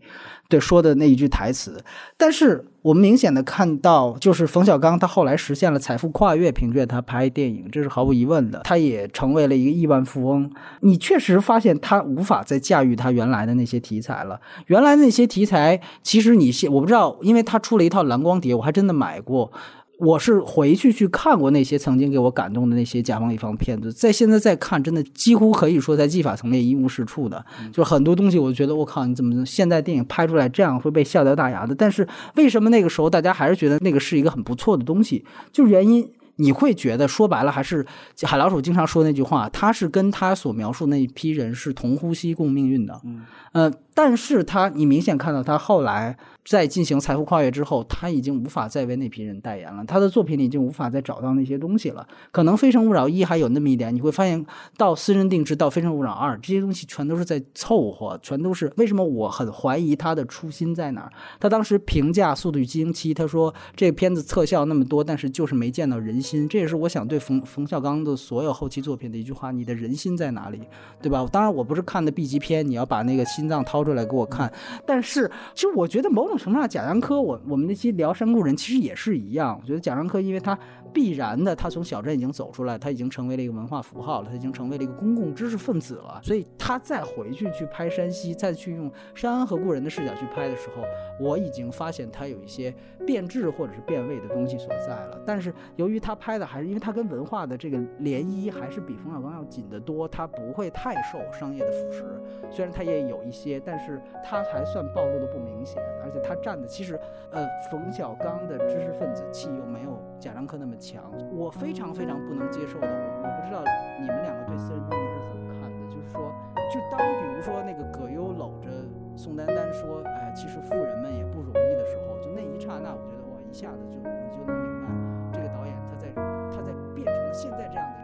[0.50, 1.84] 对说的那一句台词，
[2.16, 10.52] 但是我们明显的看到，就是冯小刚他后来实现了财富跨越，凭借他拍电影，这是毫无疑问的，他也成为了一个亿万富翁。
[10.82, 14.40] 你确实发现他无法再驾驭他原来的那些题材了。
[14.68, 19.52] 原来那些题材，其实你现我不知道，因为他出了一套蓝光碟，我还真的买过。
[20.00, 31.74] 我是回去去看过那些曾经给我感动的那些甲方乙方片子，在现在再看，真的几乎可以说在技法层面一无是处的，就是很多东西，我觉得我靠，你怎么现在电影拍出来这样会被笑掉大牙的？
[31.74, 35.24] 但是为什么那个时候大家还是觉得那个是一个很不错的东西？
[35.54, 36.10] 就是原因。
[36.38, 37.86] 你会觉得说白了还是
[38.24, 46.18] 海老鼠经常说那句话，他是跟他所描述那一批人是同呼吸共命运的，嗯，呃，但是他你明显看到他后来。
[46.46, 49.82] 在进行财富跨越之后，他已经无法再为那批人代言了。
[49.86, 52.06] 他的作品里已经无法再找到那些东西了。
[52.34, 54.46] 可能《非诚勿扰一》还有那么一点，你会发现
[54.76, 59.02] 到《私人定制》到《非诚勿扰二》，这些东西全都是在凑合，全都是为什么？
[59.02, 61.12] 我很怀疑他的初心在哪儿。
[61.40, 66.33] 他当时评价《速度与激情七》，他说这个片子特效那么多，但是就是没见到人心。
[66.50, 70.60] 这也是我想对冯冯小刚的所有后期作品的一句话：你的人心在哪里？
[71.02, 71.26] 对吧？
[71.32, 74.52] 当然，我不是看的 B 级片，你要把那个心脏掏出来给我看。
[74.86, 76.38] 但是，其实我觉得某种。
[76.44, 79.58] 程度上，贾樟柯，我我们那期聊《山谷人》其实也是一样。
[79.62, 80.58] 我觉得贾樟柯，因为他
[80.94, 86.20] 必然的，他从小镇已经走出来，他已经成为了一个文化符号了，他已经成为了一个公共知识分子了。
[86.24, 90.84] 所以他再回去去拍山西，再去用山安和故人的视角去拍的时候，
[91.20, 92.74] 我已经发现他有一些
[93.06, 95.20] 变质或者是变味的东西所在了。
[95.26, 102.04] 但是由于他拍的还是因为他跟文化的这个涟漪还是比冯小刚要紧得多，他不会太受商业的腐蚀。
[102.52, 107.00] 虽然他也有一些，但是他还算暴露的不明显，而且他占的其实，
[107.32, 111.04] 呃，冯小刚的知识分子气又没有贾樟柯那么强。
[111.36, 113.60] 我非常非常不能接受的，我我不知道
[114.00, 115.76] 你们两个对私人定制是怎么看的？
[115.92, 116.32] 就是说，
[116.72, 118.72] 就当比如说那个葛优搂着
[119.18, 126.08] 宋丹丹说，哎，其实富人们也不容易的时候，就那一刹那，我觉得哇，一下子就你就能明白，这个导演他在
[126.56, 128.03] 他在变成了现在这样的